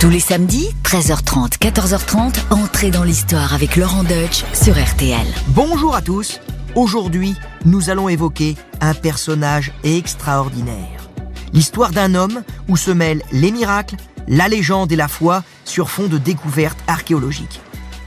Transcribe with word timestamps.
Tous 0.00 0.08
les 0.08 0.18
samedis, 0.18 0.70
13h30, 0.82 1.58
14h30, 1.58 2.34
entrez 2.48 2.90
dans 2.90 3.04
l'histoire 3.04 3.52
avec 3.52 3.76
Laurent 3.76 4.02
Deutsch 4.02 4.46
sur 4.54 4.82
RTL. 4.82 5.26
Bonjour 5.48 5.94
à 5.94 6.00
tous. 6.00 6.40
Aujourd'hui, 6.74 7.36
nous 7.66 7.90
allons 7.90 8.08
évoquer 8.08 8.56
un 8.80 8.94
personnage 8.94 9.72
extraordinaire. 9.84 11.10
L'histoire 11.52 11.90
d'un 11.90 12.14
homme 12.14 12.42
où 12.66 12.78
se 12.78 12.90
mêlent 12.90 13.22
les 13.30 13.52
miracles, 13.52 13.96
la 14.26 14.48
légende 14.48 14.90
et 14.90 14.96
la 14.96 15.06
foi 15.06 15.44
sur 15.66 15.90
fond 15.90 16.06
de 16.06 16.16
découvertes 16.16 16.82
archéologiques. 16.86 17.60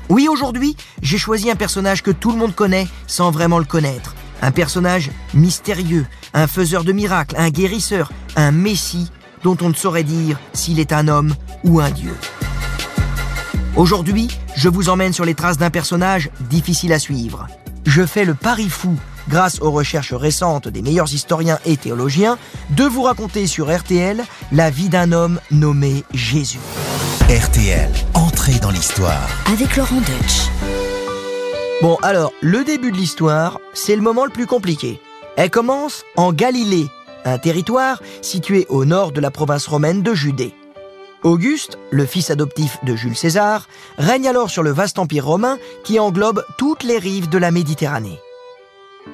Oui, 0.09 0.27
aujourd'hui, 0.27 0.75
j'ai 1.03 1.19
choisi 1.19 1.51
un 1.51 1.55
personnage 1.55 2.01
que 2.01 2.09
tout 2.09 2.31
le 2.31 2.39
monde 2.39 2.55
connaît 2.55 2.87
sans 3.05 3.29
vraiment 3.29 3.59
le 3.59 3.65
connaître. 3.65 4.15
Un 4.41 4.51
personnage 4.51 5.11
mystérieux, 5.35 6.07
un 6.33 6.47
faiseur 6.47 6.85
de 6.85 6.91
miracles, 6.91 7.35
un 7.37 7.51
guérisseur, 7.51 8.11
un 8.35 8.49
messie 8.49 9.11
dont 9.43 9.57
on 9.61 9.69
ne 9.69 9.75
saurait 9.75 10.03
dire 10.03 10.39
s'il 10.53 10.79
est 10.79 10.91
un 10.91 11.07
homme 11.07 11.35
ou 11.63 11.79
un 11.79 11.91
dieu. 11.91 12.15
Aujourd'hui, 13.75 14.27
je 14.55 14.69
vous 14.69 14.89
emmène 14.89 15.13
sur 15.13 15.25
les 15.25 15.33
traces 15.33 15.57
d'un 15.57 15.69
personnage 15.69 16.29
difficile 16.41 16.93
à 16.93 16.99
suivre. 16.99 17.47
Je 17.85 18.05
fais 18.05 18.23
le 18.23 18.33
pari 18.33 18.69
fou, 18.69 18.95
grâce 19.27 19.59
aux 19.61 19.71
recherches 19.71 20.13
récentes 20.13 20.67
des 20.67 20.81
meilleurs 20.81 21.13
historiens 21.13 21.59
et 21.65 21.77
théologiens, 21.77 22.37
de 22.71 22.83
vous 22.83 23.03
raconter 23.03 23.47
sur 23.47 23.75
RTL 23.75 24.23
la 24.51 24.69
vie 24.69 24.89
d'un 24.89 25.11
homme 25.11 25.39
nommé 25.51 26.03
Jésus. 26.13 26.59
RTL, 27.29 27.89
entrée 28.13 28.59
dans 28.59 28.69
l'histoire. 28.69 29.27
Avec 29.47 29.75
Laurent 29.75 30.01
Deutsch. 30.01 30.49
Bon, 31.81 31.97
alors, 32.03 32.31
le 32.41 32.63
début 32.63 32.91
de 32.91 32.97
l'histoire, 32.97 33.59
c'est 33.73 33.95
le 33.95 34.01
moment 34.01 34.25
le 34.25 34.31
plus 34.31 34.45
compliqué. 34.45 35.01
Elle 35.35 35.49
commence 35.49 36.03
en 36.15 36.31
Galilée, 36.31 36.87
un 37.25 37.39
territoire 37.39 38.01
situé 38.21 38.67
au 38.69 38.85
nord 38.85 39.11
de 39.11 39.19
la 39.19 39.31
province 39.31 39.65
romaine 39.67 40.03
de 40.03 40.13
Judée. 40.13 40.53
Auguste, 41.23 41.77
le 41.91 42.05
fils 42.05 42.29
adoptif 42.31 42.77
de 42.83 42.97
Jules 42.97 43.15
César, 43.15 43.69
règne 43.97 44.27
alors 44.27 44.49
sur 44.49 44.61
le 44.61 44.71
vaste 44.71 44.99
empire 44.99 45.25
romain 45.25 45.57
qui 45.85 45.97
englobe 45.97 46.43
toutes 46.57 46.83
les 46.83 46.97
rives 46.97 47.29
de 47.29 47.37
la 47.37 47.49
Méditerranée. 47.49 48.19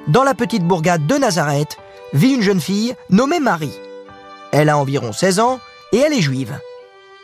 Dans 0.08 0.24
la 0.24 0.34
petite 0.34 0.64
bourgade 0.64 1.06
de 1.06 1.16
Nazareth 1.16 1.78
vit 2.14 2.34
une 2.34 2.42
jeune 2.42 2.62
fille 2.62 2.96
nommée 3.12 3.40
Marie. 3.40 3.78
Elle 4.52 4.70
a 4.70 4.78
environ 4.78 5.14
16 5.14 5.40
ans 5.40 5.60
et 5.92 5.98
elle 5.98 6.14
est 6.14 6.22
juive. 6.22 6.60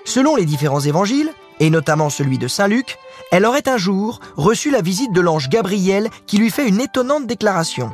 Selon 0.04 0.36
les 0.36 0.46
différents 0.46 0.82
évangiles, 0.82 1.34
et 1.60 1.72
notamment 1.72 2.12
celui 2.12 2.38
de 2.38 2.48
Saint 2.48 2.68
Luc, 2.68 3.00
elle 3.32 3.46
aurait 3.46 3.68
un 3.68 3.78
jour 3.78 4.20
reçu 4.36 4.70
la 4.70 4.82
visite 4.82 5.14
de 5.14 5.22
l'ange 5.22 5.50
Gabriel 5.50 6.10
qui 6.28 6.38
lui 6.38 6.52
fait 6.52 6.68
une 6.68 6.80
étonnante 6.82 7.26
déclaration. 7.26 7.92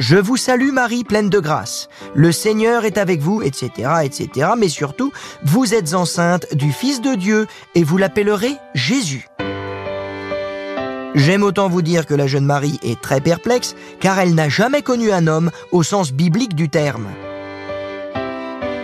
Je 0.00 0.16
vous 0.16 0.38
salue 0.38 0.70
Marie 0.72 1.04
pleine 1.04 1.28
de 1.28 1.38
grâce. 1.40 1.90
Le 2.14 2.32
Seigneur 2.32 2.86
est 2.86 2.96
avec 2.96 3.20
vous, 3.20 3.42
etc., 3.42 3.90
etc. 4.02 4.52
Mais 4.56 4.70
surtout, 4.70 5.12
vous 5.44 5.74
êtes 5.74 5.92
enceinte 5.92 6.54
du 6.54 6.72
Fils 6.72 7.02
de 7.02 7.14
Dieu 7.14 7.46
et 7.74 7.84
vous 7.84 7.98
l'appellerez 7.98 8.56
Jésus. 8.72 9.28
J'aime 11.14 11.42
autant 11.42 11.68
vous 11.68 11.82
dire 11.82 12.06
que 12.06 12.14
la 12.14 12.26
jeune 12.26 12.46
Marie 12.46 12.80
est 12.82 12.98
très 12.98 13.20
perplexe 13.20 13.76
car 14.00 14.18
elle 14.18 14.34
n'a 14.34 14.48
jamais 14.48 14.80
connu 14.80 15.12
un 15.12 15.26
homme 15.26 15.50
au 15.70 15.82
sens 15.82 16.12
biblique 16.12 16.54
du 16.54 16.70
terme. 16.70 17.08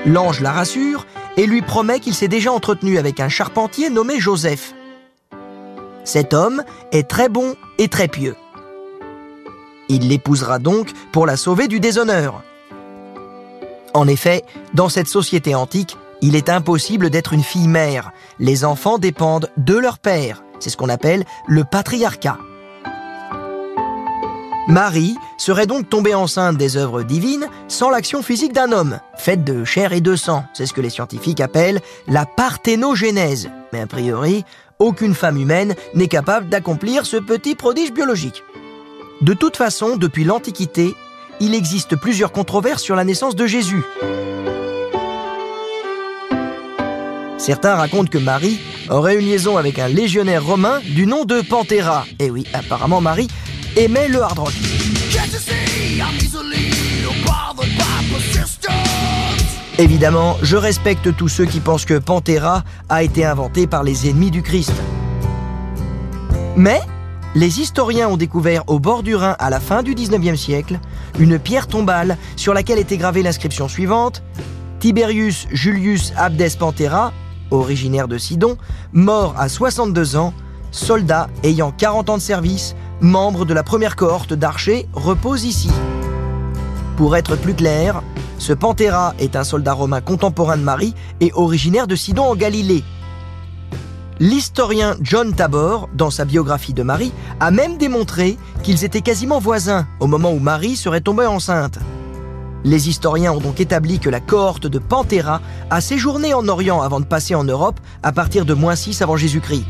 L'ange 0.05 0.43
la 0.43 0.53
rassure 0.53 1.07
et 1.39 1.47
lui 1.47 1.63
promet 1.63 2.01
qu'il 2.01 2.15
s'est 2.15 2.29
déjà 2.29 2.53
entretenu 2.53 2.99
avec 2.99 3.21
un 3.21 3.31
charpentier 3.31 3.89
nommé 3.89 4.21
Joseph. 4.21 4.75
Cet 6.05 6.35
homme 6.35 6.63
est 6.93 7.09
très 7.09 7.31
bon 7.31 7.55
et 7.79 7.89
très 7.89 8.07
pieux. 8.07 8.37
Il 9.89 10.09
l'épousera 10.09 10.59
donc 10.59 10.93
pour 11.13 11.27
la 11.27 11.37
sauver 11.37 11.69
du 11.69 11.81
déshonneur. 11.81 12.43
En 13.95 14.09
effet, 14.09 14.45
dans 14.75 14.89
cette 14.89 15.09
société 15.09 15.55
antique, 15.55 15.97
il 16.23 16.35
est 16.35 16.49
impossible 16.49 17.11
d'être 17.11 17.33
une 17.33 17.43
fille 17.43 17.69
mère. 17.69 18.11
Les 18.39 18.65
enfants 18.65 18.99
dépendent 18.99 19.51
de 19.57 19.77
leur 19.77 19.99
père. 19.99 20.43
C'est 20.61 20.71
ce 20.71 20.77
qu'on 20.77 20.89
appelle 20.89 21.25
le 21.47 21.65
patriarcat. 21.65 22.39
Marie 24.69 25.17
serait 25.39 25.67
donc 25.67 25.89
tombée 25.89 26.15
enceinte 26.15 26.57
des 26.57 26.77
œuvres 26.77 27.05
divines 27.05 27.47
sans 27.69 27.89
l'action 27.89 28.21
physique 28.21 28.53
d'un 28.53 28.73
homme, 28.73 28.99
faite 29.17 29.45
de 29.45 29.65
chair 29.65 29.93
et 29.93 30.01
de 30.01 30.17
sang. 30.17 30.45
C'est 30.55 30.67
ce 30.67 30.73
que 30.73 30.81
les 30.81 30.91
scientifiques 30.91 31.41
appellent 31.41 31.81
la 32.09 32.27
parthénogénèse. 32.27 33.49
Mais 33.73 33.81
a 33.81 33.87
priori, 33.87 34.45
aucune 34.81 35.15
femme 35.15 35.37
humaine 35.37 35.75
n'est 35.95 36.09
capable 36.09 36.49
d'accomplir 36.49 37.07
ce 37.07 37.17
petit 37.17 37.55
prodige 37.55 37.93
biologique. 37.93 38.43
De 39.23 39.33
toute 39.33 39.57
façon, 39.57 39.97
depuis 39.97 40.25
l'Antiquité, 40.25 40.95
il 41.41 41.55
existe 41.55 41.97
plusieurs 41.97 42.33
controverses 42.33 42.83
sur 42.83 42.97
la 42.97 43.05
naissance 43.05 43.35
de 43.35 43.47
Jésus. 43.47 43.83
Certains 47.39 47.77
racontent 47.77 48.11
que 48.11 48.19
Marie 48.19 48.59
aurait 48.91 49.17
une 49.19 49.27
liaison 49.27 49.57
avec 49.57 49.79
un 49.79 49.89
légionnaire 49.89 50.45
romain 50.45 50.81
du 50.85 51.07
nom 51.07 51.25
de 51.25 51.41
Panthéra. 51.41 52.05
Et 52.19 52.31
oui, 52.31 52.45
apparemment 52.53 53.01
Marie 53.01 53.29
aimait 53.77 54.09
le 54.09 54.21
hard 54.21 54.39
rock. 54.39 54.53
Évidemment, 59.79 60.37
je 60.43 60.57
respecte 60.57 61.17
tous 61.17 61.29
ceux 61.29 61.45
qui 61.47 61.61
pensent 61.61 61.85
que 61.85 61.99
Panthéra 61.99 62.65
a 62.89 63.03
été 63.03 63.25
inventé 63.25 63.67
par 63.67 63.83
les 63.83 64.09
ennemis 64.11 64.31
du 64.31 64.43
Christ. 64.43 64.73
Mais 66.57 66.81
les 67.37 67.61
historiens 67.61 68.09
ont 68.09 68.17
découvert 68.17 68.65
au 68.67 68.81
bord 68.81 69.03
du 69.03 69.15
Rhin 69.15 69.37
à 69.39 69.51
la 69.51 69.61
fin 69.61 69.83
du 69.83 69.95
19e 69.95 70.37
siècle 70.37 70.81
une 71.19 71.39
pierre 71.39 71.67
tombale 71.67 72.17
sur 72.35 72.55
laquelle 72.55 72.79
était 72.79 72.97
gravée 72.97 73.23
l'inscription 73.23 73.69
suivante 73.69 74.23
Tiberius 74.81 75.47
Julius 75.53 76.15
Abdes 76.17 76.57
Pantera, 76.59 77.13
originaire 77.51 78.09
de 78.09 78.17
Sidon, 78.17 78.57
mort 78.95 79.35
à 79.39 79.51
62 79.51 80.17
ans, 80.17 80.33
soldat 80.71 81.29
ayant 81.43 81.73
40 81.73 82.09
ans 82.09 82.17
de 82.17 82.23
service, 82.23 82.75
membre 83.03 83.45
de 83.45 83.53
la 83.53 83.63
première 83.63 83.97
cohorte 83.97 84.33
d'archers, 84.33 84.89
repose 84.95 85.45
ici. 85.45 85.71
Pour 86.97 87.17
être 87.17 87.37
plus 87.37 87.55
clair, 87.55 88.03
ce 88.39 88.55
Pantera 88.55 89.15
est 89.19 89.37
un 89.37 89.45
soldat 89.45 89.75
romain 89.75 90.01
contemporain 90.01 90.57
de 90.57 90.63
Marie 90.63 90.95
et 91.21 91.33
originaire 91.35 91.87
de 91.87 91.97
Sidon 91.97 92.25
en 92.25 92.35
Galilée, 92.35 92.83
L'historien 94.19 94.97
John 95.03 95.35
Tabor, 95.35 95.91
dans 95.93 96.11
sa 96.11 96.25
biographie 96.25 96.73
de 96.73 96.83
Marie, 96.83 97.13
a 97.39 97.51
même 97.51 97.77
démontré 97.77 98.39
qu'ils 98.63 98.83
étaient 98.83 99.03
quasiment 99.03 99.41
voisins 99.41 99.87
au 100.01 100.07
moment 100.07 100.33
où 100.33 100.39
Marie 100.39 100.77
serait 100.77 101.03
tombée 101.03 101.27
enceinte. 101.27 101.79
Les 102.65 102.89
historiens 102.89 103.33
ont 103.33 103.41
donc 103.41 103.61
établi 103.61 103.99
que 103.99 104.09
la 104.09 104.21
cohorte 104.21 104.67
de 104.67 104.79
Panthéra 104.79 105.43
a 105.69 105.83
séjourné 105.83 106.33
en 106.33 106.49
Orient 106.49 106.81
avant 106.81 107.01
de 107.01 107.05
passer 107.05 107.35
en 107.35 107.45
Europe 107.45 107.79
à 108.03 108.11
partir 108.11 108.47
de 108.47 108.55
moins 108.55 108.75
6 108.75 109.03
avant 109.03 109.19
Jésus-Christ. 109.19 109.67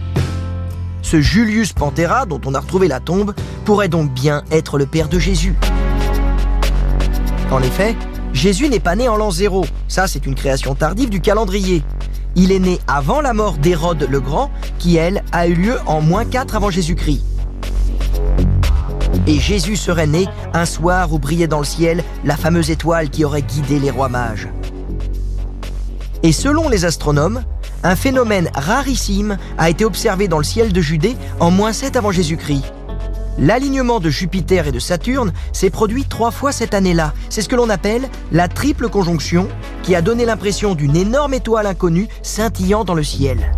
Ce 1.02 1.20
Julius 1.20 1.72
Panthéra, 1.72 2.24
dont 2.24 2.40
on 2.46 2.54
a 2.54 2.60
retrouvé 2.60 2.86
la 2.86 3.00
tombe, 3.00 3.34
pourrait 3.64 3.88
donc 3.88 4.12
bien 4.12 4.44
être 4.52 4.78
le 4.78 4.86
père 4.86 5.08
de 5.08 5.18
Jésus. 5.18 5.56
En 7.50 7.60
effet, 7.62 7.96
Jésus 8.32 8.68
n'est 8.68 8.80
pas 8.80 8.94
né 8.94 9.08
en 9.08 9.16
l'an 9.16 9.32
zéro. 9.32 9.64
Ça, 9.88 10.06
c'est 10.06 10.24
une 10.24 10.36
création 10.36 10.76
tardive 10.76 11.10
du 11.10 11.20
calendrier. 11.20 11.82
Il 12.38 12.52
est 12.52 12.58
né 12.58 12.78
avant 12.86 13.22
la 13.22 13.32
mort 13.32 13.56
d'Hérode 13.56 14.06
le 14.10 14.20
Grand, 14.20 14.50
qui 14.78 14.96
elle 14.96 15.24
a 15.32 15.46
eu 15.46 15.54
lieu 15.54 15.78
en 15.86 16.02
moins 16.02 16.26
4 16.26 16.54
avant 16.54 16.68
Jésus-Christ. 16.68 17.24
Et 19.26 19.40
Jésus 19.40 19.76
serait 19.76 20.06
né 20.06 20.28
un 20.52 20.66
soir 20.66 21.14
où 21.14 21.18
brillait 21.18 21.46
dans 21.46 21.58
le 21.58 21.64
ciel 21.64 22.04
la 22.24 22.36
fameuse 22.36 22.70
étoile 22.70 23.08
qui 23.08 23.24
aurait 23.24 23.40
guidé 23.40 23.78
les 23.78 23.90
rois 23.90 24.10
mages. 24.10 24.48
Et 26.22 26.32
selon 26.32 26.68
les 26.68 26.84
astronomes, 26.84 27.42
un 27.82 27.96
phénomène 27.96 28.50
rarissime 28.54 29.38
a 29.56 29.70
été 29.70 29.86
observé 29.86 30.28
dans 30.28 30.38
le 30.38 30.44
ciel 30.44 30.74
de 30.74 30.80
Judée 30.82 31.16
en 31.40 31.50
moins 31.50 31.72
7 31.72 31.96
avant 31.96 32.12
Jésus-Christ. 32.12 32.64
L'alignement 33.38 34.00
de 34.00 34.08
Jupiter 34.08 34.66
et 34.66 34.72
de 34.72 34.78
Saturne 34.78 35.32
s'est 35.52 35.70
produit 35.70 36.04
trois 36.04 36.30
fois 36.30 36.52
cette 36.52 36.72
année-là. 36.72 37.12
C'est 37.28 37.42
ce 37.42 37.48
que 37.48 37.56
l'on 37.56 37.68
appelle 37.68 38.08
la 38.32 38.48
triple 38.48 38.88
conjonction, 38.88 39.48
qui 39.82 39.94
a 39.94 40.02
donné 40.02 40.24
l'impression 40.24 40.74
d'une 40.74 40.96
énorme 40.96 41.34
étoile 41.34 41.66
inconnue 41.66 42.08
scintillant 42.22 42.84
dans 42.84 42.94
le 42.94 43.04
ciel. 43.04 43.52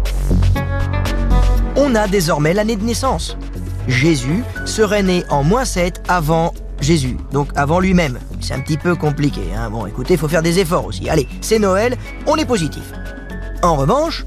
On 1.77 1.95
a 1.95 2.09
désormais 2.09 2.55
l'année 2.55 2.77
de 2.77 2.85
naissance. 2.85 3.37
Jésus 3.87 4.43
serait 4.65 5.03
né 5.03 5.25
en 5.31 5.45
moins 5.45 5.65
7 5.65 6.03
avant 6.09 6.53
Jésus, 6.81 7.17
donc 7.33 7.49
avant 7.55 7.79
lui-même. 7.79 8.19
C'est 8.41 8.55
un 8.55 8.61
petit 8.61 8.77
peu 8.77 8.97
compliqué. 8.97 9.43
Hein. 9.57 9.71
Bon, 9.71 9.87
écoutez, 9.87 10.15
il 10.15 10.19
faut 10.19 10.29
faire 10.29 10.43
des 10.43 10.59
efforts 10.59 10.87
aussi. 10.87 11.09
Allez, 11.09 11.29
c'est 11.41 11.59
Noël, 11.59 11.97
on 12.27 12.37
est 12.37 12.45
positif. 12.45 12.93
En 13.63 13.77
revanche, 13.77 14.25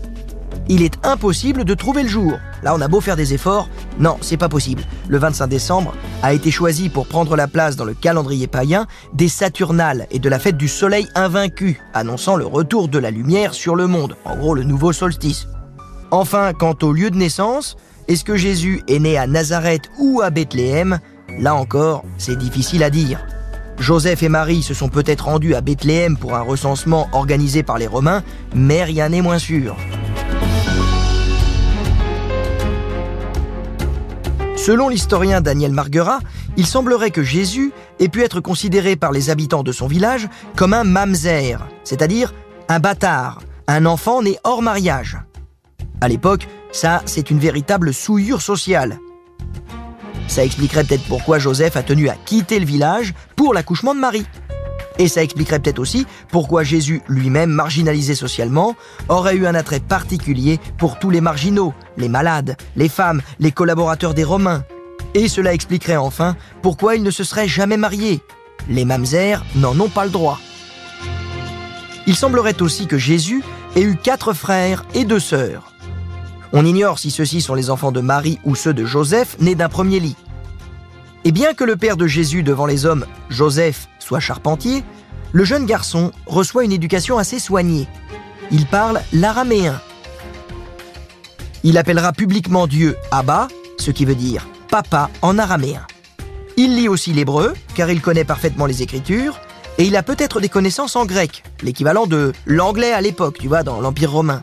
il 0.67 0.83
est 0.83 1.05
impossible 1.05 1.65
de 1.65 1.73
trouver 1.73 2.03
le 2.03 2.09
jour. 2.09 2.33
Là, 2.63 2.73
on 2.75 2.81
a 2.81 2.87
beau 2.87 3.01
faire 3.01 3.15
des 3.15 3.33
efforts, 3.33 3.69
non, 3.99 4.17
c'est 4.21 4.37
pas 4.37 4.49
possible. 4.49 4.83
Le 5.07 5.17
25 5.17 5.47
décembre 5.47 5.93
a 6.23 6.33
été 6.33 6.51
choisi 6.51 6.89
pour 6.89 7.07
prendre 7.07 7.35
la 7.35 7.47
place 7.47 7.75
dans 7.75 7.85
le 7.85 7.93
calendrier 7.93 8.47
païen 8.47 8.85
des 9.13 9.27
Saturnales 9.27 10.07
et 10.11 10.19
de 10.19 10.29
la 10.29 10.39
fête 10.39 10.57
du 10.57 10.67
soleil 10.67 11.07
invaincu, 11.15 11.81
annonçant 11.93 12.35
le 12.35 12.45
retour 12.45 12.87
de 12.87 12.99
la 12.99 13.11
lumière 13.11 13.53
sur 13.53 13.75
le 13.75 13.87
monde, 13.87 14.15
en 14.25 14.35
gros 14.37 14.53
le 14.53 14.63
nouveau 14.63 14.93
solstice. 14.93 15.47
Enfin, 16.11 16.53
quant 16.53 16.75
au 16.81 16.91
lieu 16.91 17.09
de 17.09 17.17
naissance, 17.17 17.77
est-ce 18.07 18.23
que 18.23 18.35
Jésus 18.35 18.83
est 18.87 18.99
né 18.99 19.17
à 19.17 19.27
Nazareth 19.27 19.89
ou 19.97 20.21
à 20.21 20.29
Bethléem? 20.29 20.99
Là 21.39 21.55
encore, 21.55 22.03
c'est 22.17 22.37
difficile 22.37 22.83
à 22.83 22.89
dire. 22.89 23.25
Joseph 23.79 24.21
et 24.21 24.29
Marie 24.29 24.61
se 24.61 24.73
sont 24.73 24.89
peut-être 24.89 25.25
rendus 25.25 25.55
à 25.55 25.61
Bethléem 25.61 26.17
pour 26.17 26.35
un 26.35 26.41
recensement 26.41 27.07
organisé 27.13 27.63
par 27.63 27.77
les 27.77 27.87
Romains, 27.87 28.23
mais 28.53 28.83
rien 28.83 29.09
n'est 29.09 29.21
moins 29.21 29.39
sûr. 29.39 29.75
Selon 34.63 34.89
l'historien 34.89 35.41
Daniel 35.41 35.71
Marguerat, 35.71 36.19
il 36.55 36.67
semblerait 36.67 37.09
que 37.09 37.23
Jésus 37.23 37.73
ait 37.99 38.09
pu 38.09 38.21
être 38.21 38.41
considéré 38.41 38.95
par 38.95 39.11
les 39.11 39.31
habitants 39.31 39.63
de 39.63 39.71
son 39.71 39.87
village 39.87 40.29
comme 40.55 40.75
un 40.75 40.83
mamzer, 40.83 41.67
c'est-à-dire 41.83 42.31
un 42.69 42.77
bâtard, 42.77 43.41
un 43.67 43.87
enfant 43.87 44.21
né 44.21 44.37
hors 44.43 44.61
mariage. 44.61 45.17
À 45.99 46.07
l'époque, 46.07 46.47
ça, 46.71 47.01
c'est 47.07 47.31
une 47.31 47.39
véritable 47.39 47.91
souillure 47.91 48.43
sociale. 48.43 48.99
Ça 50.27 50.45
expliquerait 50.45 50.83
peut-être 50.83 51.07
pourquoi 51.07 51.39
Joseph 51.39 51.75
a 51.75 51.81
tenu 51.81 52.07
à 52.07 52.13
quitter 52.13 52.59
le 52.59 52.67
village 52.67 53.15
pour 53.35 53.55
l'accouchement 53.55 53.95
de 53.95 53.99
Marie. 53.99 54.27
Et 54.99 55.07
ça 55.07 55.23
expliquerait 55.23 55.59
peut-être 55.59 55.79
aussi 55.79 56.05
pourquoi 56.29 56.63
Jésus, 56.63 57.01
lui-même 57.07 57.49
marginalisé 57.49 58.15
socialement, 58.15 58.75
aurait 59.09 59.35
eu 59.35 59.47
un 59.47 59.55
attrait 59.55 59.79
particulier 59.79 60.59
pour 60.77 60.99
tous 60.99 61.09
les 61.09 61.21
marginaux, 61.21 61.73
les 61.97 62.09
malades, 62.09 62.57
les 62.75 62.89
femmes, 62.89 63.21
les 63.39 63.51
collaborateurs 63.51 64.13
des 64.13 64.23
Romains. 64.23 64.63
Et 65.13 65.27
cela 65.27 65.53
expliquerait 65.53 65.97
enfin 65.97 66.35
pourquoi 66.61 66.95
il 66.95 67.03
ne 67.03 67.11
se 67.11 67.23
serait 67.23 67.47
jamais 67.47 67.77
marié. 67.77 68.21
Les 68.69 68.85
mamzères 68.85 69.43
n'en 69.55 69.79
ont 69.79 69.89
pas 69.89 70.05
le 70.05 70.11
droit. 70.11 70.39
Il 72.07 72.15
semblerait 72.15 72.61
aussi 72.61 72.87
que 72.87 72.97
Jésus 72.97 73.43
ait 73.75 73.81
eu 73.81 73.95
quatre 73.95 74.33
frères 74.33 74.85
et 74.93 75.05
deux 75.05 75.19
sœurs. 75.19 75.73
On 76.53 76.65
ignore 76.65 76.99
si 76.99 77.11
ceux-ci 77.11 77.41
sont 77.41 77.55
les 77.55 77.69
enfants 77.69 77.91
de 77.91 78.01
Marie 78.01 78.39
ou 78.43 78.55
ceux 78.55 78.73
de 78.73 78.85
Joseph, 78.85 79.37
nés 79.39 79.55
d'un 79.55 79.69
premier 79.69 79.99
lit. 79.99 80.17
Et 81.23 81.31
bien 81.31 81.53
que 81.53 81.63
le 81.63 81.77
père 81.77 81.97
de 81.97 82.07
Jésus 82.07 82.43
devant 82.43 82.65
les 82.65 82.85
hommes, 82.85 83.05
Joseph, 83.29 83.87
charpentier, 84.19 84.83
le 85.31 85.43
jeune 85.43 85.65
garçon 85.65 86.11
reçoit 86.25 86.63
une 86.63 86.71
éducation 86.71 87.17
assez 87.17 87.39
soignée. 87.39 87.87
Il 88.51 88.65
parle 88.65 89.01
l'araméen. 89.13 89.79
Il 91.63 91.77
appellera 91.77 92.11
publiquement 92.11 92.67
Dieu 92.67 92.97
Abba, 93.11 93.47
ce 93.77 93.91
qui 93.91 94.05
veut 94.05 94.15
dire 94.15 94.47
papa 94.71 95.09
en 95.21 95.37
araméen. 95.37 95.85
Il 96.57 96.75
lit 96.75 96.87
aussi 96.87 97.13
l'hébreu, 97.13 97.53
car 97.75 97.91
il 97.91 98.01
connaît 98.01 98.23
parfaitement 98.23 98.65
les 98.65 98.81
écritures, 98.81 99.39
et 99.77 99.83
il 99.83 99.95
a 99.95 100.03
peut-être 100.03 100.39
des 100.39 100.49
connaissances 100.49 100.95
en 100.95 101.05
grec, 101.05 101.43
l'équivalent 101.61 102.07
de 102.07 102.31
l'anglais 102.45 102.93
à 102.93 103.01
l'époque, 103.01 103.37
tu 103.39 103.47
vois, 103.47 103.63
dans 103.63 103.81
l'Empire 103.81 104.11
romain. 104.11 104.41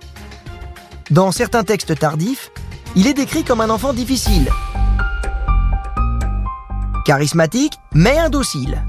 Dans 1.10 1.32
certains 1.32 1.64
textes 1.64 1.98
tardifs, 1.98 2.50
il 2.94 3.06
est 3.06 3.14
décrit 3.14 3.42
comme 3.42 3.60
un 3.60 3.70
enfant 3.70 3.92
difficile. 3.94 4.50
Charismatique, 7.06 7.74
mais 7.94 8.18
indocile. 8.18 8.82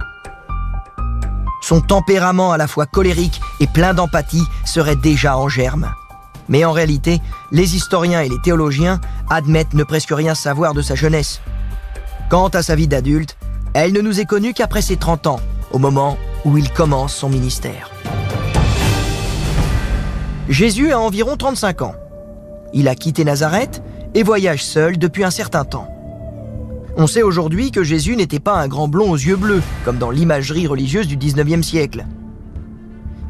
Son 1.69 1.81
tempérament 1.81 2.51
à 2.51 2.57
la 2.57 2.65
fois 2.65 2.87
colérique 2.87 3.39
et 3.59 3.67
plein 3.67 3.93
d'empathie 3.93 4.41
serait 4.65 4.95
déjà 4.95 5.37
en 5.37 5.49
germe. 5.49 5.93
Mais 6.47 6.65
en 6.65 6.71
réalité, 6.71 7.21
les 7.51 7.75
historiens 7.75 8.21
et 8.21 8.27
les 8.27 8.41
théologiens 8.41 8.99
admettent 9.29 9.75
ne 9.75 9.83
presque 9.83 10.09
rien 10.09 10.33
savoir 10.33 10.73
de 10.73 10.81
sa 10.81 10.95
jeunesse. 10.95 11.41
Quant 12.27 12.47
à 12.47 12.63
sa 12.63 12.73
vie 12.73 12.87
d'adulte, 12.87 13.37
elle 13.75 13.93
ne 13.93 14.01
nous 14.01 14.19
est 14.19 14.25
connue 14.25 14.55
qu'après 14.55 14.81
ses 14.81 14.97
30 14.97 15.27
ans, 15.27 15.39
au 15.69 15.77
moment 15.77 16.17
où 16.43 16.57
il 16.57 16.73
commence 16.73 17.13
son 17.13 17.29
ministère. 17.29 17.91
Jésus 20.49 20.91
a 20.91 20.99
environ 20.99 21.37
35 21.37 21.83
ans. 21.83 21.93
Il 22.73 22.87
a 22.87 22.95
quitté 22.95 23.23
Nazareth 23.23 23.83
et 24.15 24.23
voyage 24.23 24.63
seul 24.63 24.97
depuis 24.97 25.23
un 25.23 25.29
certain 25.29 25.65
temps. 25.65 25.98
On 26.97 27.07
sait 27.07 27.21
aujourd'hui 27.21 27.71
que 27.71 27.83
Jésus 27.83 28.15
n'était 28.15 28.39
pas 28.39 28.55
un 28.55 28.67
grand 28.67 28.87
blond 28.87 29.11
aux 29.11 29.17
yeux 29.17 29.35
bleus, 29.35 29.61
comme 29.85 29.97
dans 29.97 30.11
l'imagerie 30.11 30.67
religieuse 30.67 31.07
du 31.07 31.17
19e 31.17 31.61
siècle. 31.61 32.05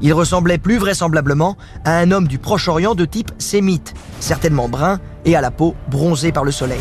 Il 0.02 0.14
ressemblait 0.14 0.58
plus 0.58 0.78
vraisemblablement 0.78 1.58
à 1.84 1.98
un 1.98 2.12
homme 2.12 2.28
du 2.28 2.40
Proche-Orient 2.40 2.96
de 2.96 3.06
type 3.06 3.32
sémite, 3.38 3.94
certainement 4.20 4.70
brun 4.70 5.00
et 5.26 5.36
à 5.36 5.42
la 5.42 5.52
peau 5.52 5.76
bronzée 5.90 6.32
par 6.32 6.46
le 6.46 6.52
soleil. 6.52 6.80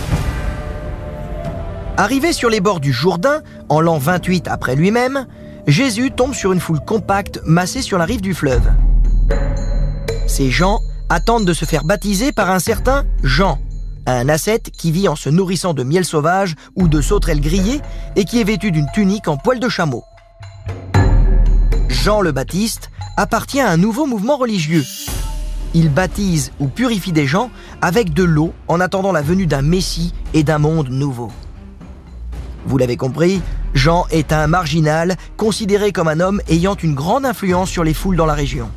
Arrivé 1.97 2.33
sur 2.33 2.49
les 2.49 2.61
bords 2.61 2.79
du 2.79 2.93
Jourdain, 2.93 3.43
en 3.69 3.81
l'an 3.81 3.99
28 3.99 4.47
après 4.47 4.77
lui-même, 4.77 5.27
Jésus 5.67 6.13
tombe 6.13 6.33
sur 6.33 6.53
une 6.53 6.61
foule 6.61 6.81
compacte 6.81 7.41
massée 7.45 7.83
sur 7.83 7.99
la 7.99 8.05
rive 8.05 8.21
du 8.21 8.35
fleuve. 8.35 8.71
Ces 10.29 10.51
gens 10.51 10.81
attendent 11.09 11.45
de 11.45 11.53
se 11.53 11.65
faire 11.65 11.85
baptiser 11.85 12.31
par 12.31 12.51
un 12.51 12.61
certain 12.61 13.05
Jean, 13.25 13.59
un 14.16 14.28
ascète 14.28 14.70
qui 14.70 14.90
vit 14.90 15.08
en 15.08 15.16
se 15.16 15.28
nourrissant 15.28 15.75
de 15.75 15.82
miel 15.82 16.05
sauvage 16.05 16.55
ou 16.76 16.88
de 16.88 17.00
sauterelles 17.00 17.40
grillées 17.40 17.81
et 18.16 18.25
qui 18.25 18.40
est 18.40 18.44
vêtu 18.44 18.70
d'une 18.70 18.90
tunique 18.93 19.28
en 19.28 19.37
poil 19.37 19.60
de 19.60 19.69
chameau. 19.69 20.05
Jean 21.88 22.20
le 22.20 22.32
Baptiste 22.32 22.90
appartient 23.16 23.60
à 23.60 23.70
un 23.70 23.76
nouveau 23.76 24.06
mouvement 24.06 24.37
religieux. 24.37 24.84
Il 25.75 25.90
baptise 25.90 26.52
ou 26.60 26.69
purifie 26.69 27.12
des 27.12 27.26
gens 27.26 27.50
avec 27.82 28.14
de 28.14 28.25
l'eau 28.25 28.55
en 28.69 28.81
attendant 28.81 29.12
la 29.12 29.20
venue 29.20 29.46
d'un 29.46 29.62
Messie 29.62 30.14
et 30.32 30.43
d'un 30.43 30.58
monde 30.58 30.88
nouveau. 30.88 31.31
Vous 32.64 32.78
l'avez 32.78 32.96
compris, 32.96 33.43
Jean 33.75 34.06
est 34.10 34.32
un 34.32 34.46
marginal 34.46 35.16
considéré 35.37 35.93
comme 35.93 36.08
un 36.08 36.20
homme 36.20 36.40
ayant 36.49 36.75
une 36.75 36.94
grande 36.94 37.26
influence 37.26 37.70
sur 37.70 37.84
les 37.84 37.94
foules 37.94 38.16
dans 38.16 38.26
la 38.26 38.34
région. 38.34 38.70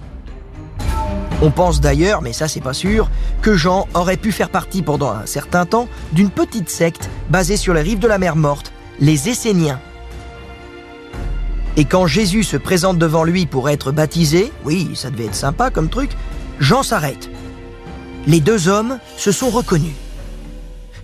On 1.43 1.49
pense 1.49 1.81
d'ailleurs, 1.81 2.21
mais 2.21 2.33
ça 2.33 2.47
c'est 2.47 2.61
pas 2.61 2.73
sûr, 2.73 3.09
que 3.41 3.55
Jean 3.55 3.87
aurait 3.95 4.17
pu 4.17 4.31
faire 4.31 4.49
partie 4.49 4.83
pendant 4.83 5.09
un 5.09 5.25
certain 5.25 5.65
temps 5.65 5.87
d'une 6.11 6.29
petite 6.29 6.69
secte 6.69 7.09
basée 7.29 7.57
sur 7.57 7.73
les 7.73 7.81
rives 7.81 7.99
de 7.99 8.07
la 8.07 8.19
mer 8.19 8.35
Morte, 8.35 8.71
les 8.99 9.27
Esséniens. 9.27 9.79
Et 11.77 11.85
quand 11.85 12.05
Jésus 12.05 12.43
se 12.43 12.57
présente 12.57 12.99
devant 12.99 13.23
lui 13.23 13.47
pour 13.47 13.69
être 13.69 13.91
baptisé, 13.91 14.51
oui, 14.65 14.91
ça 14.93 15.09
devait 15.09 15.25
être 15.25 15.35
sympa 15.35 15.71
comme 15.71 15.89
truc, 15.89 16.11
Jean 16.59 16.83
s'arrête. 16.83 17.29
Les 18.27 18.39
deux 18.39 18.67
hommes 18.67 18.99
se 19.17 19.31
sont 19.31 19.49
reconnus. 19.49 19.95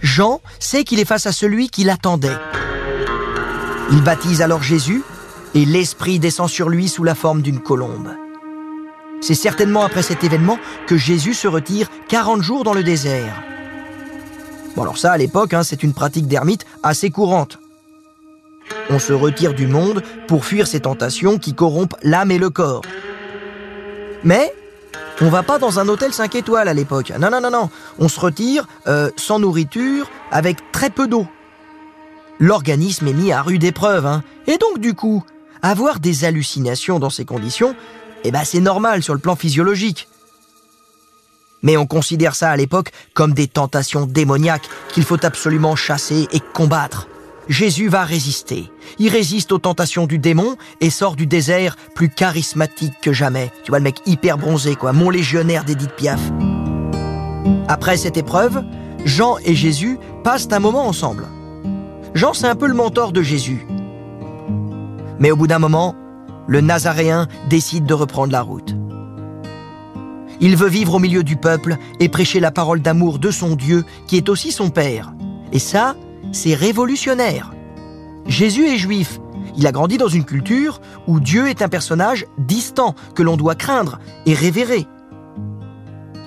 Jean 0.01 0.41
sait 0.59 0.83
qu'il 0.83 0.99
est 0.99 1.05
face 1.05 1.25
à 1.25 1.31
celui 1.31 1.69
qui 1.69 1.83
l'attendait. 1.83 2.37
Il 3.91 4.03
baptise 4.03 4.43
alors 4.43 4.61
Jésus 4.61 5.01
et 5.55 5.65
l'Esprit 5.65 6.19
descend 6.19 6.49
sur 6.49 6.69
lui 6.69 6.89
sous 6.89 7.03
la 7.03 7.15
forme 7.15 7.41
d'une 7.41 7.59
colombe. 7.59 8.11
C'est 9.21 9.35
certainement 9.35 9.83
après 9.83 10.03
cet 10.03 10.23
événement 10.23 10.59
que 10.85 10.97
Jésus 10.97 11.33
se 11.33 11.47
retire 11.47 11.89
40 12.07 12.41
jours 12.41 12.63
dans 12.63 12.73
le 12.73 12.83
désert. 12.83 13.43
Bon 14.75 14.83
alors 14.83 14.97
ça, 14.97 15.11
à 15.11 15.17
l'époque, 15.17 15.53
hein, 15.53 15.63
c'est 15.63 15.83
une 15.83 15.93
pratique 15.93 16.27
d'ermite 16.27 16.65
assez 16.83 17.09
courante. 17.09 17.59
On 18.89 18.99
se 18.99 19.13
retire 19.13 19.53
du 19.53 19.67
monde 19.67 20.03
pour 20.27 20.45
fuir 20.45 20.67
ces 20.67 20.81
tentations 20.81 21.37
qui 21.39 21.53
corrompent 21.53 21.95
l'âme 22.03 22.31
et 22.31 22.37
le 22.37 22.49
corps. 22.49 22.83
Mais 24.23 24.53
on 25.19 25.29
va 25.29 25.41
pas 25.41 25.57
dans 25.57 25.79
un 25.79 25.87
hôtel 25.87 26.13
5 26.13 26.35
étoiles 26.35 26.67
à 26.67 26.73
l'époque. 26.73 27.11
Non, 27.19 27.29
non, 27.31 27.41
non, 27.41 27.49
non. 27.49 27.69
On 27.97 28.07
se 28.07 28.19
retire 28.19 28.67
euh, 28.87 29.09
sans 29.15 29.39
nourriture, 29.39 30.09
avec 30.31 30.71
très 30.71 30.89
peu 30.89 31.07
d'eau. 31.07 31.27
L'organisme 32.39 33.07
est 33.07 33.13
mis 33.13 33.31
à 33.31 33.41
rude 33.41 33.63
épreuve. 33.63 34.05
Hein. 34.05 34.23
Et 34.45 34.57
donc, 34.57 34.79
du 34.79 34.93
coup, 34.93 35.23
avoir 35.61 35.99
des 35.99 36.23
hallucinations 36.23 36.99
dans 36.99 37.09
ces 37.09 37.25
conditions, 37.25 37.75
eh 38.27 38.31
ben 38.31 38.43
c'est 38.43 38.59
normal 38.59 39.03
sur 39.03 39.13
le 39.13 39.19
plan 39.19 39.35
physiologique. 39.35 40.07
Mais 41.63 41.77
on 41.77 41.85
considère 41.85 42.35
ça 42.35 42.49
à 42.49 42.57
l'époque 42.57 42.91
comme 43.13 43.33
des 43.33 43.47
tentations 43.47 44.05
démoniaques 44.05 44.69
qu'il 44.91 45.03
faut 45.03 45.25
absolument 45.25 45.75
chasser 45.75 46.27
et 46.31 46.39
combattre. 46.53 47.07
Jésus 47.49 47.87
va 47.87 48.03
résister. 48.03 48.69
Il 48.99 49.09
résiste 49.09 49.53
aux 49.53 49.57
tentations 49.57 50.05
du 50.05 50.19
démon 50.19 50.57
et 50.81 50.89
sort 50.89 51.15
du 51.15 51.25
désert 51.25 51.77
plus 51.95 52.09
charismatique 52.09 52.99
que 53.01 53.13
jamais. 53.13 53.51
Tu 53.63 53.71
vois 53.71 53.79
le 53.79 53.85
mec 53.85 54.01
hyper 54.05 54.37
bronzé 54.37 54.75
quoi, 54.75 54.91
mon 54.91 55.09
légionnaire 55.09 55.63
d'Edith 55.63 55.93
Piaf. 55.95 56.19
Après 57.69 57.95
cette 57.95 58.17
épreuve, 58.17 58.63
Jean 59.05 59.37
et 59.45 59.55
Jésus 59.55 59.97
passent 60.23 60.49
un 60.51 60.59
moment 60.59 60.85
ensemble. 60.85 61.25
Jean 62.13 62.33
c'est 62.33 62.47
un 62.47 62.55
peu 62.55 62.67
le 62.67 62.73
mentor 62.73 63.13
de 63.13 63.21
Jésus. 63.21 63.65
Mais 65.19 65.31
au 65.31 65.37
bout 65.37 65.47
d'un 65.47 65.59
moment, 65.59 65.95
le 66.47 66.61
Nazaréen 66.61 67.27
décide 67.49 67.85
de 67.85 67.93
reprendre 67.93 68.31
la 68.31 68.41
route. 68.41 68.75
Il 70.39 70.55
veut 70.55 70.69
vivre 70.69 70.95
au 70.95 70.99
milieu 70.99 71.23
du 71.23 71.35
peuple 71.35 71.77
et 71.99 72.09
prêcher 72.09 72.39
la 72.39 72.51
parole 72.51 72.81
d'amour 72.81 73.19
de 73.19 73.31
son 73.31 73.55
Dieu 73.55 73.83
qui 74.07 74.17
est 74.17 74.29
aussi 74.29 74.51
son 74.51 74.69
Père. 74.69 75.13
Et 75.51 75.59
ça, 75.59 75.95
c'est 76.31 76.53
révolutionnaire. 76.53 77.53
Jésus 78.27 78.67
est 78.67 78.77
juif. 78.77 79.19
Il 79.55 79.65
a 79.65 79.71
grandi 79.71 79.97
dans 79.97 80.07
une 80.07 80.25
culture 80.25 80.79
où 81.07 81.19
Dieu 81.19 81.47
est 81.47 81.61
un 81.61 81.69
personnage 81.69 82.25
distant 82.37 82.93
que 83.15 83.23
l'on 83.23 83.37
doit 83.37 83.55
craindre 83.55 83.99
et 84.25 84.35
révérer. 84.35 84.85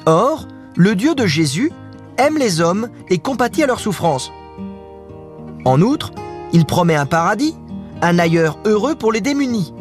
Or, 0.07 0.49
le 0.77 0.97
Dieu 0.97 1.15
de 1.15 1.27
Jésus 1.27 1.71
aime 2.17 2.39
les 2.39 2.61
hommes 2.61 2.89
et 3.09 3.19
compatit 3.19 3.63
à 3.63 3.67
leurs 3.67 3.81
souffrances. 3.81 4.33
En 5.65 5.81
outre, 5.81 6.11
il 6.53 6.65
promet 6.65 6.97
un 6.97 7.07
paradis, 7.07 7.55
un 8.03 8.19
ailleurs 8.19 8.59
heureux 8.65 8.97
pour 8.97 9.13
les 9.13 9.21
démunis. 9.21 9.73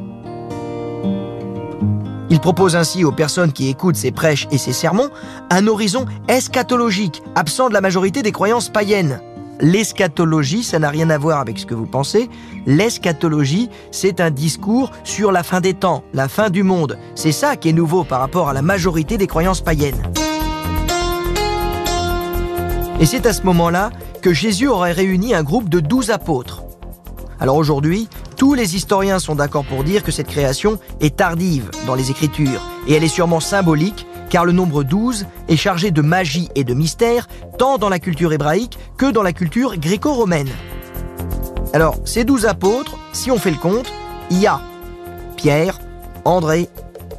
Il 2.31 2.39
propose 2.39 2.75
ainsi 2.75 3.03
aux 3.03 3.11
personnes 3.11 3.51
qui 3.51 3.69
écoutent 3.69 3.95
ses 3.95 4.11
prêches 4.11 4.47
et 4.51 4.57
ses 4.57 4.73
sermons 4.73 5.09
un 5.49 5.65
horizon 5.67 6.05
eschatologique, 6.27 7.23
absent 7.35 7.69
de 7.69 7.73
la 7.73 7.81
majorité 7.81 8.21
des 8.21 8.31
croyances 8.31 8.69
païennes. 8.69 9.21
l'eschatologie, 9.61 10.63
ça 10.63 10.79
n'a 10.79 10.89
rien 10.89 11.09
à 11.09 11.17
voir 11.17 11.39
avec 11.39 11.59
ce 11.59 11.65
que 11.65 11.73
vous 11.73 11.85
pensez. 11.85 12.29
L'eschatologie, 12.65 13.69
c'est 13.91 14.21
un 14.21 14.31
discours 14.31 14.91
sur 15.03 15.33
la 15.33 15.43
fin 15.43 15.59
des 15.59 15.73
temps, 15.73 16.03
la 16.13 16.29
fin 16.29 16.49
du 16.49 16.63
monde. 16.63 16.97
C'est 17.15 17.33
ça 17.33 17.57
qui 17.57 17.69
est 17.69 17.73
nouveau 17.73 18.05
par 18.05 18.21
rapport 18.21 18.47
à 18.47 18.53
la 18.53 18.61
majorité 18.61 19.17
des 19.17 19.27
croyances 19.27 19.59
païennes. 19.59 20.01
Et 23.01 23.05
c'est 23.05 23.25
à 23.25 23.33
ce 23.33 23.43
moment-là 23.43 23.89
que 24.21 24.33
Jésus 24.33 24.67
aurait 24.67 24.91
réuni 24.91 25.33
un 25.33 25.43
groupe 25.43 25.67
de 25.67 25.79
douze 25.79 26.09
apôtres. 26.09 26.63
Alors 27.41 27.55
aujourd'hui, 27.55 28.09
tous 28.39 28.53
les 28.53 28.77
historiens 28.77 29.19
sont 29.19 29.35
d'accord 29.35 29.65
pour 29.65 29.83
dire 29.83 30.01
que 30.01 30.13
cette 30.13 30.29
création 30.29 30.79
est 31.01 31.17
tardive 31.17 31.69
dans 31.85 31.93
les 31.93 32.09
Écritures, 32.09 32.61
et 32.87 32.93
elle 32.93 33.03
est 33.03 33.09
sûrement 33.09 33.41
symbolique, 33.41 34.07
car 34.29 34.45
le 34.45 34.53
nombre 34.53 34.83
12 34.83 35.25
est 35.49 35.57
chargé 35.57 35.91
de 35.91 36.01
magie 36.01 36.47
et 36.55 36.63
de 36.63 36.73
mystère, 36.73 37.27
tant 37.57 37.77
dans 37.77 37.89
la 37.89 37.99
culture 37.99 38.31
hébraïque 38.31 38.79
que 38.97 39.11
dans 39.11 39.23
la 39.23 39.33
culture 39.33 39.75
gréco-romaine. 39.75 40.47
Alors, 41.73 41.97
ces 42.05 42.23
douze 42.23 42.45
apôtres, 42.45 42.97
si 43.11 43.29
on 43.29 43.37
fait 43.37 43.51
le 43.51 43.57
compte, 43.57 43.91
il 44.31 44.39
y 44.39 44.47
a 44.47 44.61
Pierre, 45.35 45.77
André, 46.23 46.69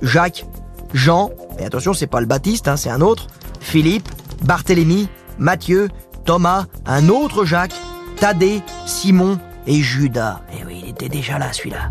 Jacques, 0.00 0.46
Jean, 0.94 1.32
et 1.58 1.66
attention, 1.66 1.92
c'est 1.92 2.06
pas 2.06 2.20
le 2.20 2.26
Baptiste, 2.26 2.66
hein, 2.66 2.78
c'est 2.78 2.88
un 2.90 3.02
autre, 3.02 3.26
Philippe, 3.60 4.08
Barthélemy, 4.44 5.10
Matthieu, 5.38 5.90
Thomas, 6.24 6.64
un 6.86 7.10
autre 7.10 7.44
Jacques, 7.44 7.76
Thaddée, 8.16 8.62
Simon 8.86 9.38
et 9.66 9.82
Judas. 9.82 10.40
Eh 10.58 10.64
déjà 11.08 11.38
là 11.38 11.52
celui-là. 11.52 11.88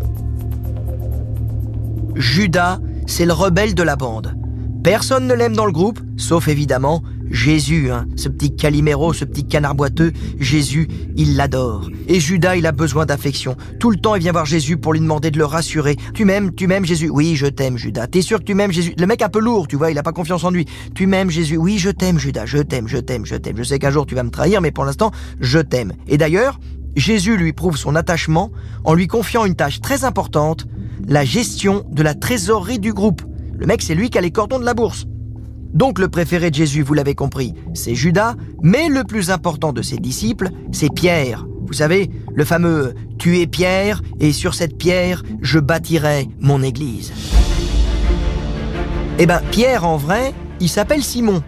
Judas, 2.14 2.78
c'est 3.06 3.26
le 3.26 3.32
rebelle 3.32 3.74
de 3.74 3.82
la 3.82 3.96
bande. 3.96 4.36
Personne 4.82 5.26
ne 5.26 5.34
l'aime 5.34 5.54
dans 5.54 5.66
le 5.66 5.72
groupe, 5.72 6.00
sauf 6.16 6.48
évidemment 6.48 7.02
Jésus, 7.30 7.90
hein, 7.92 8.06
ce 8.16 8.28
petit 8.28 8.54
caliméro, 8.56 9.12
ce 9.12 9.24
petit 9.24 9.46
canard 9.46 9.74
boiteux. 9.74 10.12
Jésus, 10.38 10.88
il 11.16 11.36
l'adore. 11.36 11.88
Et 12.08 12.18
Judas, 12.18 12.56
il 12.56 12.66
a 12.66 12.72
besoin 12.72 13.06
d'affection. 13.06 13.56
Tout 13.78 13.90
le 13.90 13.96
temps, 13.96 14.16
il 14.16 14.22
vient 14.22 14.32
voir 14.32 14.46
Jésus 14.46 14.76
pour 14.76 14.92
lui 14.92 15.00
demander 15.00 15.30
de 15.30 15.38
le 15.38 15.44
rassurer. 15.44 15.96
Tu 16.12 16.24
m'aimes, 16.24 16.52
tu 16.54 16.66
m'aimes 16.66 16.84
Jésus 16.84 17.08
Oui, 17.08 17.36
je 17.36 17.46
t'aime 17.46 17.76
Judas. 17.76 18.08
T'es 18.08 18.20
sûr 18.20 18.40
que 18.40 18.44
tu 18.44 18.54
m'aimes 18.54 18.72
Jésus? 18.72 18.94
Le 18.98 19.06
mec 19.06 19.22
un 19.22 19.28
peu 19.28 19.38
lourd, 19.38 19.68
tu 19.68 19.76
vois, 19.76 19.92
il 19.92 19.98
a 19.98 20.02
pas 20.02 20.12
confiance 20.12 20.42
en 20.42 20.50
lui. 20.50 20.66
Tu 20.94 21.06
m'aimes 21.06 21.30
Jésus 21.30 21.56
Oui, 21.56 21.78
je 21.78 21.90
t'aime 21.90 22.18
Judas, 22.18 22.46
je 22.46 22.58
t'aime, 22.58 22.88
je 22.88 22.98
t'aime, 22.98 23.24
je 23.24 23.36
t'aime. 23.36 23.56
Je 23.56 23.62
sais 23.62 23.78
qu'un 23.78 23.90
jour 23.90 24.06
tu 24.06 24.14
vas 24.14 24.24
me 24.24 24.30
trahir, 24.30 24.60
mais 24.60 24.72
pour 24.72 24.84
l'instant, 24.84 25.12
je 25.40 25.60
t'aime. 25.60 25.92
Et 26.08 26.18
d'ailleurs, 26.18 26.58
Jésus 26.96 27.36
lui 27.36 27.52
prouve 27.52 27.76
son 27.76 27.94
attachement 27.94 28.50
en 28.84 28.94
lui 28.94 29.06
confiant 29.06 29.44
une 29.44 29.54
tâche 29.54 29.80
très 29.80 30.04
importante, 30.04 30.66
la 31.06 31.24
gestion 31.24 31.84
de 31.90 32.02
la 32.02 32.14
trésorerie 32.14 32.78
du 32.78 32.92
groupe. 32.92 33.22
Le 33.56 33.66
mec, 33.66 33.82
c'est 33.82 33.94
lui 33.94 34.10
qui 34.10 34.18
a 34.18 34.20
les 34.20 34.30
cordons 34.30 34.58
de 34.58 34.64
la 34.64 34.74
bourse. 34.74 35.06
Donc 35.72 35.98
le 35.98 36.08
préféré 36.08 36.50
de 36.50 36.56
Jésus, 36.56 36.82
vous 36.82 36.94
l'avez 36.94 37.14
compris, 37.14 37.54
c'est 37.74 37.94
Judas, 37.94 38.34
mais 38.62 38.88
le 38.88 39.04
plus 39.04 39.30
important 39.30 39.72
de 39.72 39.82
ses 39.82 39.98
disciples, 39.98 40.50
c'est 40.72 40.92
Pierre. 40.92 41.46
Vous 41.66 41.74
savez, 41.74 42.10
le 42.34 42.44
fameux⁇ 42.44 42.94
Tu 43.18 43.38
es 43.38 43.46
Pierre, 43.46 44.02
et 44.18 44.32
sur 44.32 44.54
cette 44.54 44.76
pierre, 44.76 45.22
je 45.40 45.60
bâtirai 45.60 46.28
mon 46.40 46.62
Église⁇ 46.62 47.10
Eh 49.20 49.26
ben, 49.26 49.40
Pierre, 49.52 49.86
en 49.86 49.96
vrai, 49.96 50.34
il 50.58 50.68
s'appelle 50.68 51.04
Simon. 51.04 51.42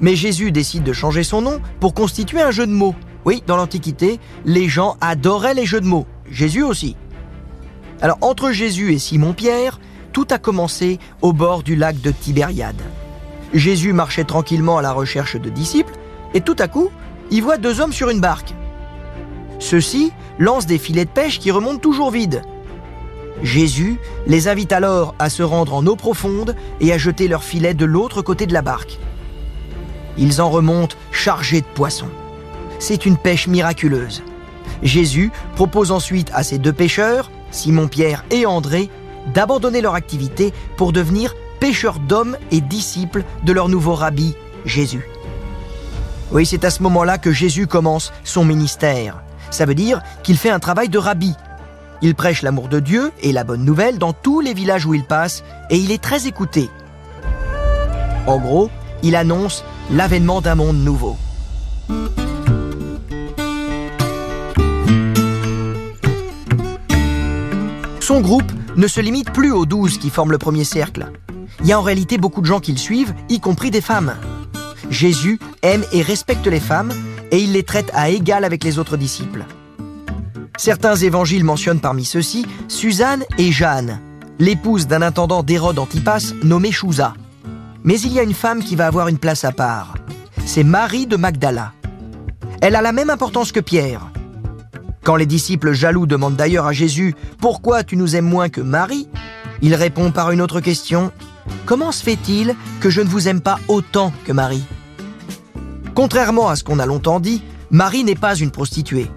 Mais 0.00 0.14
Jésus 0.14 0.52
décide 0.52 0.84
de 0.84 0.92
changer 0.92 1.24
son 1.24 1.42
nom 1.42 1.60
pour 1.80 1.94
constituer 1.94 2.40
un 2.40 2.52
jeu 2.52 2.66
de 2.66 2.72
mots. 2.72 2.94
Oui, 3.24 3.42
dans 3.46 3.56
l'Antiquité, 3.56 4.18
les 4.44 4.68
gens 4.68 4.96
adoraient 5.00 5.54
les 5.54 5.66
jeux 5.66 5.80
de 5.80 5.86
mots. 5.86 6.06
Jésus 6.30 6.62
aussi. 6.62 6.96
Alors, 8.00 8.18
entre 8.20 8.50
Jésus 8.52 8.92
et 8.94 8.98
Simon-Pierre, 8.98 9.78
tout 10.12 10.26
a 10.30 10.38
commencé 10.38 10.98
au 11.22 11.32
bord 11.32 11.62
du 11.62 11.76
lac 11.76 12.00
de 12.00 12.10
Tibériade. 12.10 12.80
Jésus 13.52 13.92
marchait 13.92 14.24
tranquillement 14.24 14.78
à 14.78 14.82
la 14.82 14.92
recherche 14.92 15.36
de 15.36 15.50
disciples, 15.50 15.94
et 16.34 16.40
tout 16.40 16.56
à 16.58 16.68
coup, 16.68 16.90
il 17.30 17.42
voit 17.42 17.58
deux 17.58 17.80
hommes 17.80 17.92
sur 17.92 18.08
une 18.10 18.20
barque. 18.20 18.54
Ceux-ci 19.58 20.12
lancent 20.38 20.66
des 20.66 20.78
filets 20.78 21.04
de 21.04 21.10
pêche 21.10 21.38
qui 21.38 21.50
remontent 21.50 21.78
toujours 21.78 22.10
vides. 22.10 22.42
Jésus 23.42 23.98
les 24.26 24.48
invite 24.48 24.72
alors 24.72 25.14
à 25.18 25.30
se 25.30 25.42
rendre 25.42 25.74
en 25.74 25.86
eau 25.86 25.96
profonde 25.96 26.56
et 26.80 26.92
à 26.92 26.98
jeter 26.98 27.28
leurs 27.28 27.44
filets 27.44 27.74
de 27.74 27.84
l'autre 27.84 28.22
côté 28.22 28.46
de 28.46 28.52
la 28.52 28.62
barque. 28.62 28.98
Ils 30.16 30.40
en 30.40 30.50
remontent 30.50 30.96
chargés 31.12 31.60
de 31.60 31.66
poissons. 31.66 32.10
C'est 32.80 33.04
une 33.04 33.18
pêche 33.18 33.46
miraculeuse. 33.46 34.22
Jésus 34.82 35.30
propose 35.54 35.92
ensuite 35.92 36.30
à 36.34 36.42
ces 36.42 36.58
deux 36.58 36.72
pêcheurs, 36.72 37.30
Simon-Pierre 37.50 38.24
et 38.30 38.46
André, 38.46 38.88
d'abandonner 39.34 39.82
leur 39.82 39.94
activité 39.94 40.52
pour 40.78 40.92
devenir 40.92 41.34
pêcheurs 41.60 41.98
d'hommes 41.98 42.38
et 42.50 42.62
disciples 42.62 43.22
de 43.44 43.52
leur 43.52 43.68
nouveau 43.68 43.94
rabbi, 43.94 44.34
Jésus. 44.64 45.06
Oui, 46.32 46.46
c'est 46.46 46.64
à 46.64 46.70
ce 46.70 46.82
moment-là 46.82 47.18
que 47.18 47.32
Jésus 47.32 47.66
commence 47.66 48.12
son 48.24 48.44
ministère. 48.44 49.22
Ça 49.50 49.66
veut 49.66 49.74
dire 49.74 50.00
qu'il 50.22 50.38
fait 50.38 50.50
un 50.50 50.58
travail 50.58 50.88
de 50.88 50.98
rabbi. 50.98 51.34
Il 52.02 52.14
prêche 52.14 52.40
l'amour 52.40 52.68
de 52.68 52.80
Dieu 52.80 53.12
et 53.20 53.32
la 53.32 53.44
bonne 53.44 53.64
nouvelle 53.64 53.98
dans 53.98 54.14
tous 54.14 54.40
les 54.40 54.54
villages 54.54 54.86
où 54.86 54.94
il 54.94 55.04
passe 55.04 55.44
et 55.68 55.76
il 55.76 55.92
est 55.92 56.02
très 56.02 56.26
écouté. 56.26 56.70
En 58.26 58.38
gros, 58.38 58.70
il 59.02 59.16
annonce 59.16 59.64
l'avènement 59.90 60.40
d'un 60.40 60.54
monde 60.54 60.78
nouveau. 60.78 61.18
Son 68.10 68.22
groupe 68.22 68.50
ne 68.74 68.88
se 68.88 69.00
limite 69.00 69.30
plus 69.30 69.52
aux 69.52 69.66
douze 69.66 69.96
qui 69.96 70.10
forment 70.10 70.32
le 70.32 70.38
premier 70.38 70.64
cercle 70.64 71.12
il 71.60 71.66
y 71.68 71.72
a 71.72 71.78
en 71.78 71.82
réalité 71.82 72.18
beaucoup 72.18 72.40
de 72.40 72.46
gens 72.46 72.58
qui 72.58 72.72
le 72.72 72.78
suivent, 72.78 73.14
y 73.28 73.38
compris 73.38 73.70
des 73.70 73.80
femmes. 73.80 74.16
Jésus 74.90 75.38
aime 75.62 75.84
et 75.92 76.02
respecte 76.02 76.48
les 76.48 76.58
femmes 76.58 76.92
et 77.30 77.38
il 77.38 77.52
les 77.52 77.62
traite 77.62 77.88
à 77.94 78.08
égal 78.10 78.44
avec 78.44 78.64
les 78.64 78.80
autres 78.80 78.96
disciples. 78.96 79.44
Certains 80.58 80.96
évangiles 80.96 81.44
mentionnent 81.44 81.78
parmi 81.78 82.04
ceux-ci 82.04 82.46
Suzanne 82.66 83.22
et 83.38 83.52
Jeanne, 83.52 84.00
l'épouse 84.40 84.88
d'un 84.88 85.02
intendant 85.02 85.44
d'Hérode 85.44 85.78
Antipas 85.78 86.32
nommé 86.42 86.72
Chouza. 86.72 87.14
Mais 87.84 88.00
il 88.00 88.12
y 88.12 88.18
a 88.18 88.24
une 88.24 88.34
femme 88.34 88.64
qui 88.64 88.74
va 88.74 88.88
avoir 88.88 89.06
une 89.06 89.18
place 89.18 89.44
à 89.44 89.52
part. 89.52 89.94
C'est 90.46 90.64
Marie 90.64 91.06
de 91.06 91.16
Magdala. 91.16 91.74
Elle 92.60 92.74
a 92.74 92.82
la 92.82 92.90
même 92.90 93.10
importance 93.10 93.52
que 93.52 93.60
Pierre. 93.60 94.09
Quand 95.02 95.16
les 95.16 95.26
disciples 95.26 95.72
jaloux 95.72 96.06
demandent 96.06 96.36
d'ailleurs 96.36 96.66
à 96.66 96.72
Jésus 96.72 97.14
Pourquoi 97.38 97.84
tu 97.84 97.96
nous 97.96 98.16
aimes 98.16 98.28
moins 98.28 98.48
que 98.48 98.60
Marie? 98.60 99.08
Il 99.62 99.74
répond 99.74 100.10
par 100.10 100.30
une 100.30 100.40
autre 100.40 100.60
question 100.60 101.12
Comment 101.64 101.92
se 101.92 102.02
fait-il 102.02 102.54
que 102.80 102.90
je 102.90 103.00
ne 103.00 103.08
vous 103.08 103.28
aime 103.28 103.40
pas 103.40 103.58
autant 103.68 104.12
que 104.24 104.32
Marie? 104.32 104.64
Contrairement 105.94 106.48
à 106.48 106.56
ce 106.56 106.64
qu'on 106.64 106.78
a 106.78 106.86
longtemps 106.86 107.20
dit, 107.20 107.42
Marie 107.70 108.04
n'est 108.04 108.14
pas 108.14 108.34
une 108.34 108.50
prostituée. 108.50 109.10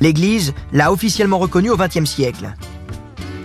L'Église 0.00 0.54
l'a 0.72 0.92
officiellement 0.92 1.38
reconnue 1.38 1.70
au 1.70 1.76
XXe 1.76 2.04
siècle. 2.04 2.54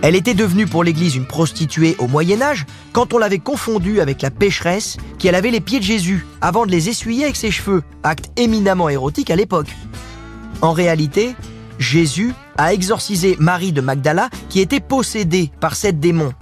Elle 0.02 0.16
était 0.16 0.34
devenue 0.34 0.66
pour 0.66 0.84
l'Église 0.84 1.16
une 1.16 1.26
prostituée 1.26 1.96
au 1.98 2.06
Moyen 2.06 2.42
Âge 2.42 2.66
quand 2.92 3.14
on 3.14 3.18
l'avait 3.18 3.38
confondue 3.38 4.00
avec 4.00 4.22
la 4.22 4.30
pécheresse 4.30 4.98
qui 5.18 5.28
avait 5.30 5.50
les 5.50 5.60
pieds 5.60 5.78
de 5.78 5.84
Jésus 5.84 6.26
avant 6.40 6.66
de 6.66 6.70
les 6.70 6.90
essuyer 6.90 7.24
avec 7.24 7.36
ses 7.36 7.50
cheveux, 7.50 7.82
acte 8.02 8.30
éminemment 8.36 8.88
érotique 8.88 9.30
à 9.30 9.36
l'époque. 9.36 9.74
En 10.60 10.72
réalité, 10.72 11.34
Jésus 11.78 12.34
a 12.56 12.72
exorcisé 12.72 13.36
Marie 13.38 13.72
de 13.72 13.80
Magdala 13.80 14.30
qui 14.48 14.60
était 14.60 14.80
possédée 14.80 15.50
par 15.60 15.74
sept 15.74 15.98
démons 16.00 16.32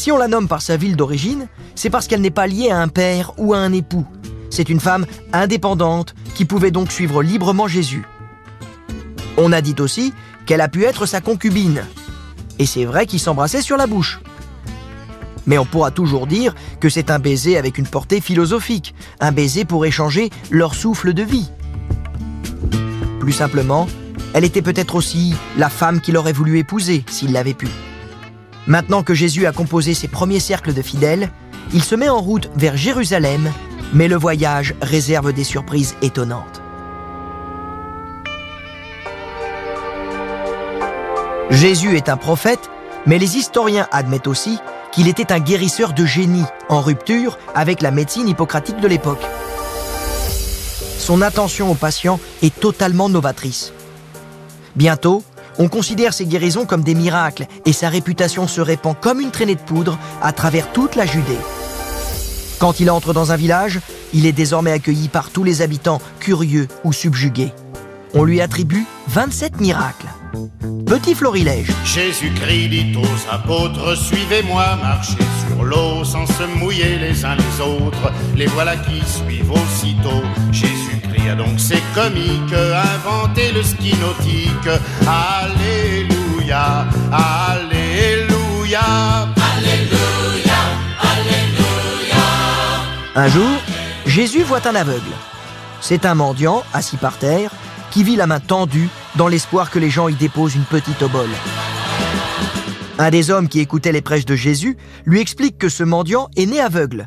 si 0.00 0.10
on 0.10 0.16
la 0.16 0.28
nomme 0.28 0.48
par 0.48 0.62
sa 0.62 0.78
ville 0.78 0.96
d'origine, 0.96 1.46
c'est 1.74 1.90
parce 1.90 2.06
qu'elle 2.06 2.22
n'est 2.22 2.30
pas 2.30 2.46
liée 2.46 2.70
à 2.70 2.78
un 2.78 2.88
père 2.88 3.34
ou 3.36 3.52
à 3.52 3.58
un 3.58 3.70
époux. 3.70 4.06
C'est 4.48 4.70
une 4.70 4.80
femme 4.80 5.04
indépendante 5.34 6.14
qui 6.34 6.46
pouvait 6.46 6.70
donc 6.70 6.90
suivre 6.90 7.22
librement 7.22 7.68
Jésus. 7.68 8.06
On 9.36 9.52
a 9.52 9.60
dit 9.60 9.74
aussi 9.78 10.14
qu'elle 10.46 10.62
a 10.62 10.68
pu 10.68 10.84
être 10.84 11.04
sa 11.04 11.20
concubine. 11.20 11.84
Et 12.58 12.64
c'est 12.64 12.86
vrai 12.86 13.04
qu'ils 13.04 13.20
s'embrassaient 13.20 13.60
sur 13.60 13.76
la 13.76 13.86
bouche. 13.86 14.20
Mais 15.46 15.58
on 15.58 15.66
pourra 15.66 15.90
toujours 15.90 16.26
dire 16.26 16.54
que 16.80 16.88
c'est 16.88 17.10
un 17.10 17.18
baiser 17.18 17.58
avec 17.58 17.76
une 17.76 17.86
portée 17.86 18.22
philosophique, 18.22 18.94
un 19.20 19.32
baiser 19.32 19.66
pour 19.66 19.84
échanger 19.84 20.30
leur 20.50 20.74
souffle 20.74 21.12
de 21.12 21.22
vie. 21.22 21.50
Plus 23.18 23.32
simplement, 23.32 23.86
elle 24.34 24.44
était 24.44 24.62
peut-être 24.62 24.94
aussi 24.94 25.34
la 25.56 25.68
femme 25.68 26.00
qu'il 26.00 26.16
aurait 26.16 26.32
voulu 26.32 26.58
épouser 26.58 27.04
s'il 27.08 27.32
l'avait 27.32 27.54
pu. 27.54 27.68
Maintenant 28.66 29.02
que 29.02 29.14
Jésus 29.14 29.46
a 29.46 29.52
composé 29.52 29.94
ses 29.94 30.08
premiers 30.08 30.40
cercles 30.40 30.74
de 30.74 30.82
fidèles, 30.82 31.30
il 31.72 31.82
se 31.82 31.94
met 31.94 32.08
en 32.08 32.20
route 32.20 32.50
vers 32.56 32.76
Jérusalem, 32.76 33.50
mais 33.92 34.08
le 34.08 34.16
voyage 34.16 34.74
réserve 34.82 35.32
des 35.32 35.44
surprises 35.44 35.96
étonnantes. 36.02 36.62
Jésus 41.50 41.96
est 41.96 42.08
un 42.08 42.16
prophète, 42.16 42.70
mais 43.06 43.18
les 43.18 43.36
historiens 43.36 43.88
admettent 43.90 44.28
aussi 44.28 44.58
qu'il 44.92 45.08
était 45.08 45.32
un 45.32 45.40
guérisseur 45.40 45.92
de 45.92 46.04
génie, 46.04 46.44
en 46.68 46.80
rupture 46.80 47.38
avec 47.54 47.82
la 47.82 47.90
médecine 47.90 48.28
hippocratique 48.28 48.80
de 48.80 48.88
l'époque. 48.88 49.24
Son 50.98 51.22
attention 51.22 51.70
aux 51.70 51.74
patients 51.74 52.20
est 52.42 52.58
totalement 52.60 53.08
novatrice. 53.08 53.72
Bientôt, 54.76 55.22
on 55.58 55.68
considère 55.68 56.14
ses 56.14 56.26
guérisons 56.26 56.64
comme 56.64 56.82
des 56.82 56.94
miracles 56.94 57.46
et 57.66 57.72
sa 57.72 57.88
réputation 57.88 58.46
se 58.46 58.60
répand 58.60 58.96
comme 58.98 59.20
une 59.20 59.30
traînée 59.30 59.54
de 59.56 59.60
poudre 59.60 59.98
à 60.22 60.32
travers 60.32 60.72
toute 60.72 60.96
la 60.96 61.06
Judée. 61.06 61.38
Quand 62.58 62.78
il 62.80 62.90
entre 62.90 63.12
dans 63.12 63.32
un 63.32 63.36
village, 63.36 63.80
il 64.12 64.26
est 64.26 64.32
désormais 64.32 64.72
accueilli 64.72 65.08
par 65.08 65.30
tous 65.30 65.44
les 65.44 65.62
habitants, 65.62 66.00
curieux 66.18 66.68
ou 66.84 66.92
subjugués. 66.92 67.52
on 68.12 68.24
lui 68.24 68.40
attribue 68.40 68.84
27 69.08 69.60
miracles. 69.60 70.08
Petit 70.86 71.14
florilège. 71.14 71.70
Jésus-Christ 71.84 72.68
dit 72.68 72.96
aux 72.96 73.32
apôtres, 73.32 73.96
suivez-moi, 73.96 74.76
marchez 74.82 75.24
sur 75.46 75.62
l'eau 75.62 76.04
sans 76.04 76.26
se 76.26 76.42
mouiller 76.58 76.98
les 76.98 77.24
uns 77.24 77.36
les 77.36 77.60
autres. 77.62 78.12
Les 78.36 78.46
voilà 78.46 78.76
qui 78.76 79.00
suivent 79.06 79.52
aussitôt. 79.52 80.22
A 81.30 81.34
donc 81.34 81.58
c'est 81.58 81.82
comique, 81.94 82.52
inventé 82.52 83.52
le 83.52 83.62
ski 83.62 83.94
nautique. 83.98 84.68
Alléluia, 85.06 86.86
Alléluia. 87.12 88.80
Alléluia, 88.80 90.60
Alléluia. 91.00 92.22
Un 93.14 93.28
jour, 93.28 93.48
Jésus 94.06 94.42
voit 94.42 94.66
un 94.66 94.74
aveugle. 94.74 95.12
C'est 95.80 96.04
un 96.04 96.14
mendiant, 96.14 96.62
assis 96.72 96.96
par 96.96 97.18
terre, 97.18 97.50
qui 97.90 98.04
vit 98.04 98.16
la 98.16 98.26
main 98.26 98.40
tendue 98.40 98.88
dans 99.16 99.28
l'espoir 99.28 99.70
que 99.70 99.78
les 99.78 99.90
gens 99.90 100.08
y 100.08 100.14
déposent 100.14 100.54
une 100.54 100.64
petite 100.64 101.02
obole. 101.02 101.30
Un 102.98 103.10
des 103.10 103.30
hommes 103.30 103.48
qui 103.48 103.60
écoutait 103.60 103.92
les 103.92 104.02
prêches 104.02 104.26
de 104.26 104.36
Jésus 104.36 104.76
lui 105.06 105.20
explique 105.20 105.58
que 105.58 105.68
ce 105.68 105.82
mendiant 105.82 106.28
est 106.36 106.46
né 106.46 106.60
aveugle. 106.60 107.06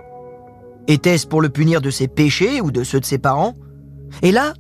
Était-ce 0.87 1.27
pour 1.27 1.41
le 1.41 1.49
punir 1.49 1.81
de 1.81 1.89
ses 1.89 2.07
péchés 2.07 2.61
ou 2.61 2.71
de 2.71 2.83
ceux 2.83 2.99
de 2.99 3.05
ses 3.05 3.19
parents? 3.19 3.53
Et 4.21 4.31
là, 4.31 4.53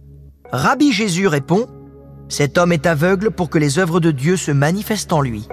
Rabbi 0.51 0.91
Jésus 0.91 1.27
répond 1.27 1.67
Cet 2.29 2.57
homme 2.57 2.71
est 2.71 2.85
aveugle 2.85 3.31
pour 3.31 3.49
que 3.49 3.57
les 3.57 3.79
œuvres 3.79 3.99
de 3.99 4.11
Dieu 4.11 4.37
se 4.37 4.51
manifestent 4.51 5.13
en 5.13 5.21
lui. 5.21 5.47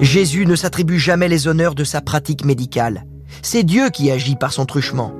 Jésus 0.00 0.46
ne 0.46 0.56
s'attribue 0.56 0.98
jamais 0.98 1.28
les 1.28 1.48
honneurs 1.48 1.74
de 1.74 1.84
sa 1.84 2.00
pratique 2.00 2.44
médicale. 2.44 3.04
C'est 3.42 3.62
Dieu 3.62 3.90
qui 3.90 4.10
agit 4.10 4.36
par 4.36 4.52
son 4.52 4.66
truchement. 4.66 5.12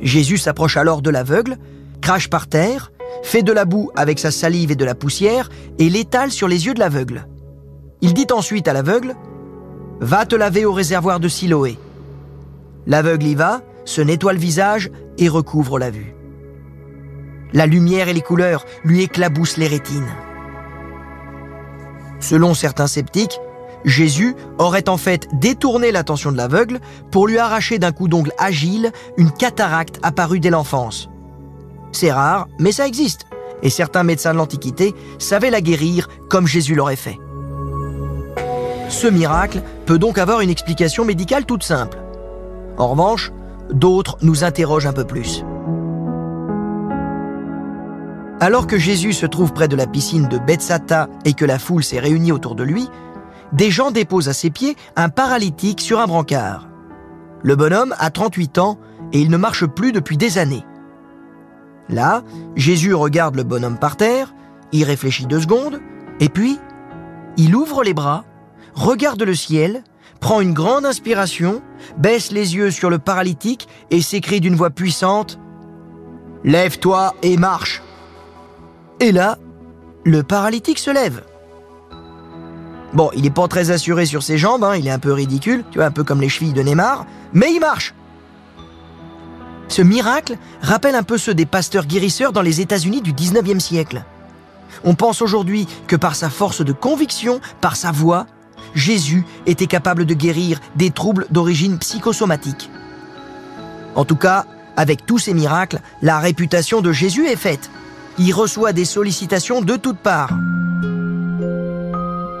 Jésus 0.00 0.38
s'approche 0.38 0.76
alors 0.76 1.02
de 1.02 1.10
l'aveugle, 1.10 1.56
crache 2.00 2.28
par 2.28 2.48
terre, 2.48 2.92
fait 3.22 3.42
de 3.42 3.52
la 3.52 3.64
boue 3.64 3.90
avec 3.94 4.18
sa 4.18 4.30
salive 4.30 4.70
et 4.70 4.76
de 4.76 4.84
la 4.84 4.94
poussière 4.94 5.48
et 5.78 5.88
l'étale 5.88 6.30
sur 6.30 6.48
les 6.48 6.66
yeux 6.66 6.74
de 6.74 6.80
l'aveugle. 6.80 7.26
Il 8.00 8.14
dit 8.14 8.26
ensuite 8.32 8.68
à 8.68 8.72
l'aveugle 8.72 9.14
Va 10.00 10.26
te 10.26 10.34
laver 10.34 10.64
au 10.64 10.72
réservoir 10.72 11.20
de 11.20 11.28
Siloé. 11.28 11.78
L'aveugle 12.86 13.26
y 13.26 13.34
va, 13.36 13.62
se 13.84 14.00
nettoie 14.00 14.32
le 14.32 14.40
visage 14.40 14.90
et 15.18 15.28
recouvre 15.28 15.78
la 15.78 15.90
vue. 15.90 16.16
La 17.52 17.66
lumière 17.66 18.08
et 18.08 18.14
les 18.14 18.20
couleurs 18.20 18.64
lui 18.84 19.02
éclaboussent 19.02 19.56
les 19.56 19.66
rétines. 19.66 20.10
Selon 22.20 22.54
certains 22.54 22.86
sceptiques, 22.86 23.40
Jésus 23.84 24.36
aurait 24.58 24.88
en 24.88 24.96
fait 24.96 25.28
détourné 25.32 25.90
l'attention 25.90 26.30
de 26.32 26.36
l'aveugle 26.36 26.80
pour 27.10 27.26
lui 27.26 27.38
arracher 27.38 27.78
d'un 27.78 27.92
coup 27.92 28.08
d'ongle 28.08 28.32
agile 28.38 28.92
une 29.16 29.32
cataracte 29.32 29.98
apparue 30.02 30.40
dès 30.40 30.50
l'enfance. 30.50 31.08
C'est 31.90 32.12
rare, 32.12 32.48
mais 32.58 32.72
ça 32.72 32.86
existe. 32.86 33.26
Et 33.62 33.70
certains 33.70 34.02
médecins 34.02 34.32
de 34.32 34.38
l'Antiquité 34.38 34.94
savaient 35.18 35.50
la 35.50 35.60
guérir 35.60 36.08
comme 36.28 36.46
Jésus 36.46 36.74
l'aurait 36.74 36.96
fait. 36.96 37.18
Ce 38.88 39.06
miracle 39.06 39.62
peut 39.86 39.98
donc 39.98 40.18
avoir 40.18 40.40
une 40.40 40.50
explication 40.50 41.04
médicale 41.04 41.44
toute 41.44 41.62
simple. 41.62 41.98
En 42.76 42.88
revanche, 42.88 43.32
d'autres 43.70 44.16
nous 44.22 44.44
interrogent 44.44 44.86
un 44.86 44.92
peu 44.92 45.04
plus. 45.04 45.44
Alors 48.42 48.66
que 48.66 48.76
Jésus 48.76 49.12
se 49.12 49.24
trouve 49.24 49.52
près 49.52 49.68
de 49.68 49.76
la 49.76 49.86
piscine 49.86 50.26
de 50.26 50.36
Bethsata 50.36 51.08
et 51.24 51.32
que 51.32 51.44
la 51.44 51.60
foule 51.60 51.84
s'est 51.84 52.00
réunie 52.00 52.32
autour 52.32 52.56
de 52.56 52.64
lui, 52.64 52.88
des 53.52 53.70
gens 53.70 53.92
déposent 53.92 54.28
à 54.28 54.32
ses 54.32 54.50
pieds 54.50 54.76
un 54.96 55.10
paralytique 55.10 55.80
sur 55.80 56.00
un 56.00 56.08
brancard. 56.08 56.66
Le 57.44 57.54
bonhomme 57.54 57.94
a 58.00 58.10
38 58.10 58.58
ans 58.58 58.80
et 59.12 59.20
il 59.20 59.30
ne 59.30 59.36
marche 59.36 59.64
plus 59.66 59.92
depuis 59.92 60.16
des 60.16 60.38
années. 60.38 60.64
Là, 61.88 62.24
Jésus 62.56 62.94
regarde 62.94 63.36
le 63.36 63.44
bonhomme 63.44 63.78
par 63.78 63.96
terre, 63.96 64.34
y 64.72 64.82
réfléchit 64.82 65.26
deux 65.26 65.42
secondes, 65.42 65.80
et 66.18 66.28
puis, 66.28 66.58
il 67.36 67.54
ouvre 67.54 67.84
les 67.84 67.94
bras, 67.94 68.24
regarde 68.74 69.22
le 69.22 69.36
ciel, 69.36 69.84
prend 70.18 70.40
une 70.40 70.52
grande 70.52 70.84
inspiration, 70.84 71.62
baisse 71.96 72.32
les 72.32 72.56
yeux 72.56 72.72
sur 72.72 72.90
le 72.90 72.98
paralytique 72.98 73.68
et 73.92 74.02
s'écrie 74.02 74.40
d'une 74.40 74.56
voix 74.56 74.70
puissante⁇ 74.70 75.38
Lève-toi 76.42 77.14
et 77.22 77.36
marche!⁇ 77.36 77.82
Et 79.02 79.12
là, 79.12 79.36
le 80.04 80.22
paralytique 80.22 80.78
se 80.78 80.90
lève. 80.90 81.22
Bon, 82.94 83.10
il 83.14 83.22
n'est 83.22 83.30
pas 83.30 83.48
très 83.48 83.70
assuré 83.70 84.06
sur 84.06 84.22
ses 84.22 84.38
jambes, 84.38 84.64
hein, 84.64 84.76
il 84.76 84.86
est 84.86 84.92
un 84.92 84.98
peu 84.98 85.12
ridicule, 85.12 85.64
tu 85.70 85.78
vois, 85.78 85.86
un 85.86 85.90
peu 85.90 86.04
comme 86.04 86.20
les 86.20 86.28
chevilles 86.28 86.52
de 86.52 86.62
Neymar, 86.62 87.04
mais 87.34 87.52
il 87.52 87.60
marche 87.60 87.94
ce 89.72 89.80
miracle 89.80 90.36
rappelle 90.60 90.94
un 90.94 91.02
peu 91.02 91.16
ceux 91.16 91.32
des 91.32 91.46
pasteurs 91.46 91.86
guérisseurs 91.86 92.32
dans 92.32 92.42
les 92.42 92.60
États-Unis 92.60 93.00
du 93.00 93.14
19e 93.14 93.58
siècle. 93.58 94.04
On 94.84 94.94
pense 94.94 95.22
aujourd'hui 95.22 95.66
que 95.86 95.96
par 95.96 96.14
sa 96.14 96.28
force 96.28 96.62
de 96.62 96.72
conviction, 96.72 97.40
par 97.62 97.76
sa 97.76 97.90
voix, 97.90 98.26
Jésus 98.74 99.24
était 99.46 99.66
capable 99.66 100.04
de 100.04 100.12
guérir 100.12 100.60
des 100.76 100.90
troubles 100.90 101.26
d'origine 101.30 101.78
psychosomatique. 101.78 102.70
En 103.94 104.04
tout 104.04 104.16
cas, 104.16 104.44
avec 104.76 105.06
tous 105.06 105.18
ces 105.18 105.32
miracles, 105.32 105.80
la 106.02 106.18
réputation 106.18 106.82
de 106.82 106.92
Jésus 106.92 107.26
est 107.26 107.36
faite. 107.36 107.70
Il 108.18 108.32
reçoit 108.32 108.72
des 108.72 108.84
sollicitations 108.84 109.62
de 109.62 109.76
toutes 109.76 109.98
parts. 109.98 110.32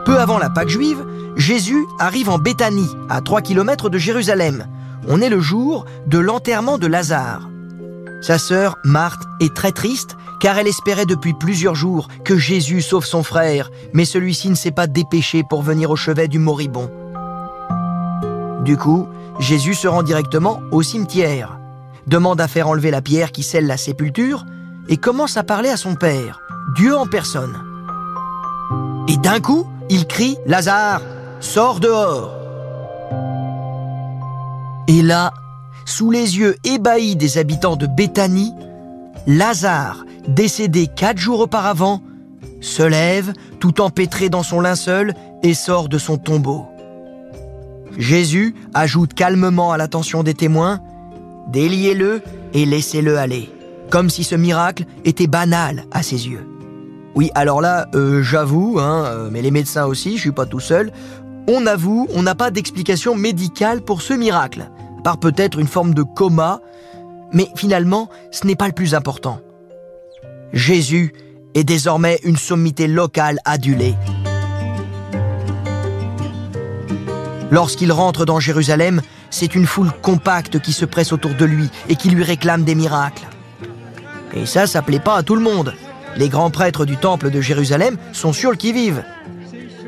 Peu 0.04 0.18
avant 0.18 0.38
la 0.38 0.50
Pâque 0.50 0.68
juive, 0.68 1.04
Jésus 1.36 1.86
arrive 1.98 2.28
en 2.28 2.38
Béthanie, 2.38 2.90
à 3.08 3.20
3 3.20 3.40
km 3.40 3.88
de 3.88 3.98
Jérusalem, 3.98 4.66
on 5.08 5.20
est 5.20 5.28
le 5.28 5.40
jour 5.40 5.84
de 6.06 6.18
l'enterrement 6.18 6.78
de 6.78 6.86
Lazare. 6.86 7.48
Sa 8.20 8.38
sœur, 8.38 8.76
Marthe, 8.84 9.22
est 9.40 9.54
très 9.54 9.72
triste 9.72 10.16
car 10.40 10.58
elle 10.58 10.66
espérait 10.66 11.06
depuis 11.06 11.34
plusieurs 11.34 11.74
jours 11.74 12.08
que 12.24 12.36
Jésus 12.36 12.82
sauve 12.82 13.04
son 13.04 13.22
frère, 13.22 13.70
mais 13.92 14.04
celui-ci 14.04 14.50
ne 14.50 14.56
s'est 14.56 14.72
pas 14.72 14.88
dépêché 14.88 15.42
pour 15.48 15.62
venir 15.62 15.90
au 15.90 15.96
chevet 15.96 16.26
du 16.26 16.40
moribond. 16.40 16.90
Du 18.64 18.76
coup, 18.76 19.08
Jésus 19.38 19.74
se 19.74 19.86
rend 19.88 20.02
directement 20.02 20.60
au 20.72 20.82
cimetière, 20.82 21.58
demande 22.06 22.40
à 22.40 22.48
faire 22.48 22.68
enlever 22.68 22.90
la 22.90 23.02
pierre 23.02 23.30
qui 23.30 23.42
scelle 23.42 23.66
la 23.66 23.76
sépulture 23.76 24.44
et 24.88 24.96
commence 24.96 25.36
à 25.36 25.42
parler 25.42 25.68
à 25.68 25.76
son 25.76 25.94
père, 25.94 26.40
Dieu 26.74 26.96
en 26.96 27.06
personne. 27.06 27.56
Et 29.08 29.16
d'un 29.16 29.40
coup, 29.40 29.66
il 29.90 30.06
crie⁇ 30.06 30.34
Lazare, 30.46 31.02
sors 31.40 31.80
dehors!⁇ 31.80 32.36
et 34.88 35.02
là, 35.02 35.32
sous 35.84 36.10
les 36.10 36.38
yeux 36.38 36.56
ébahis 36.64 37.16
des 37.16 37.38
habitants 37.38 37.76
de 37.76 37.86
Béthanie, 37.86 38.52
Lazare, 39.26 40.04
décédé 40.28 40.86
quatre 40.86 41.18
jours 41.18 41.40
auparavant, 41.40 42.02
se 42.60 42.82
lève 42.82 43.32
tout 43.60 43.80
empêtré 43.80 44.28
dans 44.28 44.42
son 44.42 44.60
linceul 44.60 45.14
et 45.42 45.54
sort 45.54 45.88
de 45.88 45.98
son 45.98 46.18
tombeau. 46.18 46.66
Jésus 47.96 48.54
ajoute 48.74 49.14
calmement 49.14 49.72
à 49.72 49.76
l'attention 49.76 50.22
des 50.22 50.34
témoins 50.34 50.80
Déliez-le 51.48 52.22
et 52.54 52.66
laissez-le 52.66 53.18
aller, 53.18 53.50
comme 53.92 54.08
si 54.08 54.24
ce 54.24 54.34
miracle 54.34 54.86
était 55.04 55.26
banal 55.26 55.84
à 55.90 56.02
ses 56.02 56.26
yeux. 56.26 56.48
Oui, 57.14 57.30
alors 57.34 57.60
là, 57.60 57.88
euh, 57.94 58.22
j'avoue, 58.22 58.78
hein, 58.80 59.04
euh, 59.04 59.28
mais 59.30 59.42
les 59.42 59.50
médecins 59.50 59.84
aussi, 59.84 60.16
je 60.16 60.22
suis 60.22 60.32
pas 60.32 60.46
tout 60.46 60.60
seul, 60.60 60.90
on 61.46 61.66
avoue, 61.66 62.08
on 62.14 62.22
n'a 62.22 62.34
pas 62.34 62.50
d'explication 62.50 63.14
médicale 63.14 63.82
pour 63.82 64.00
ce 64.00 64.14
miracle, 64.14 64.70
par 65.04 65.18
peut-être 65.18 65.58
une 65.58 65.66
forme 65.66 65.92
de 65.92 66.02
coma, 66.02 66.62
mais 67.34 67.48
finalement, 67.54 68.08
ce 68.30 68.46
n'est 68.46 68.56
pas 68.56 68.66
le 68.66 68.72
plus 68.72 68.94
important. 68.94 69.40
Jésus 70.54 71.12
est 71.54 71.64
désormais 71.64 72.18
une 72.24 72.38
sommité 72.38 72.86
locale 72.88 73.40
adulée. 73.44 73.94
Lorsqu'il 77.50 77.92
rentre 77.92 78.24
dans 78.24 78.40
Jérusalem, 78.40 79.02
c'est 79.28 79.54
une 79.54 79.66
foule 79.66 79.92
compacte 80.00 80.60
qui 80.60 80.72
se 80.72 80.86
presse 80.86 81.12
autour 81.12 81.34
de 81.34 81.44
lui 81.44 81.68
et 81.90 81.96
qui 81.96 82.08
lui 82.08 82.24
réclame 82.24 82.64
des 82.64 82.74
miracles. 82.74 83.26
Et 84.34 84.46
ça, 84.46 84.66
ça 84.66 84.82
plaît 84.82 85.00
pas 85.00 85.16
à 85.16 85.22
tout 85.22 85.36
le 85.36 85.42
monde. 85.42 85.74
Les 86.16 86.28
grands 86.28 86.50
prêtres 86.50 86.84
du 86.84 86.96
temple 86.96 87.30
de 87.30 87.40
Jérusalem 87.40 87.96
sont 88.12 88.32
sur 88.32 88.50
le 88.50 88.56
qui-vive. 88.56 89.02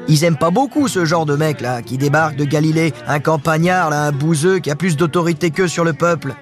Ils 0.07 0.25
aiment 0.25 0.37
pas 0.37 0.51
beaucoup 0.51 0.89
ce 0.89 1.05
genre 1.05 1.25
de 1.25 1.35
mec 1.35 1.61
là, 1.61 1.81
qui 1.83 1.97
débarque 1.97 2.37
de 2.37 2.45
Galilée, 2.45 2.93
un 3.07 3.21
campagnard 3.21 3.93
un 3.93 4.13
bouseux 4.13 4.59
qui 4.59 4.71
a 4.71 4.77
plus 4.77 4.97
d'autorité 4.97 5.51
qu'eux 5.51 5.69
sur 5.69 5.85
le 5.85 5.95
peuple. 5.95 6.35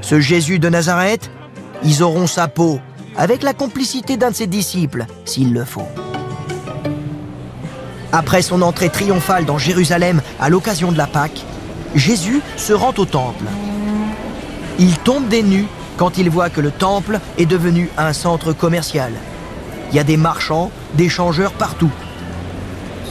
Ce 0.00 0.18
Jésus 0.18 0.58
de 0.58 0.68
Nazareth, 0.68 1.30
ils 1.84 2.02
auront 2.02 2.26
sa 2.26 2.48
peau, 2.48 2.80
avec 3.16 3.42
la 3.42 3.52
complicité 3.52 4.16
d'un 4.16 4.30
de 4.30 4.34
ses 4.34 4.46
disciples, 4.46 5.06
s'il 5.26 5.52
le 5.52 5.64
faut. 5.64 5.88
Après 8.12 8.42
son 8.42 8.62
entrée 8.62 8.88
triomphale 8.88 9.44
dans 9.44 9.58
Jérusalem 9.58 10.22
à 10.40 10.48
l'occasion 10.48 10.90
de 10.92 10.98
la 10.98 11.06
Pâque, 11.06 11.44
Jésus 11.94 12.40
se 12.56 12.72
rend 12.72 12.94
au 12.96 13.04
temple. 13.04 13.44
Il 14.78 14.96
tombe 14.98 15.28
des 15.28 15.42
nues 15.42 15.66
quand 16.00 16.16
il 16.16 16.30
voit 16.30 16.48
que 16.48 16.62
le 16.62 16.70
temple 16.70 17.20
est 17.36 17.44
devenu 17.44 17.90
un 17.98 18.14
centre 18.14 18.54
commercial. 18.54 19.12
Il 19.90 19.96
y 19.96 19.98
a 19.98 20.02
des 20.02 20.16
marchands, 20.16 20.70
des 20.94 21.10
changeurs 21.10 21.52
partout. 21.52 21.90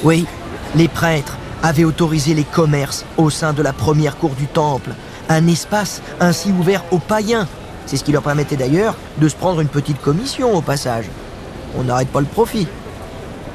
Oui, 0.04 0.26
les 0.74 0.88
prêtres 0.88 1.38
avaient 1.62 1.84
autorisé 1.84 2.34
les 2.34 2.44
commerces 2.44 3.06
au 3.18 3.30
sein 3.30 3.54
de 3.54 3.62
la 3.62 3.74
première 3.74 4.18
cour 4.18 4.32
du 4.32 4.48
temple, 4.48 4.90
un 5.30 5.46
espace 5.46 6.02
ainsi 6.20 6.52
ouvert 6.52 6.84
aux 6.90 6.98
païens, 6.98 7.48
C'est 7.86 7.96
ce 7.98 8.04
qui 8.04 8.12
leur 8.12 8.24
permettait 8.24 8.56
d'ailleurs 8.56 8.96
de 9.20 9.30
se 9.30 9.36
prendre 9.36 9.62
une 9.62 9.68
petite 9.68 10.02
commission 10.02 10.56
au 10.56 10.62
passage. 10.62 11.06
On 11.78 11.84
n'arrête 11.84 12.10
pas 12.10 12.22
le 12.22 12.26
profit. 12.26 12.68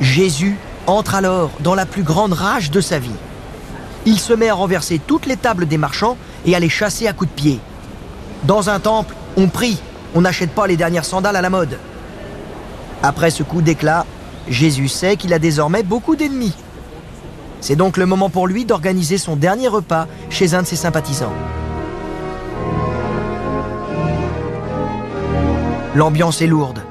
Jésus 0.01 0.57
entre 0.87 1.17
alors 1.17 1.51
dans 1.59 1.75
la 1.75 1.87
plus 1.87 2.05
grande 2.05 2.35
rage 2.35 2.71
de 2.71 2.81
sa 2.81 3.01
vie. 3.01 3.21
Il 4.07 4.21
se 4.21 4.33
met 4.33 4.49
à 4.49 4.55
renverser 4.55 5.01
toutes 5.05 5.27
les 5.27 5.37
tables 5.37 5.67
des 5.67 5.79
marchands 5.79 6.17
et 6.47 6.55
à 6.55 6.61
les 6.61 6.69
chasser 6.69 7.09
à 7.09 7.13
coups 7.13 7.31
de 7.31 7.35
pied. 7.35 7.61
Dans 8.45 8.71
un 8.71 8.79
temple, 8.79 9.15
on 9.37 9.49
prie, 9.49 9.81
on 10.15 10.21
n'achète 10.21 10.51
pas 10.51 10.67
les 10.67 10.77
dernières 10.77 11.05
sandales 11.05 11.37
à 11.37 11.43
la 11.43 11.51
mode. 11.51 11.79
Après 13.03 13.31
ce 13.31 13.43
coup 13.43 13.63
d'éclat, 13.63 14.07
Jésus 14.49 14.89
sait 14.89 15.17
qu'il 15.17 15.33
a 15.35 15.39
désormais 15.39 15.83
beaucoup 15.83 16.17
d'ennemis. 16.17 16.55
C'est 17.61 17.77
donc 17.77 17.97
le 17.97 18.07
moment 18.07 18.31
pour 18.31 18.47
lui 18.47 18.65
d'organiser 18.65 19.19
son 19.19 19.37
dernier 19.37 19.69
repas 19.69 20.07
chez 20.31 20.55
un 20.55 20.63
de 20.63 20.67
ses 20.67 20.77
sympathisants. 20.77 21.33
L'ambiance 25.95 26.43
est 26.43 26.47
lourde. 26.47 26.83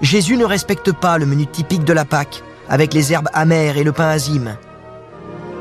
Jésus 0.00 0.36
ne 0.36 0.44
respecte 0.44 0.92
pas 0.92 1.18
le 1.18 1.26
menu 1.26 1.46
typique 1.46 1.84
de 1.84 1.92
la 1.92 2.04
Pâque, 2.04 2.42
avec 2.68 2.94
les 2.94 3.12
herbes 3.12 3.28
amères 3.32 3.76
et 3.76 3.84
le 3.84 3.92
pain 3.92 4.08
azime. 4.08 4.56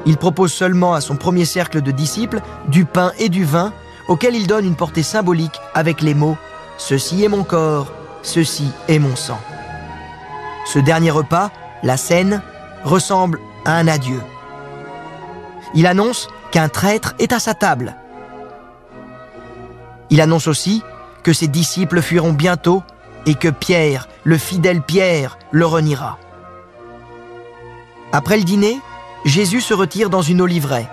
Il 0.05 0.17
propose 0.17 0.53
seulement 0.53 0.93
à 0.93 1.01
son 1.01 1.15
premier 1.15 1.45
cercle 1.45 1.81
de 1.81 1.91
disciples 1.91 2.41
du 2.67 2.85
pain 2.85 3.11
et 3.17 3.29
du 3.29 3.43
vin, 3.43 3.73
auquel 4.07 4.35
il 4.35 4.47
donne 4.47 4.65
une 4.65 4.75
portée 4.75 5.03
symbolique 5.03 5.59
avec 5.73 6.01
les 6.01 6.13
mots⁇ 6.13 6.33
Ceci 6.77 7.23
est 7.23 7.29
mon 7.29 7.43
corps, 7.43 7.91
ceci 8.21 8.69
est 8.87 8.99
mon 8.99 9.15
sang⁇ 9.15 9.39
Ce 10.71 10.79
dernier 10.79 11.11
repas, 11.11 11.51
la 11.83 11.97
scène, 11.97 12.41
ressemble 12.83 13.39
à 13.65 13.75
un 13.77 13.87
adieu. 13.87 14.21
Il 15.73 15.87
annonce 15.87 16.27
qu'un 16.51 16.69
traître 16.69 17.15
est 17.19 17.33
à 17.33 17.39
sa 17.39 17.53
table. 17.53 17.95
Il 20.09 20.21
annonce 20.21 20.47
aussi 20.47 20.83
que 21.23 21.33
ses 21.33 21.47
disciples 21.47 22.01
fuiront 22.01 22.33
bientôt 22.33 22.83
et 23.25 23.33
que 23.33 23.47
Pierre, 23.49 24.07
le 24.23 24.37
fidèle 24.37 24.81
Pierre, 24.81 25.37
le 25.51 25.65
reniera. 25.65 26.19
Après 28.11 28.37
le 28.37 28.43
dîner, 28.43 28.79
Jésus 29.25 29.61
se 29.61 29.73
retire 29.73 30.09
dans 30.09 30.21
une 30.21 30.41
oliveraie. 30.41 30.87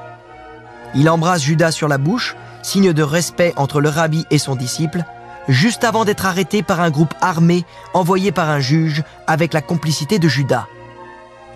Il 0.95 1.09
embrasse 1.11 1.43
Judas 1.43 1.71
sur 1.71 1.87
la 1.87 1.99
bouche, 1.99 2.35
signe 2.63 2.93
de 2.93 3.03
respect 3.03 3.53
entre 3.57 3.81
le 3.81 3.89
rabbi 3.89 4.25
et 4.31 4.39
son 4.39 4.57
disciple, 4.57 5.05
juste 5.49 5.85
avant 5.85 6.05
d'être 6.05 6.27
arrêté 6.27 6.63
par 6.63 6.81
un 6.81 6.91
groupe 6.91 7.15
armé 7.21 7.65
envoyé 7.95 8.33
par 8.33 8.49
un 8.49 8.61
juge 8.61 9.03
avec 9.27 9.53
la 9.53 9.61
complicité 9.61 10.19
de 10.19 10.29
Judas. 10.29 10.67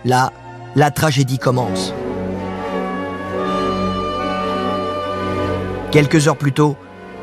Là, 0.05 0.33
la 0.75 0.91
tragédie 0.91 1.39
commence. 1.39 1.93
Quelques 5.91 6.29
heures 6.29 6.37
plus 6.37 6.53
tôt, 6.53 6.77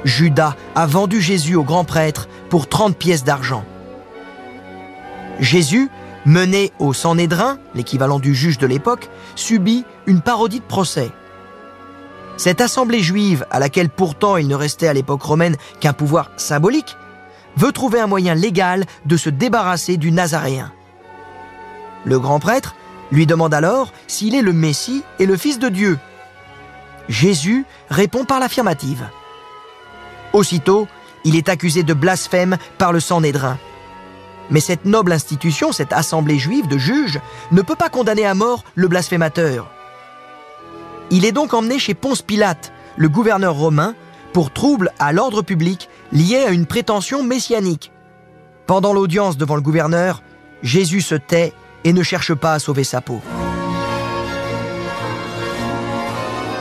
Judas 0.04 0.56
a 0.76 0.86
vendu 0.86 1.22
Jésus 1.22 1.56
au 1.56 1.64
grand 1.64 1.84
prêtre 1.84 2.28
pour 2.50 2.68
30 2.68 2.98
pièces 2.98 3.24
d'argent. 3.24 3.64
Jésus, 5.40 5.90
mené 6.26 6.72
au 6.80 6.94
Sanhédrin, 6.94 7.58
l'équivalent 7.76 8.20
du 8.20 8.34
juge 8.34 8.58
de 8.58 8.68
l'époque, 8.68 9.10
subit 9.36 9.86
une 10.08 10.22
parodie 10.22 10.60
de 10.60 10.66
procès. 10.66 11.12
Cette 12.38 12.62
assemblée 12.62 13.02
juive, 13.02 13.46
à 13.52 13.60
laquelle 13.60 13.90
pourtant 13.90 14.38
il 14.38 14.48
ne 14.48 14.56
restait 14.56 14.88
à 14.88 14.94
l'époque 14.94 15.22
romaine 15.22 15.56
qu'un 15.80 15.94
pouvoir 15.94 16.32
symbolique, 16.38 16.98
veut 17.56 17.72
trouver 17.72 18.00
un 18.00 18.08
moyen 18.08 18.34
légal 18.34 18.86
de 19.06 19.18
se 19.18 19.30
débarrasser 19.30 19.98
du 19.98 20.12
Nazaréen. 20.12 20.72
Le 22.06 22.20
grand 22.20 22.40
prêtre 22.40 22.76
lui 23.12 23.28
demande 23.28 23.54
alors 23.54 23.94
s'il 24.08 24.36
est 24.36 24.42
le 24.42 24.54
Messie 24.54 25.04
et 25.20 25.26
le 25.26 25.38
Fils 25.38 25.60
de 25.60 25.70
Dieu. 25.70 26.00
Jésus 27.08 27.66
répond 27.90 28.26
par 28.26 28.40
l'affirmative. 28.40 29.08
Aussitôt, 30.34 30.88
il 31.24 31.36
est 31.36 31.50
accusé 31.50 31.84
de 31.84 31.94
blasphème 31.94 32.58
par 32.78 32.92
le 32.92 33.00
Sanhédrin. 33.00 33.58
Mais 34.50 34.60
cette 34.60 34.86
noble 34.86 35.14
institution, 35.14 35.72
cette 35.72 35.94
assemblée 35.94 36.40
juive 36.40 36.68
de 36.68 36.78
juges, 36.78 37.20
ne 37.52 37.62
peut 37.62 37.76
pas 37.76 37.90
condamner 37.90 38.26
à 38.26 38.34
mort 38.34 38.64
le 38.76 38.88
blasphémateur. 38.88 39.70
Il 41.16 41.26
est 41.26 41.32
donc 41.32 41.54
emmené 41.54 41.78
chez 41.78 41.94
Ponce 41.94 42.24
Pilate, 42.24 42.74
le 42.98 43.08
gouverneur 43.08 43.54
romain, 43.54 43.94
pour 44.34 44.52
trouble 44.52 44.92
à 44.98 45.14
l'ordre 45.14 45.44
public 45.44 45.88
lié 46.12 46.38
à 46.38 46.50
une 46.50 46.66
prétention 46.66 47.22
messianique. 47.22 47.92
Pendant 48.66 48.94
l'audience 48.94 49.38
devant 49.38 49.56
le 49.56 49.62
gouverneur, 49.62 50.24
Jésus 50.64 51.02
se 51.02 51.14
tait 51.14 51.54
et 51.84 51.94
ne 51.94 52.02
cherche 52.02 52.34
pas 52.34 52.54
à 52.54 52.60
sauver 52.60 52.84
sa 52.84 53.00
peau. 53.00 53.22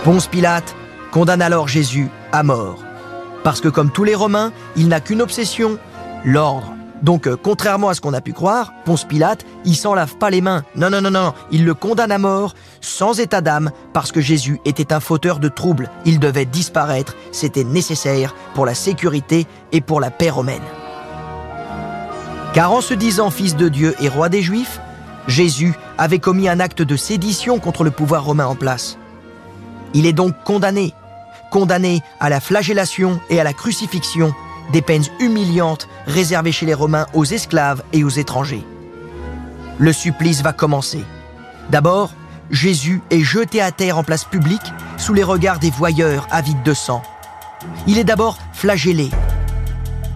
Ponce 0.05 0.27
Pilate 0.27 0.77
condamne 1.13 1.41
alors 1.41 1.67
Jésus 1.67 2.09
à 2.31 2.43
mort. 2.43 2.85
Parce 3.45 3.63
que 3.63 3.69
comme 3.69 3.91
tous 3.91 4.05
les 4.05 4.15
Romains, 4.15 4.53
il 4.77 4.89
n'a 4.89 5.01
qu'une 5.01 5.23
obsession, 5.23 5.79
l'ordre. 6.27 6.75
Donc, 7.03 7.27
euh, 7.27 7.37
contrairement 7.41 7.89
à 7.89 7.95
ce 7.95 8.01
qu'on 8.01 8.15
a 8.15 8.21
pu 8.21 8.33
croire, 8.33 8.73
Ponce 8.85 9.05
Pilate, 9.05 9.45
il 9.65 9.77
s'en 9.77 9.95
lave 9.95 10.17
pas 10.17 10.31
les 10.31 10.41
mains. 10.41 10.63
Non, 10.77 10.89
non, 10.89 11.01
non, 11.01 11.11
non, 11.11 11.35
il 11.51 11.65
le 11.65 11.75
condamne 11.75 12.13
à 12.13 12.19
mort, 12.19 12.55
sans 12.81 13.19
état 13.19 13.41
d'âme, 13.41 13.73
parce 13.93 14.13
que 14.13 14.21
Jésus 14.21 14.61
était 14.65 14.93
un 14.93 15.01
fauteur 15.01 15.41
de 15.41 15.49
troubles. 15.49 15.91
Il 16.05 16.21
devait 16.21 16.45
disparaître, 16.45 17.17
c'était 17.33 17.65
nécessaire 17.65 18.35
pour 18.55 18.67
la 18.67 18.75
sécurité 18.75 19.47
et 19.73 19.81
pour 19.81 20.01
la 20.01 20.11
paix 20.11 20.31
romaine. 20.31 20.63
Car 22.55 22.73
en 22.73 22.81
se 22.81 22.95
disant 22.95 23.31
fils 23.31 23.57
de 23.57 23.69
Dieu 23.69 23.95
et 24.01 24.09
roi 24.09 24.29
des 24.29 24.43
Juifs, 24.43 24.81
Jésus 25.27 25.75
avait 25.99 26.19
commis 26.19 26.49
un 26.49 26.61
acte 26.61 26.83
de 26.83 26.97
sédition 26.97 27.59
contre 27.59 27.83
le 27.83 27.91
pouvoir 27.91 28.25
romain 28.25 28.47
en 28.47 28.57
place. 28.57 28.99
Il 29.95 30.07
est 30.07 30.13
donc 30.13 30.35
condamné, 30.45 30.95
condamné 31.51 32.03
à 32.21 32.29
la 32.29 32.41
flagellation 32.41 33.21
et 33.31 33.41
à 33.41 33.45
la 33.45 33.53
crucifixion, 33.53 34.33
des 34.73 34.83
peines 34.83 35.05
humiliantes 35.21 35.89
réservées 36.07 36.53
chez 36.53 36.67
les 36.67 36.75
Romains 36.75 37.07
aux 37.15 37.25
esclaves 37.25 37.83
et 37.93 38.05
aux 38.05 38.11
étrangers. 38.11 38.65
Le 39.79 39.93
supplice 39.93 40.43
va 40.43 40.53
commencer. 40.53 41.05
D'abord, 41.71 42.13
Jésus 42.51 43.01
est 43.11 43.23
jeté 43.23 43.61
à 43.61 43.73
terre 43.73 43.99
en 43.99 44.05
place 44.05 44.25
publique 44.25 44.73
sous 44.99 45.15
les 45.15 45.23
regards 45.23 45.59
des 45.59 45.71
voyeurs 45.71 46.29
avides 46.31 46.63
de 46.63 46.75
sang. 46.75 47.03
Il 47.87 47.99
est 47.99 48.05
d'abord 48.05 48.39
flagellé. 48.53 49.11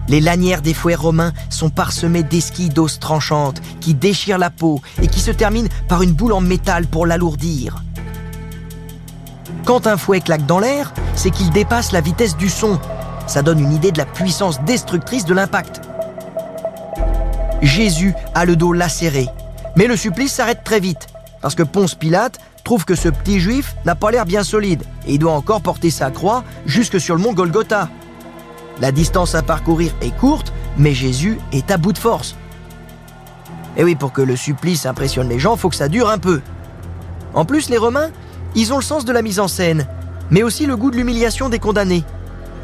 Les 0.07 0.21
lanières 0.21 0.61
des 0.61 0.73
fouets 0.73 0.95
romains 0.95 1.33
sont 1.49 1.69
parsemées 1.69 2.23
d'esquilles 2.23 2.69
d'os 2.69 2.99
tranchantes 2.99 3.61
qui 3.81 3.93
déchirent 3.93 4.37
la 4.37 4.49
peau 4.49 4.81
et 5.01 5.07
qui 5.07 5.19
se 5.19 5.31
terminent 5.31 5.69
par 5.89 6.01
une 6.01 6.13
boule 6.13 6.33
en 6.33 6.41
métal 6.41 6.87
pour 6.87 7.05
l'alourdir. 7.05 7.83
Quand 9.65 9.85
un 9.85 9.97
fouet 9.97 10.21
claque 10.21 10.45
dans 10.45 10.59
l'air, 10.59 10.93
c'est 11.13 11.29
qu'il 11.29 11.49
dépasse 11.49 11.91
la 11.91 11.99
vitesse 11.99 12.37
du 12.37 12.47
son. 12.47 12.79
Ça 13.27 13.41
donne 13.41 13.59
une 13.59 13.73
idée 13.73 13.91
de 13.91 13.97
la 13.97 14.05
puissance 14.05 14.61
destructrice 14.63 15.25
de 15.25 15.33
l'impact. 15.33 15.81
Jésus 17.61 18.13
a 18.33 18.45
le 18.45 18.55
dos 18.55 18.71
lacéré, 18.71 19.27
mais 19.75 19.87
le 19.87 19.97
supplice 19.97 20.33
s'arrête 20.33 20.63
très 20.63 20.79
vite, 20.79 21.07
parce 21.41 21.53
que 21.53 21.63
Ponce 21.63 21.95
Pilate 21.95 22.39
trouve 22.63 22.85
que 22.85 22.95
ce 22.95 23.09
petit 23.09 23.39
juif 23.39 23.75
n'a 23.85 23.95
pas 23.95 24.11
l'air 24.11 24.25
bien 24.25 24.43
solide, 24.43 24.83
et 25.05 25.13
il 25.13 25.19
doit 25.19 25.33
encore 25.33 25.61
porter 25.61 25.89
sa 25.89 26.09
croix 26.09 26.43
jusque 26.65 26.99
sur 26.99 27.15
le 27.15 27.21
mont 27.21 27.33
Golgotha. 27.33 27.89
La 28.79 28.91
distance 28.91 29.35
à 29.35 29.41
parcourir 29.41 29.91
est 30.01 30.15
courte, 30.15 30.53
mais 30.77 30.93
Jésus 30.93 31.39
est 31.51 31.71
à 31.71 31.77
bout 31.77 31.93
de 31.93 31.97
force. 31.97 32.35
Et 33.75 33.83
oui, 33.83 33.95
pour 33.95 34.13
que 34.13 34.21
le 34.21 34.35
supplice 34.35 34.85
impressionne 34.85 35.29
les 35.29 35.39
gens, 35.39 35.55
faut 35.55 35.69
que 35.69 35.75
ça 35.75 35.89
dure 35.89 36.09
un 36.09 36.17
peu. 36.17 36.41
En 37.33 37.45
plus, 37.45 37.69
les 37.69 37.77
Romains, 37.77 38.09
ils 38.55 38.73
ont 38.73 38.77
le 38.77 38.83
sens 38.83 39.05
de 39.05 39.11
la 39.11 39.21
mise 39.21 39.39
en 39.39 39.47
scène, 39.47 39.87
mais 40.29 40.43
aussi 40.43 40.65
le 40.65 40.77
goût 40.77 40.91
de 40.91 40.95
l'humiliation 40.95 41.49
des 41.49 41.59
condamnés. 41.59 42.03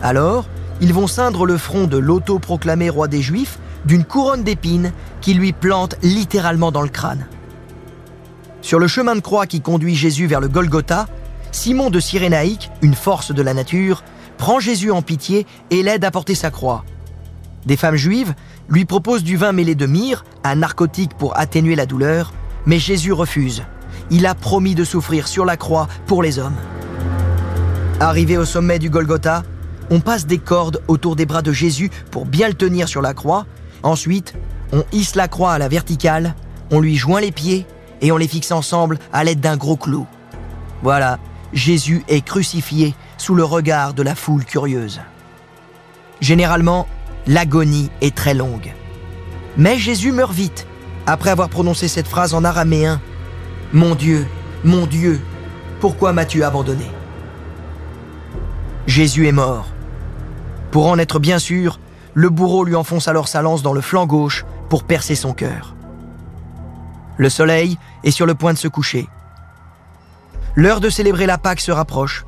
Alors, 0.03 0.45
ils 0.81 0.93
vont 0.93 1.07
ceindre 1.07 1.47
le 1.47 1.57
front 1.57 1.87
de 1.87 1.97
l'auto-proclamé 1.97 2.89
roi 2.89 3.07
des 3.07 3.23
Juifs 3.23 3.57
d'une 3.85 4.05
couronne 4.05 4.43
d'épines 4.43 4.91
qui 5.21 5.33
lui 5.33 5.51
plante 5.51 5.95
littéralement 6.03 6.71
dans 6.71 6.83
le 6.83 6.89
crâne. 6.89 7.25
Sur 8.61 8.77
le 8.77 8.87
chemin 8.87 9.15
de 9.15 9.21
croix 9.21 9.47
qui 9.47 9.61
conduit 9.61 9.95
Jésus 9.95 10.27
vers 10.27 10.39
le 10.39 10.47
Golgotha, 10.47 11.07
Simon 11.51 11.89
de 11.89 11.99
Cyrénaïque, 11.99 12.69
une 12.83 12.93
force 12.93 13.33
de 13.33 13.41
la 13.41 13.55
nature, 13.55 14.03
prend 14.37 14.59
Jésus 14.59 14.91
en 14.91 15.01
pitié 15.01 15.47
et 15.71 15.81
l'aide 15.81 16.05
à 16.05 16.11
porter 16.11 16.35
sa 16.35 16.51
croix. 16.51 16.85
Des 17.65 17.77
femmes 17.77 17.95
juives 17.95 18.35
lui 18.69 18.85
proposent 18.85 19.23
du 19.23 19.37
vin 19.37 19.53
mêlé 19.53 19.73
de 19.73 19.85
myrrhe, 19.85 20.23
un 20.43 20.55
narcotique 20.55 21.15
pour 21.17 21.37
atténuer 21.37 21.75
la 21.75 21.85
douleur, 21.85 22.31
mais 22.65 22.77
Jésus 22.77 23.13
refuse 23.13 23.63
il 24.09 24.25
a 24.25 24.35
promis 24.35 24.75
de 24.75 24.83
souffrir 24.83 25.27
sur 25.27 25.45
la 25.45 25.57
croix 25.57 25.87
pour 26.05 26.23
les 26.23 26.39
hommes. 26.39 26.55
Arrivé 27.99 28.37
au 28.37 28.45
sommet 28.45 28.79
du 28.79 28.89
Golgotha, 28.89 29.43
on 29.89 29.99
passe 29.99 30.25
des 30.25 30.37
cordes 30.37 30.81
autour 30.87 31.15
des 31.15 31.25
bras 31.25 31.41
de 31.41 31.51
Jésus 31.51 31.89
pour 32.11 32.25
bien 32.25 32.47
le 32.47 32.53
tenir 32.53 32.87
sur 32.87 33.01
la 33.01 33.13
croix. 33.13 33.45
Ensuite, 33.83 34.33
on 34.71 34.83
hisse 34.91 35.15
la 35.15 35.27
croix 35.27 35.53
à 35.53 35.57
la 35.57 35.67
verticale, 35.67 36.35
on 36.71 36.79
lui 36.79 36.95
joint 36.95 37.21
les 37.21 37.31
pieds 37.31 37.65
et 38.01 38.11
on 38.11 38.17
les 38.17 38.27
fixe 38.27 38.51
ensemble 38.51 38.99
à 39.11 39.23
l'aide 39.23 39.39
d'un 39.39 39.57
gros 39.57 39.77
clou. 39.77 40.07
Voilà, 40.81 41.19
Jésus 41.53 42.03
est 42.07 42.25
crucifié 42.25 42.95
sous 43.17 43.35
le 43.35 43.43
regard 43.43 43.93
de 43.93 44.03
la 44.03 44.15
foule 44.15 44.45
curieuse. 44.45 45.01
Généralement, 46.19 46.87
l'agonie 47.27 47.89
est 48.01 48.15
très 48.15 48.33
longue. 48.33 48.73
Mais 49.57 49.77
Jésus 49.77 50.11
meurt 50.11 50.33
vite, 50.33 50.65
après 51.05 51.29
avoir 51.29 51.49
prononcé 51.49 51.87
cette 51.87 52.07
phrase 52.07 52.33
en 52.33 52.43
araméen 52.43 52.99
mon 53.73 53.95
Dieu, 53.95 54.27
mon 54.63 54.85
Dieu, 54.85 55.19
pourquoi 55.79 56.13
m'as-tu 56.13 56.43
abandonné? 56.43 56.85
Jésus 58.85 59.27
est 59.27 59.31
mort. 59.31 59.72
Pour 60.73 60.87
en 60.87 60.97
être 60.97 61.19
bien 61.19 61.37
sûr, 61.37 61.79
le 62.15 62.31
bourreau 62.31 62.63
lui 62.63 62.73
enfonce 62.73 63.07
alors 63.07 63.27
sa 63.27 63.43
lance 63.43 63.61
dans 63.61 63.73
le 63.73 63.81
flanc 63.81 64.07
gauche 64.07 64.43
pour 64.69 64.85
percer 64.85 65.13
son 65.13 65.31
cœur. 65.31 65.75
Le 67.15 67.29
soleil 67.29 67.77
est 68.03 68.09
sur 68.09 68.25
le 68.25 68.33
point 68.33 68.53
de 68.53 68.57
se 68.57 68.67
coucher. 68.67 69.07
L'heure 70.55 70.79
de 70.79 70.89
célébrer 70.89 71.27
la 71.27 71.37
Pâque 71.37 71.59
se 71.59 71.71
rapproche. 71.71 72.25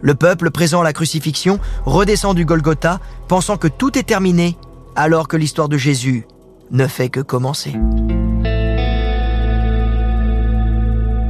Le 0.00 0.16
peuple 0.16 0.50
présent 0.50 0.80
à 0.80 0.84
la 0.84 0.92
crucifixion 0.92 1.60
redescend 1.84 2.34
du 2.34 2.44
Golgotha 2.44 2.98
pensant 3.28 3.58
que 3.58 3.68
tout 3.68 3.96
est 3.96 4.02
terminé 4.02 4.58
alors 4.96 5.28
que 5.28 5.36
l'histoire 5.36 5.68
de 5.68 5.76
Jésus 5.76 6.26
ne 6.72 6.88
fait 6.88 7.10
que 7.10 7.20
commencer. 7.20 7.76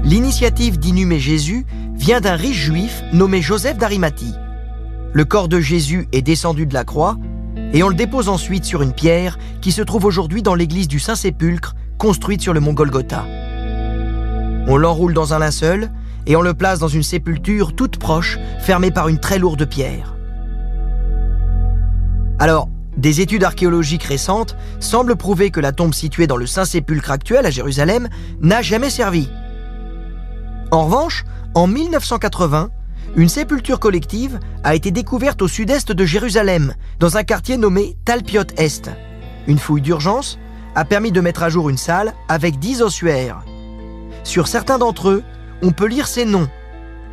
L'initiative 0.03 0.79
d'inhumer 0.79 1.21
Jésus 1.21 1.67
vient 1.93 2.23
d'un 2.23 2.37
riche 2.37 2.57
juif 2.57 3.03
nommé 3.13 3.43
Joseph 3.43 3.77
d'Arimathie. 3.77 4.33
Le 5.13 5.25
corps 5.25 5.49
de 5.49 5.59
Jésus 5.59 6.07
est 6.13 6.23
descendu 6.23 6.67
de 6.67 6.75
la 6.75 6.85
croix 6.85 7.17
et 7.73 7.83
on 7.83 7.89
le 7.89 7.95
dépose 7.95 8.29
ensuite 8.29 8.65
sur 8.65 8.83
une 8.83 8.93
pierre 8.93 9.39
qui 9.63 9.73
se 9.73 9.83
trouve 9.83 10.05
aujourd'hui 10.05 10.43
dans 10.43 10.55
l'église 10.55 10.89
du 10.89 10.99
Saint-Sépulcre 10.99 11.75
construite 11.97 12.43
sur 12.43 12.53
le 12.53 12.61
mont 12.61 12.75
Golgotha. 12.75 13.25
On 14.67 14.77
l'enroule 14.77 15.15
dans 15.15 15.33
un 15.33 15.39
linceul 15.39 15.91
et 16.27 16.37
on 16.37 16.43
le 16.43 16.53
place 16.53 16.79
dans 16.79 16.89
une 16.89 17.03
sépulture 17.03 17.75
toute 17.75 17.99
proche, 17.99 18.39
fermée 18.61 18.91
par 18.91 19.09
une 19.09 19.19
très 19.19 19.39
lourde 19.39 19.65
pierre. 19.65 20.15
Alors, 22.39 22.69
des 22.99 23.21
études 23.21 23.45
archéologiques 23.45 24.03
récentes 24.03 24.57
semblent 24.79 25.17
prouver 25.17 25.51
que 25.51 25.61
la 25.61 25.73
tombe 25.73 25.95
située 25.95 26.27
dans 26.27 26.37
le 26.37 26.47
Saint-Sépulcre 26.47 27.11
actuel 27.11 27.47
à 27.47 27.51
Jérusalem 27.51 28.09
n'a 28.43 28.61
jamais 28.61 28.91
servi. 28.91 29.31
En 30.71 30.85
revanche, 30.85 31.25
en 31.55 31.67
1980, 31.67 32.71
une 33.17 33.29
sépulture 33.29 33.81
collective 33.81 34.39
a 34.65 34.75
été 34.75 34.91
découverte 34.91 35.43
au 35.43 35.49
sud-est 35.49 35.93
de 35.93 36.05
Jérusalem, 36.05 36.75
dans 37.01 37.17
un 37.17 37.25
quartier 37.25 37.57
nommé 37.57 37.97
Talpiot 38.05 38.45
Est. 38.57 38.91
Une 39.47 39.59
fouille 39.59 39.81
d'urgence 39.81 40.39
a 40.75 40.85
permis 40.85 41.11
de 41.11 41.21
mettre 41.21 41.43
à 41.43 41.49
jour 41.49 41.71
une 41.71 41.79
salle 41.79 42.15
avec 42.29 42.59
dix 42.59 42.83
ossuaires. 42.83 43.43
Sur 44.25 44.47
certains 44.47 44.79
d'entre 44.79 45.09
eux, 45.09 45.23
on 45.63 45.73
peut 45.73 45.87
lire 45.87 46.07
ces 46.07 46.25
noms. 46.25 46.49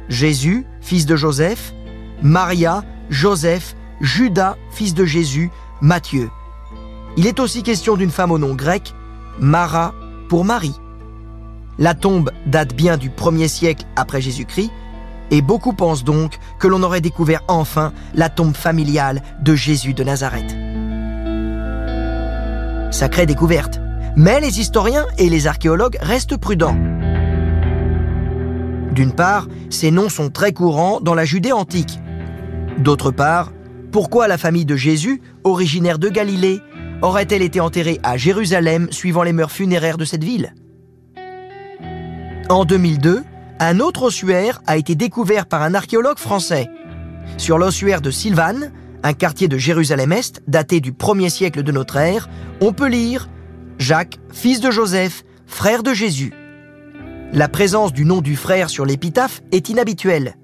Jésus, 0.09 0.65
fils 0.81 1.05
de 1.05 1.15
Joseph, 1.15 1.73
Maria, 2.21 2.83
Joseph, 3.09 3.75
Judas, 4.01 4.57
fils 4.71 4.93
de 4.93 5.05
Jésus, 5.05 5.49
Matthieu. 5.81 6.29
Il 7.17 7.25
est 7.25 7.39
aussi 7.39 7.63
question 7.63 7.95
d'une 7.95 8.11
femme 8.11 8.31
au 8.31 8.37
nom 8.37 8.53
grec, 8.53 8.93
Mara 9.39 9.93
pour 10.29 10.45
Marie. 10.45 10.75
La 11.79 11.93
tombe 11.93 12.31
date 12.45 12.75
bien 12.75 12.97
du 12.97 13.09
1er 13.09 13.47
siècle 13.47 13.85
après 13.95 14.21
Jésus-Christ, 14.21 14.71
et 15.31 15.41
beaucoup 15.41 15.73
pensent 15.73 16.03
donc 16.03 16.37
que 16.59 16.67
l'on 16.67 16.83
aurait 16.83 17.01
découvert 17.01 17.43
enfin 17.47 17.93
la 18.13 18.29
tombe 18.29 18.55
familiale 18.55 19.21
de 19.41 19.55
Jésus 19.55 19.93
de 19.93 20.03
Nazareth. 20.03 20.55
Sacrée 22.91 23.25
découverte, 23.25 23.79
mais 24.15 24.39
les 24.39 24.59
historiens 24.59 25.05
et 25.17 25.29
les 25.29 25.47
archéologues 25.47 25.97
restent 26.01 26.37
prudents. 26.37 26.77
D'une 28.91 29.11
part, 29.11 29.47
ces 29.69 29.91
noms 29.91 30.09
sont 30.09 30.29
très 30.29 30.53
courants 30.53 31.01
dans 31.01 31.15
la 31.15 31.25
Judée 31.25 31.51
antique. 31.51 31.99
D'autre 32.77 33.11
part, 33.11 33.51
pourquoi 33.91 34.27
la 34.27 34.37
famille 34.37 34.65
de 34.65 34.77
Jésus, 34.77 35.21
originaire 35.43 35.99
de 35.99 36.07
Galilée, 36.07 36.61
aurait-elle 37.01 37.41
été 37.41 37.59
enterrée 37.59 37.99
à 38.03 38.15
Jérusalem 38.15 38.87
suivant 38.91 39.23
les 39.23 39.33
mœurs 39.33 39.51
funéraires 39.51 39.97
de 39.97 40.05
cette 40.05 40.23
ville? 40.23 40.53
En 42.47 42.63
2002, 42.63 43.23
un 43.59 43.79
autre 43.79 44.03
ossuaire 44.03 44.61
a 44.67 44.77
été 44.77 44.95
découvert 44.95 45.45
par 45.45 45.61
un 45.61 45.73
archéologue 45.73 46.17
français. 46.17 46.69
Sur 47.37 47.57
l'ossuaire 47.57 48.01
de 48.01 48.11
Sylvane, 48.11 48.71
un 49.03 49.13
quartier 49.13 49.47
de 49.47 49.57
Jérusalem-Est 49.57 50.41
daté 50.47 50.79
du 50.79 50.91
1er 50.91 51.29
siècle 51.29 51.63
de 51.63 51.71
notre 51.71 51.97
ère, 51.97 52.29
on 52.61 52.73
peut 52.73 52.87
lire 52.87 53.29
Jacques, 53.77 54.19
fils 54.31 54.61
de 54.61 54.71
Joseph, 54.71 55.23
frère 55.45 55.83
de 55.83 55.93
Jésus. 55.93 56.33
La 57.33 57.47
présence 57.47 57.93
du 57.93 58.05
nom 58.05 58.21
du 58.21 58.35
frère 58.35 58.69
sur 58.69 58.85
l'épitaphe 58.85 59.41
est 59.51 59.69
inhabituelle. 59.69 60.35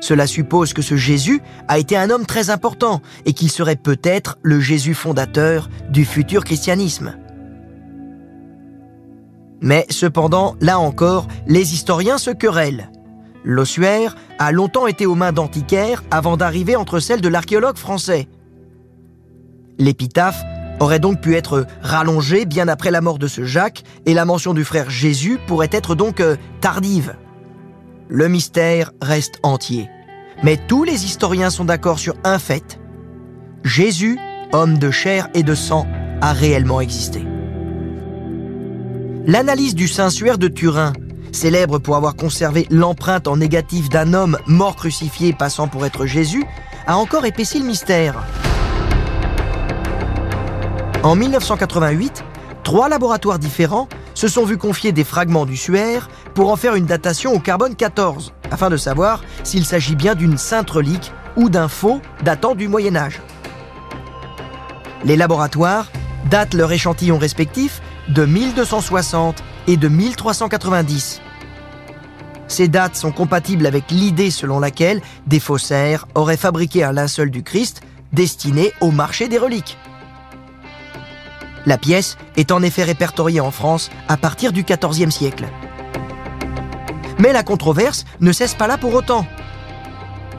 Cela 0.00 0.26
suppose 0.26 0.72
que 0.72 0.82
ce 0.82 0.96
Jésus 0.96 1.42
a 1.68 1.78
été 1.78 1.96
un 1.96 2.10
homme 2.10 2.26
très 2.26 2.50
important 2.50 3.02
et 3.26 3.34
qu'il 3.34 3.50
serait 3.50 3.76
peut-être 3.76 4.38
le 4.42 4.60
Jésus 4.60 4.94
fondateur 4.94 5.68
du 5.90 6.04
futur 6.04 6.44
christianisme. 6.44 7.16
Mais 9.60 9.86
cependant, 9.90 10.56
là 10.60 10.78
encore, 10.78 11.28
les 11.46 11.74
historiens 11.74 12.18
se 12.18 12.30
querellent. 12.30 12.90
L'ossuaire 13.44 14.16
a 14.38 14.52
longtemps 14.52 14.86
été 14.86 15.06
aux 15.06 15.14
mains 15.14 15.32
d'antiquaires 15.32 16.02
avant 16.10 16.36
d'arriver 16.36 16.76
entre 16.76 16.98
celles 16.98 17.20
de 17.20 17.28
l'archéologue 17.28 17.76
français. 17.76 18.28
L'épitaphe 19.78 20.42
aurait 20.78 20.98
donc 20.98 21.20
pu 21.20 21.36
être 21.36 21.66
rallongée 21.82 22.46
bien 22.46 22.68
après 22.68 22.90
la 22.90 23.00
mort 23.00 23.18
de 23.18 23.26
ce 23.26 23.44
Jacques 23.44 23.82
et 24.06 24.14
la 24.14 24.24
mention 24.24 24.54
du 24.54 24.64
frère 24.64 24.90
Jésus 24.90 25.38
pourrait 25.46 25.68
être 25.72 25.94
donc 25.94 26.20
euh, 26.20 26.36
tardive. 26.60 27.14
Le 28.08 28.28
mystère 28.28 28.92
reste 29.00 29.38
entier. 29.42 29.88
Mais 30.42 30.56
tous 30.56 30.84
les 30.84 31.04
historiens 31.04 31.50
sont 31.50 31.66
d'accord 31.66 31.98
sur 31.98 32.14
un 32.24 32.38
fait. 32.38 32.80
Jésus, 33.62 34.18
homme 34.52 34.78
de 34.78 34.90
chair 34.90 35.28
et 35.34 35.42
de 35.42 35.54
sang, 35.54 35.86
a 36.22 36.32
réellement 36.32 36.80
existé. 36.80 37.24
L'analyse 39.26 39.74
du 39.74 39.86
Saint-Suaire 39.86 40.38
de 40.38 40.48
Turin, 40.48 40.94
célèbre 41.30 41.78
pour 41.78 41.96
avoir 41.96 42.16
conservé 42.16 42.66
l'empreinte 42.70 43.28
en 43.28 43.36
négatif 43.36 43.90
d'un 43.90 44.14
homme 44.14 44.38
mort 44.46 44.76
crucifié 44.76 45.34
passant 45.34 45.68
pour 45.68 45.84
être 45.84 46.06
Jésus, 46.06 46.44
a 46.86 46.96
encore 46.96 47.26
épaissi 47.26 47.58
le 47.58 47.66
mystère. 47.66 48.24
En 51.02 51.16
1988, 51.16 52.24
trois 52.64 52.88
laboratoires 52.88 53.38
différents 53.38 53.88
se 54.14 54.26
sont 54.26 54.44
vus 54.44 54.58
confier 54.58 54.92
des 54.92 55.04
fragments 55.04 55.46
du 55.46 55.56
suaire 55.56 56.08
pour 56.34 56.50
en 56.50 56.56
faire 56.56 56.74
une 56.74 56.86
datation 56.86 57.34
au 57.34 57.40
carbone 57.40 57.76
14, 57.76 58.32
afin 58.50 58.70
de 58.70 58.76
savoir 58.78 59.22
s'il 59.44 59.66
s'agit 59.66 59.96
bien 59.96 60.14
d'une 60.14 60.38
sainte 60.38 60.70
relique 60.70 61.12
ou 61.36 61.50
d'un 61.50 61.68
faux 61.68 62.00
datant 62.22 62.54
du 62.54 62.68
Moyen 62.68 62.96
Âge. 62.96 63.20
Les 65.04 65.16
laboratoires 65.16 65.86
datent 66.30 66.54
leur 66.54 66.72
échantillon 66.72 67.18
respectif 67.18 67.82
de 68.10 68.24
1260 68.24 69.42
et 69.68 69.76
de 69.76 69.88
1390. 69.88 71.20
Ces 72.48 72.66
dates 72.66 72.96
sont 72.96 73.12
compatibles 73.12 73.66
avec 73.66 73.90
l'idée 73.92 74.32
selon 74.32 74.58
laquelle 74.58 75.00
des 75.28 75.38
faussaires 75.38 76.06
auraient 76.16 76.36
fabriqué 76.36 76.82
un 76.82 76.92
linceul 76.92 77.30
du 77.30 77.44
Christ 77.44 77.82
destiné 78.12 78.72
au 78.80 78.90
marché 78.90 79.28
des 79.28 79.38
reliques. 79.38 79.78
La 81.66 81.78
pièce 81.78 82.16
est 82.36 82.50
en 82.50 82.62
effet 82.62 82.82
répertoriée 82.82 83.40
en 83.40 83.52
France 83.52 83.90
à 84.08 84.16
partir 84.16 84.50
du 84.50 84.64
XIVe 84.64 85.10
siècle. 85.10 85.46
Mais 87.18 87.32
la 87.32 87.44
controverse 87.44 88.06
ne 88.20 88.32
cesse 88.32 88.54
pas 88.54 88.66
là 88.66 88.78
pour 88.78 88.94
autant. 88.94 89.24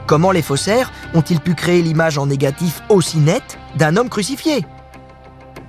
Comment 0.06 0.32
les 0.32 0.42
faussaires 0.42 0.92
ont-ils 1.14 1.40
pu 1.40 1.54
créer 1.54 1.80
l'image 1.80 2.18
en 2.18 2.26
négatif 2.26 2.82
aussi 2.90 3.18
nette 3.18 3.56
d'un 3.76 3.96
homme 3.96 4.10
crucifié? 4.10 4.66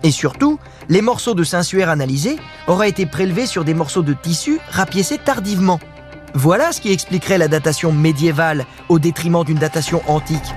Et 0.03 0.11
surtout, 0.11 0.59
les 0.89 1.01
morceaux 1.01 1.33
de 1.33 1.45
Saint-Suaire 1.45 1.89
analysés 1.89 2.37
auraient 2.67 2.89
été 2.89 3.05
prélevés 3.05 3.45
sur 3.45 3.63
des 3.63 3.73
morceaux 3.73 4.01
de 4.01 4.13
tissu 4.13 4.59
rapiécés 4.69 5.17
tardivement. 5.17 5.79
Voilà 6.33 6.73
ce 6.73 6.81
qui 6.81 6.91
expliquerait 6.91 7.37
la 7.37 7.47
datation 7.47 7.93
médiévale 7.93 8.65
au 8.89 8.99
détriment 8.99 9.45
d'une 9.45 9.57
datation 9.57 10.01
antique. 10.07 10.53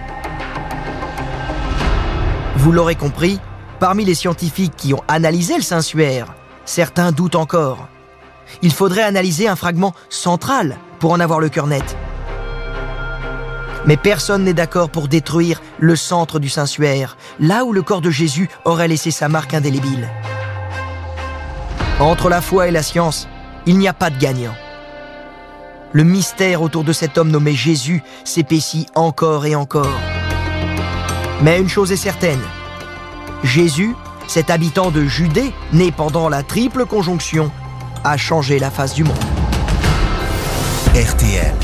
Vous 2.57 2.73
l'aurez 2.73 2.97
compris, 2.97 3.39
parmi 3.79 4.05
les 4.05 4.15
scientifiques 4.15 4.75
qui 4.77 4.95
ont 4.95 5.03
analysé 5.07 5.55
le 5.57 5.63
Saint-Suaire, 5.63 6.35
certains 6.65 7.13
doutent 7.13 7.37
encore. 7.37 7.89
Il 8.63 8.73
faudrait 8.73 9.03
analyser 9.03 9.47
un 9.47 9.57
fragment 9.57 9.95
central 10.09 10.77
pour 10.99 11.13
en 11.13 11.21
avoir 11.21 11.39
le 11.39 11.49
cœur 11.49 11.67
net. 11.67 11.97
Mais 13.87 13.97
personne 13.97 14.45
n'est 14.45 14.55
d'accord 14.55 14.91
pour 14.91 15.09
détruire 15.09 15.63
le 15.79 15.97
centre 15.97 16.39
du 16.39 16.49
Saint-Suaire, 16.49 17.17
là 17.39 17.65
où 17.65 17.73
le 17.73 17.83
corps 17.83 18.01
de 18.01 18.11
Jésus 18.11 18.49
aurait 18.65 18.89
laissé 18.89 19.11
sa 19.11 19.29
marque 19.29 19.55
indélébile. 19.55 20.09
Entre 22.01 22.29
la 22.29 22.41
foi 22.41 22.69
et 22.69 22.73
la 22.73 22.83
science, 22.83 23.29
il 23.65 23.79
n'y 23.79 23.89
a 23.89 23.95
pas 23.95 24.11
de 24.11 24.19
gagnant. 24.19 24.55
Le 25.93 26.05
mystère 26.05 26.63
autour 26.63 26.85
de 26.85 26.93
cet 26.93 27.17
homme 27.17 27.31
nommé 27.31 27.55
Jésus 27.55 28.03
s'épaissit 28.25 28.89
encore 28.95 29.47
et 29.47 29.55
encore. 29.55 29.99
Mais 31.43 31.59
une 31.61 31.69
chose 31.69 31.93
est 31.93 31.97
certaine, 31.97 32.41
Jésus, 33.45 33.95
cet 34.27 34.51
habitant 34.51 34.91
de 34.91 35.05
Judée, 35.05 35.53
né 35.73 35.93
pendant 35.93 36.29
la 36.29 36.43
triple 36.43 36.85
conjonction, 36.85 37.51
a 38.05 38.17
changé 38.17 38.59
la 38.59 38.71
face 38.71 38.95
du 38.95 39.05
monde. 39.05 39.17
RTL, 40.95 41.55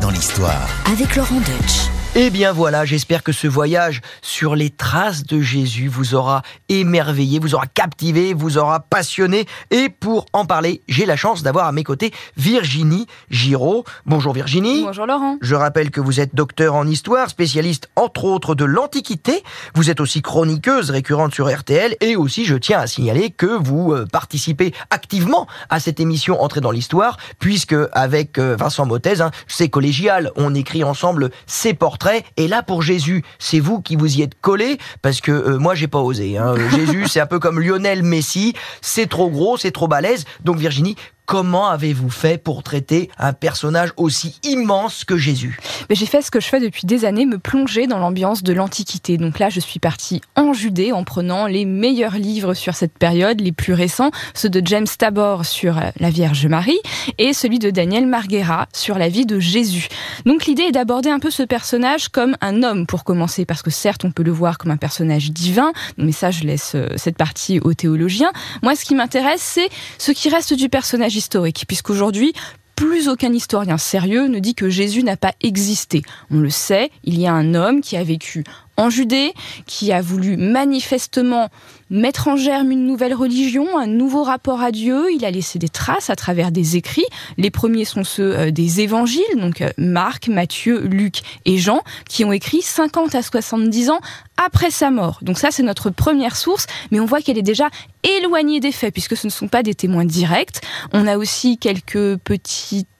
dans 0.00 0.10
l'histoire. 0.10 0.68
Avec 0.92 1.16
Laurent 1.16 1.40
Deutsch. 1.40 1.89
Eh 2.16 2.30
bien 2.30 2.50
voilà, 2.50 2.84
j'espère 2.84 3.22
que 3.22 3.30
ce 3.30 3.46
voyage 3.46 4.00
sur 4.20 4.56
les 4.56 4.70
traces 4.70 5.22
de 5.22 5.40
Jésus 5.40 5.86
vous 5.86 6.16
aura 6.16 6.42
émerveillé, 6.68 7.38
vous 7.38 7.54
aura 7.54 7.66
captivé, 7.68 8.34
vous 8.34 8.58
aura 8.58 8.80
passionné. 8.80 9.46
Et 9.70 9.88
pour 9.88 10.26
en 10.32 10.44
parler, 10.44 10.82
j'ai 10.88 11.06
la 11.06 11.14
chance 11.14 11.44
d'avoir 11.44 11.66
à 11.66 11.72
mes 11.72 11.84
côtés 11.84 12.12
Virginie 12.36 13.06
Giraud. 13.30 13.84
Bonjour 14.06 14.32
Virginie. 14.32 14.82
Bonjour 14.82 15.06
Laurent. 15.06 15.38
Je 15.40 15.54
rappelle 15.54 15.92
que 15.92 16.00
vous 16.00 16.18
êtes 16.18 16.34
docteur 16.34 16.74
en 16.74 16.84
histoire, 16.84 17.30
spécialiste 17.30 17.88
entre 17.94 18.24
autres 18.24 18.56
de 18.56 18.64
l'Antiquité. 18.64 19.44
Vous 19.76 19.88
êtes 19.88 20.00
aussi 20.00 20.20
chroniqueuse 20.20 20.90
récurrente 20.90 21.32
sur 21.32 21.48
RTL 21.48 21.94
et 22.00 22.16
aussi 22.16 22.44
je 22.44 22.56
tiens 22.56 22.80
à 22.80 22.88
signaler 22.88 23.30
que 23.30 23.46
vous 23.46 23.92
euh, 23.92 24.04
participez 24.10 24.74
activement 24.90 25.46
à 25.68 25.78
cette 25.78 26.00
émission 26.00 26.42
Entrée 26.42 26.60
dans 26.60 26.72
l'histoire 26.72 27.18
puisque 27.38 27.76
avec 27.92 28.36
euh, 28.38 28.56
Vincent 28.58 28.84
Mottez, 28.84 29.20
hein, 29.20 29.30
c'est 29.46 29.68
collégial, 29.68 30.32
on 30.34 30.56
écrit 30.56 30.82
ensemble 30.82 31.30
ses 31.46 31.72
portraits 31.72 31.99
et 32.36 32.48
là, 32.48 32.62
pour 32.62 32.82
Jésus, 32.82 33.22
c'est 33.38 33.60
vous 33.60 33.80
qui 33.80 33.96
vous 33.96 34.18
y 34.18 34.22
êtes 34.22 34.40
collé 34.40 34.78
parce 35.02 35.20
que 35.20 35.32
euh, 35.32 35.58
moi, 35.58 35.74
j'ai 35.74 35.88
pas 35.88 36.00
osé. 36.00 36.38
Hein. 36.38 36.54
Jésus, 36.74 37.06
c'est 37.08 37.20
un 37.20 37.26
peu 37.26 37.38
comme 37.38 37.60
Lionel 37.60 38.02
Messi. 38.02 38.54
C'est 38.80 39.08
trop 39.08 39.30
gros, 39.30 39.56
c'est 39.56 39.70
trop 39.70 39.88
balèze. 39.88 40.24
Donc 40.44 40.56
Virginie, 40.56 40.96
Comment 41.30 41.68
avez-vous 41.68 42.10
fait 42.10 42.42
pour 42.42 42.64
traiter 42.64 43.08
un 43.16 43.32
personnage 43.32 43.92
aussi 43.96 44.34
immense 44.42 45.04
que 45.04 45.16
Jésus? 45.16 45.60
J'ai 45.88 46.06
fait 46.06 46.22
ce 46.22 46.30
que 46.32 46.40
je 46.40 46.48
fais 46.48 46.58
depuis 46.58 46.86
des 46.86 47.04
années, 47.04 47.24
me 47.24 47.38
plonger 47.38 47.86
dans 47.86 48.00
l'ambiance 48.00 48.42
de 48.42 48.52
l'Antiquité. 48.52 49.16
Donc 49.16 49.38
là, 49.38 49.48
je 49.48 49.60
suis 49.60 49.78
partie 49.78 50.22
en 50.34 50.52
Judée 50.52 50.90
en 50.90 51.04
prenant 51.04 51.46
les 51.46 51.66
meilleurs 51.66 52.16
livres 52.16 52.54
sur 52.54 52.74
cette 52.74 52.98
période, 52.98 53.40
les 53.40 53.52
plus 53.52 53.74
récents, 53.74 54.10
ceux 54.34 54.48
de 54.48 54.60
James 54.66 54.88
Tabor 54.98 55.46
sur 55.46 55.78
euh, 55.78 55.90
la 56.00 56.10
Vierge 56.10 56.44
Marie 56.48 56.80
et 57.18 57.32
celui 57.32 57.60
de 57.60 57.70
Daniel 57.70 58.08
Marguera 58.08 58.66
sur 58.72 58.98
la 58.98 59.08
vie 59.08 59.24
de 59.24 59.38
Jésus. 59.38 59.86
Donc 60.26 60.46
l'idée 60.46 60.64
est 60.64 60.72
d'aborder 60.72 61.10
un 61.10 61.20
peu 61.20 61.30
ce 61.30 61.44
personnage 61.44 62.08
comme 62.08 62.36
un 62.40 62.64
homme 62.64 62.88
pour 62.88 63.04
commencer, 63.04 63.44
parce 63.44 63.62
que 63.62 63.70
certes, 63.70 64.04
on 64.04 64.10
peut 64.10 64.24
le 64.24 64.32
voir 64.32 64.58
comme 64.58 64.72
un 64.72 64.76
personnage 64.76 65.30
divin, 65.30 65.70
mais 65.96 66.10
ça, 66.10 66.32
je 66.32 66.42
laisse 66.42 66.72
euh, 66.74 66.88
cette 66.96 67.16
partie 67.16 67.60
aux 67.60 67.74
théologiens. 67.74 68.32
Moi, 68.64 68.74
ce 68.74 68.84
qui 68.84 68.96
m'intéresse, 68.96 69.42
c'est 69.42 69.68
ce 69.98 70.10
qui 70.10 70.28
reste 70.28 70.54
du 70.54 70.68
personnage 70.68 71.19
puisqu'aujourd'hui, 71.66 72.32
plus 72.76 73.08
aucun 73.08 73.32
historien 73.32 73.76
sérieux 73.76 74.26
ne 74.26 74.38
dit 74.38 74.54
que 74.54 74.70
Jésus 74.70 75.02
n'a 75.02 75.18
pas 75.18 75.34
existé. 75.42 76.00
On 76.30 76.38
le 76.38 76.48
sait, 76.48 76.90
il 77.04 77.20
y 77.20 77.26
a 77.26 77.32
un 77.34 77.54
homme 77.54 77.82
qui 77.82 77.96
a 77.98 78.04
vécu 78.04 78.42
en 78.80 78.88
Judée, 78.88 79.34
qui 79.66 79.92
a 79.92 80.00
voulu 80.00 80.38
manifestement 80.38 81.50
mettre 81.90 82.28
en 82.28 82.36
germe 82.36 82.70
une 82.70 82.86
nouvelle 82.86 83.12
religion, 83.12 83.78
un 83.78 83.86
nouveau 83.86 84.22
rapport 84.22 84.62
à 84.62 84.72
Dieu. 84.72 85.12
Il 85.12 85.24
a 85.24 85.30
laissé 85.30 85.58
des 85.58 85.68
traces 85.68 86.08
à 86.08 86.16
travers 86.16 86.50
des 86.50 86.76
écrits. 86.76 87.04
Les 87.36 87.50
premiers 87.50 87.84
sont 87.84 88.04
ceux 88.04 88.34
euh, 88.34 88.50
des 88.50 88.80
évangiles, 88.80 89.22
donc 89.36 89.60
euh, 89.60 89.70
Marc, 89.76 90.28
Matthieu, 90.28 90.80
Luc 90.80 91.20
et 91.44 91.58
Jean, 91.58 91.82
qui 92.08 92.24
ont 92.24 92.32
écrit 92.32 92.62
50 92.62 93.14
à 93.14 93.22
70 93.22 93.90
ans 93.90 94.00
après 94.42 94.70
sa 94.70 94.90
mort. 94.90 95.18
Donc 95.20 95.38
ça, 95.38 95.50
c'est 95.50 95.62
notre 95.62 95.90
première 95.90 96.36
source, 96.36 96.66
mais 96.90 97.00
on 97.00 97.06
voit 97.06 97.20
qu'elle 97.20 97.38
est 97.38 97.42
déjà 97.42 97.68
éloignée 98.02 98.60
des 98.60 98.72
faits, 98.72 98.94
puisque 98.94 99.16
ce 99.16 99.26
ne 99.26 99.32
sont 99.32 99.48
pas 99.48 99.62
des 99.62 99.74
témoins 99.74 100.06
directs. 100.06 100.60
On 100.94 101.06
a 101.06 101.18
aussi 101.18 101.58
quelques 101.58 102.16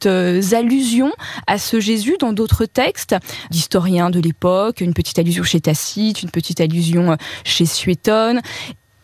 euh, 0.06 0.40
allusions 0.52 1.12
à 1.46 1.58
ce 1.58 1.80
Jésus 1.80 2.16
dans 2.18 2.32
d'autres 2.32 2.66
textes 2.66 3.16
d'historiens 3.50 4.10
de 4.10 4.20
l'époque, 4.20 4.80
une 4.80 4.94
petite 4.94 5.18
allusion 5.18 5.42
chez 5.42 5.60
Tacite, 5.60 6.22
une 6.22 6.30
petite 6.30 6.60
allusion 6.60 7.16
chez 7.44 7.66
Suétone. 7.66 8.40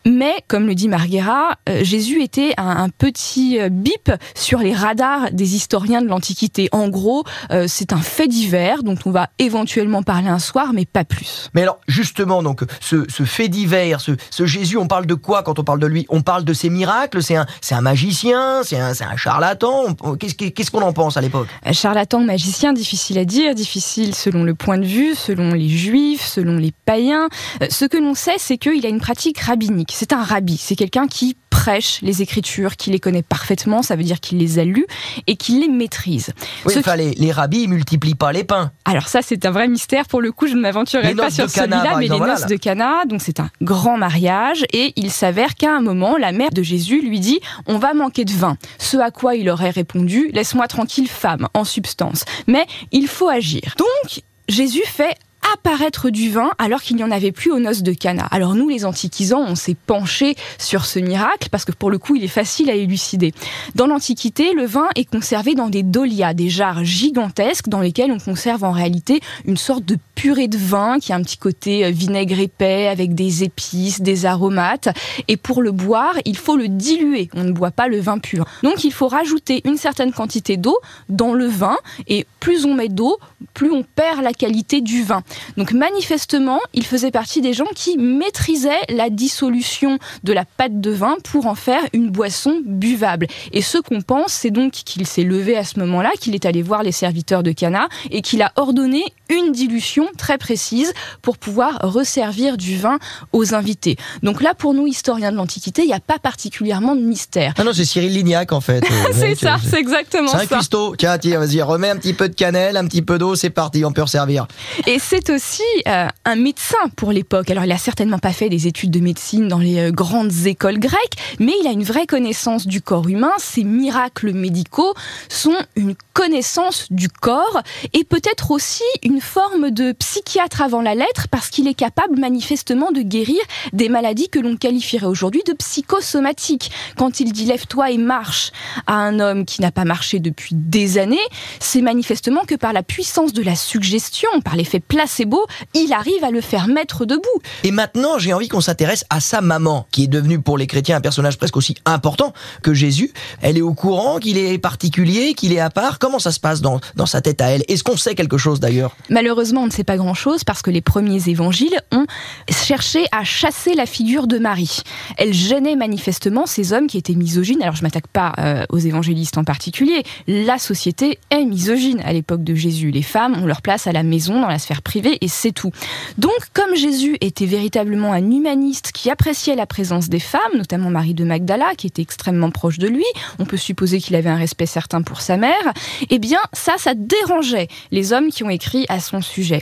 Mais, 0.07 0.35
comme 0.47 0.67
le 0.67 0.73
dit 0.73 0.87
Marguera, 0.87 1.57
euh, 1.67 1.83
Jésus 1.83 2.23
était 2.23 2.53
un, 2.57 2.87
petit 2.87 3.59
euh, 3.59 3.67
bip 3.67 4.09
sur 4.35 4.59
les 4.59 4.73
radars 4.73 5.31
des 5.33 5.55
historiens 5.55 6.01
de 6.01 6.07
l'Antiquité. 6.07 6.69
En 6.71 6.87
gros, 6.87 7.25
euh, 7.51 7.65
c'est 7.67 7.91
un 7.91 8.01
fait 8.01 8.29
divers 8.29 8.83
dont 8.83 8.95
on 9.05 9.11
va 9.11 9.27
éventuellement 9.37 10.03
parler 10.03 10.29
un 10.29 10.39
soir, 10.39 10.71
mais 10.73 10.85
pas 10.85 11.03
plus. 11.03 11.49
Mais 11.53 11.63
alors, 11.63 11.81
justement, 11.89 12.41
donc, 12.41 12.63
ce, 12.79 13.03
fait 13.25 13.49
divers, 13.49 13.99
ce, 13.99 14.45
Jésus, 14.45 14.77
on 14.77 14.87
parle 14.87 15.07
de 15.07 15.13
quoi 15.13 15.43
quand 15.43 15.59
on 15.59 15.65
parle 15.65 15.79
de 15.79 15.87
lui? 15.87 16.05
On 16.07 16.21
parle 16.21 16.45
de 16.45 16.53
ses 16.53 16.69
miracles? 16.69 17.21
C'est 17.21 17.35
un, 17.35 17.45
un 17.71 17.81
magicien? 17.81 18.61
C'est 18.63 18.79
un, 18.79 18.91
un, 18.91 19.17
charlatan? 19.17 19.93
Qu'est-ce 20.17 20.71
qu'on 20.71 20.83
en 20.83 20.93
pense 20.93 21.17
à 21.17 21.21
l'époque? 21.21 21.47
Charlatan, 21.73 22.21
magicien, 22.21 22.71
difficile 22.71 23.17
à 23.17 23.25
dire, 23.25 23.55
difficile 23.55 24.15
selon 24.15 24.45
le 24.45 24.55
point 24.55 24.77
de 24.77 24.85
vue, 24.85 25.15
selon 25.15 25.51
les 25.51 25.69
juifs, 25.69 26.25
selon 26.25 26.57
les 26.57 26.71
païens. 26.85 27.27
Ce 27.69 27.83
que 27.83 27.97
l'on 27.97 28.13
sait, 28.13 28.35
c'est 28.37 28.57
qu'il 28.57 28.85
a 28.85 28.89
une 28.89 29.01
pratique 29.01 29.39
rabbinique 29.39 29.96
c'est 29.97 30.13
un 30.13 30.21
rabbi, 30.21 30.57
c'est 30.57 30.75
quelqu'un 30.75 31.07
qui 31.07 31.35
prêche 31.49 32.03
les 32.03 32.21
Écritures, 32.21 32.75
qui 32.75 32.91
les 32.91 32.99
connaît 32.99 33.23
parfaitement, 33.23 33.81
ça 33.81 33.95
veut 33.95 34.03
dire 34.03 34.19
qu'il 34.19 34.37
les 34.37 34.59
a 34.59 34.63
lues 34.63 34.85
et 35.25 35.35
qu'il 35.35 35.59
les 35.59 35.67
maîtrise. 35.67 36.33
Oui, 36.65 36.75
enfin, 36.77 36.95
les, 36.95 37.13
les, 37.15 37.31
rabbis 37.31 37.67
multiplient 37.67 38.13
pas 38.13 38.31
les 38.31 38.43
pains. 38.43 38.71
Alors 38.85 39.07
ça, 39.07 39.21
c'est 39.23 39.43
un 39.47 39.49
vrai 39.49 39.67
mystère. 39.67 40.05
Pour 40.05 40.21
le 40.21 40.31
coup, 40.31 40.45
je 40.45 40.53
ne 40.53 40.61
m'aventurerai 40.61 41.15
pas 41.15 41.31
sur 41.31 41.49
celui-là, 41.49 41.95
mais 41.97 42.07
les 42.07 42.19
noces 42.19 42.45
de 42.45 42.57
Cana, 42.57 43.05
donc 43.05 43.23
c'est 43.23 43.39
un 43.39 43.49
grand 43.63 43.97
mariage 43.97 44.65
et 44.71 44.93
il 44.97 45.09
s'avère 45.09 45.55
qu'à 45.55 45.75
un 45.75 45.81
moment, 45.81 46.15
la 46.17 46.31
mère 46.31 46.51
de 46.51 46.61
Jésus 46.61 47.01
lui 47.01 47.19
dit 47.19 47.39
"On 47.65 47.79
va 47.79 47.95
manquer 47.95 48.23
de 48.23 48.33
vin." 48.33 48.55
Ce 48.77 48.97
à 48.97 49.09
quoi 49.09 49.35
il 49.35 49.49
aurait 49.49 49.71
répondu 49.71 50.29
"Laisse-moi 50.31 50.67
tranquille, 50.67 51.07
femme, 51.07 51.47
en 51.55 51.63
substance." 51.63 52.23
Mais 52.45 52.67
il 52.91 53.07
faut 53.07 53.29
agir. 53.29 53.73
Donc 53.77 54.21
Jésus 54.47 54.83
fait 54.85 55.17
apparaître 55.53 56.09
du 56.09 56.29
vin 56.29 56.51
alors 56.57 56.81
qu'il 56.81 56.95
n'y 56.95 57.03
en 57.03 57.11
avait 57.11 57.31
plus 57.31 57.51
aux 57.51 57.59
noces 57.59 57.83
de 57.83 57.93
Cana. 57.93 58.25
Alors 58.31 58.55
nous, 58.55 58.69
les 58.69 58.85
antiquisants, 58.85 59.43
on 59.47 59.55
s'est 59.55 59.75
penché 59.85 60.35
sur 60.57 60.85
ce 60.85 60.99
miracle 60.99 61.49
parce 61.51 61.65
que 61.65 61.71
pour 61.71 61.89
le 61.89 61.97
coup, 61.97 62.15
il 62.15 62.23
est 62.23 62.27
facile 62.27 62.69
à 62.69 62.73
élucider. 62.73 63.33
Dans 63.75 63.87
l'Antiquité, 63.87 64.53
le 64.53 64.65
vin 64.65 64.87
est 64.95 65.05
conservé 65.05 65.55
dans 65.55 65.69
des 65.69 65.83
dolias, 65.83 66.33
des 66.33 66.49
jarres 66.49 66.83
gigantesques 66.83 67.69
dans 67.69 67.81
lesquelles 67.81 68.11
on 68.11 68.19
conserve 68.19 68.63
en 68.63 68.71
réalité 68.71 69.19
une 69.45 69.57
sorte 69.57 69.85
de 69.85 69.97
purée 70.17 70.47
de 70.47 70.57
vin 70.57 70.97
qui 70.99 71.13
a 71.13 71.15
un 71.15 71.21
petit 71.21 71.37
côté 71.37 71.85
euh, 71.85 71.91
vinaigre 71.91 72.39
épais 72.39 72.87
avec 72.87 73.13
des 73.13 73.43
épices, 73.43 74.01
des 74.01 74.25
aromates. 74.25 74.89
Et 75.27 75.37
pour 75.37 75.61
le 75.61 75.71
boire, 75.71 76.15
il 76.25 76.35
faut 76.35 76.57
le 76.57 76.67
diluer. 76.67 77.29
On 77.35 77.43
ne 77.43 77.51
boit 77.51 77.69
pas 77.69 77.87
le 77.87 77.99
vin 77.99 78.17
pur. 78.17 78.45
Donc 78.63 78.83
il 78.83 78.91
faut 78.91 79.07
rajouter 79.07 79.61
une 79.63 79.77
certaine 79.77 80.11
quantité 80.11 80.57
d'eau 80.57 80.75
dans 81.07 81.33
le 81.33 81.45
vin 81.45 81.77
et 82.07 82.25
plus 82.39 82.65
on 82.65 82.73
met 82.73 82.89
d'eau, 82.89 83.19
plus 83.53 83.71
on 83.71 83.83
perd 83.83 84.23
la 84.23 84.33
qualité 84.33 84.81
du 84.81 85.03
vin. 85.03 85.21
Donc 85.55 85.71
manifestement, 85.71 86.59
il 86.73 86.85
faisait 86.85 87.11
partie 87.11 87.41
des 87.41 87.53
gens 87.53 87.67
qui 87.75 87.97
maîtrisaient 87.99 88.71
la 88.89 89.11
dissolution 89.11 89.99
de 90.23 90.33
la 90.33 90.45
pâte 90.45 90.81
de 90.81 90.91
vin 90.91 91.17
pour 91.23 91.45
en 91.45 91.55
faire 91.55 91.83
une 91.93 92.09
boisson 92.09 92.61
buvable. 92.65 93.27
Et 93.51 93.61
ce 93.61 93.77
qu'on 93.77 94.01
pense, 94.01 94.33
c'est 94.33 94.51
donc 94.51 94.71
qu'il 94.71 95.05
s'est 95.05 95.21
levé 95.21 95.55
à 95.55 95.63
ce 95.63 95.79
moment-là, 95.79 96.09
qu'il 96.19 96.33
est 96.33 96.45
allé 96.47 96.63
voir 96.63 96.81
les 96.81 96.91
serviteurs 96.91 97.43
de 97.43 97.51
Cana 97.51 97.87
et 98.09 98.23
qu'il 98.23 98.41
a 98.41 98.51
ordonné 98.55 99.03
une 99.29 99.51
dilution 99.51 100.06
très 100.17 100.37
précise 100.37 100.93
pour 101.21 101.37
pouvoir 101.37 101.79
resservir 101.81 102.57
du 102.57 102.77
vin 102.77 102.99
aux 103.33 103.53
invités. 103.53 103.97
Donc 104.23 104.41
là, 104.41 104.53
pour 104.53 104.73
nous, 104.73 104.87
historiens 104.87 105.31
de 105.31 105.37
l'Antiquité, 105.37 105.83
il 105.83 105.87
n'y 105.87 105.93
a 105.93 105.99
pas 105.99 106.19
particulièrement 106.19 106.95
de 106.95 107.01
mystère. 107.01 107.53
Ah 107.57 107.63
non, 107.63 107.73
c'est 107.73 107.85
Cyril 107.85 108.13
Lignac 108.13 108.51
en 108.51 108.61
fait. 108.61 108.83
c'est 109.13 109.35
ça, 109.35 109.57
c'est 109.63 109.79
exactement 109.79 110.27
ça. 110.27 110.39
C'est 110.39 110.53
un 110.53 110.57
cuistot. 110.57 110.95
Tiens, 110.95 111.17
tiens, 111.17 111.39
vas-y, 111.39 111.61
remets 111.61 111.89
un 111.89 111.97
petit 111.97 112.13
peu 112.13 112.29
de 112.29 112.35
cannelle, 112.35 112.77
un 112.77 112.85
petit 112.85 113.01
peu 113.01 113.17
d'eau, 113.17 113.35
c'est 113.35 113.49
parti, 113.49 113.83
on 113.85 113.91
peut 113.91 114.01
resservir. 114.01 114.47
Et 114.85 114.99
c'est 114.99 115.29
aussi 115.29 115.63
euh, 115.87 116.07
un 116.25 116.35
médecin 116.35 116.77
pour 116.95 117.11
l'époque. 117.11 117.49
Alors, 117.49 117.65
il 117.65 117.71
a 117.71 117.77
certainement 117.77 118.19
pas 118.19 118.33
fait 118.33 118.49
des 118.49 118.67
études 118.67 118.91
de 118.91 118.99
médecine 118.99 119.47
dans 119.47 119.57
les 119.57 119.79
euh, 119.79 119.91
grandes 119.91 120.45
écoles 120.45 120.79
grecques, 120.79 121.17
mais 121.39 121.53
il 121.61 121.67
a 121.67 121.71
une 121.71 121.83
vraie 121.83 122.07
connaissance 122.07 122.67
du 122.67 122.81
corps 122.81 123.07
humain. 123.07 123.31
Ses 123.37 123.63
miracles 123.63 124.33
médicaux 124.33 124.93
sont 125.29 125.55
une 125.75 125.95
connaissance 126.13 126.87
du 126.89 127.09
corps 127.09 127.61
et 127.93 128.03
peut-être 128.03 128.51
aussi 128.51 128.83
une 129.03 129.21
forme 129.21 129.71
de 129.71 129.91
psychiatre 129.97 130.61
avant 130.61 130.81
la 130.81 130.95
lettre 130.95 131.27
parce 131.29 131.49
qu'il 131.49 131.67
est 131.67 131.73
capable 131.73 132.19
manifestement 132.19 132.91
de 132.91 133.01
guérir 133.01 133.39
des 133.73 133.89
maladies 133.89 134.29
que 134.29 134.39
l'on 134.39 134.55
qualifierait 134.55 135.05
aujourd'hui 135.05 135.43
de 135.45 135.53
psychosomatiques. 135.53 136.71
Quand 136.97 137.19
il 137.19 137.31
dit 137.31 137.45
lève-toi 137.45 137.91
et 137.91 137.97
marche 137.97 138.51
à 138.85 138.95
un 138.95 139.19
homme 139.19 139.45
qui 139.45 139.61
n'a 139.61 139.71
pas 139.71 139.85
marché 139.85 140.19
depuis 140.19 140.55
des 140.55 140.97
années, 140.97 141.17
c'est 141.59 141.81
manifestement 141.81 142.41
que 142.47 142.55
par 142.55 142.73
la 142.73 142.83
puissance 142.83 143.33
de 143.33 143.41
la 143.41 143.55
suggestion, 143.55 144.29
par 144.43 144.55
l'effet 144.55 144.79
placebo, 144.79 145.45
il 145.73 145.93
arrive 145.93 146.23
à 146.23 146.31
le 146.31 146.41
faire 146.41 146.67
mettre 146.67 147.05
debout. 147.05 147.41
Et 147.63 147.71
maintenant, 147.71 148.17
j'ai 148.19 148.33
envie 148.33 148.47
qu'on 148.47 148.61
s'intéresse 148.61 149.05
à 149.09 149.19
sa 149.19 149.41
maman, 149.41 149.87
qui 149.91 150.03
est 150.03 150.07
devenue 150.07 150.39
pour 150.39 150.57
les 150.57 150.67
chrétiens 150.67 150.97
un 150.97 151.01
personnage 151.01 151.37
presque 151.37 151.57
aussi 151.57 151.75
important 151.85 152.33
que 152.61 152.73
Jésus. 152.73 153.11
Elle 153.41 153.57
est 153.57 153.61
au 153.61 153.73
courant 153.73 154.19
qu'il 154.19 154.37
est 154.37 154.57
particulier, 154.57 155.33
qu'il 155.33 155.53
est 155.53 155.59
à 155.59 155.69
part. 155.69 155.99
Comment 155.99 156.19
ça 156.19 156.31
se 156.31 156.39
passe 156.39 156.61
dans, 156.61 156.79
dans 156.95 157.05
sa 157.05 157.21
tête 157.21 157.41
à 157.41 157.47
elle? 157.47 157.63
Est-ce 157.67 157.83
qu'on 157.83 157.97
sait 157.97 158.15
quelque 158.15 158.37
chose 158.37 158.59
d'ailleurs? 158.59 158.95
Malheureusement, 159.09 159.61
on 159.61 159.67
ne 159.67 159.71
sait 159.71 159.83
pas 159.87 159.97
grand-chose 159.97 160.43
parce 160.43 160.61
que 160.61 160.69
les 160.69 160.81
premiers 160.81 161.29
évangiles 161.29 161.79
ont 161.91 162.05
cherché 162.51 163.05
à 163.13 163.23
chasser 163.23 163.73
la 163.73 163.85
figure 163.85 164.27
de 164.27 164.37
Marie. 164.37 164.81
Elle 165.17 165.33
gênait 165.33 165.77
manifestement 165.77 166.45
ces 166.45 166.73
hommes 166.73 166.87
qui 166.87 166.97
étaient 166.97 167.15
misogynes. 167.15 167.63
Alors 167.63 167.75
je 167.75 167.83
m'attaque 167.83 168.07
pas 168.07 168.33
euh, 168.37 168.65
aux 168.69 168.77
évangélistes 168.77 169.37
en 169.37 169.45
particulier. 169.45 170.03
La 170.27 170.59
société 170.59 171.17
est 171.31 171.45
misogyne 171.45 172.01
à 172.03 172.11
l'époque 172.11 172.43
de 172.43 172.53
Jésus. 172.53 172.91
Les 172.91 173.01
femmes 173.01 173.41
ont 173.41 173.45
leur 173.45 173.61
place 173.61 173.87
à 173.87 173.93
la 173.93 174.03
maison, 174.03 174.41
dans 174.41 174.49
la 174.49 174.59
sphère 174.59 174.81
privée, 174.81 175.17
et 175.21 175.29
c'est 175.29 175.53
tout. 175.53 175.71
Donc, 176.17 176.35
comme 176.53 176.75
Jésus 176.75 177.17
était 177.21 177.45
véritablement 177.45 178.11
un 178.11 178.29
humaniste 178.29 178.91
qui 178.91 179.09
appréciait 179.09 179.55
la 179.55 179.65
présence 179.65 180.09
des 180.09 180.19
femmes, 180.19 180.41
notamment 180.57 180.89
Marie 180.89 181.13
de 181.13 181.23
Magdala, 181.23 181.75
qui 181.77 181.87
était 181.87 182.01
extrêmement 182.01 182.51
proche 182.51 182.77
de 182.77 182.89
lui, 182.89 183.05
on 183.39 183.45
peut 183.45 183.57
supposer 183.57 183.99
qu'il 183.99 184.17
avait 184.17 184.29
un 184.29 184.35
respect 184.35 184.65
certain 184.65 185.01
pour 185.01 185.21
sa 185.21 185.37
mère, 185.37 185.73
eh 186.09 186.19
bien, 186.19 186.39
ça, 186.51 186.73
ça 186.77 186.93
dérangeait 186.93 187.69
les 187.91 188.11
hommes 188.11 188.29
qui 188.29 188.43
ont 188.43 188.49
écrit 188.49 188.85
à 188.89 188.97
à 188.97 188.99
son 188.99 189.21
sujet. 189.21 189.61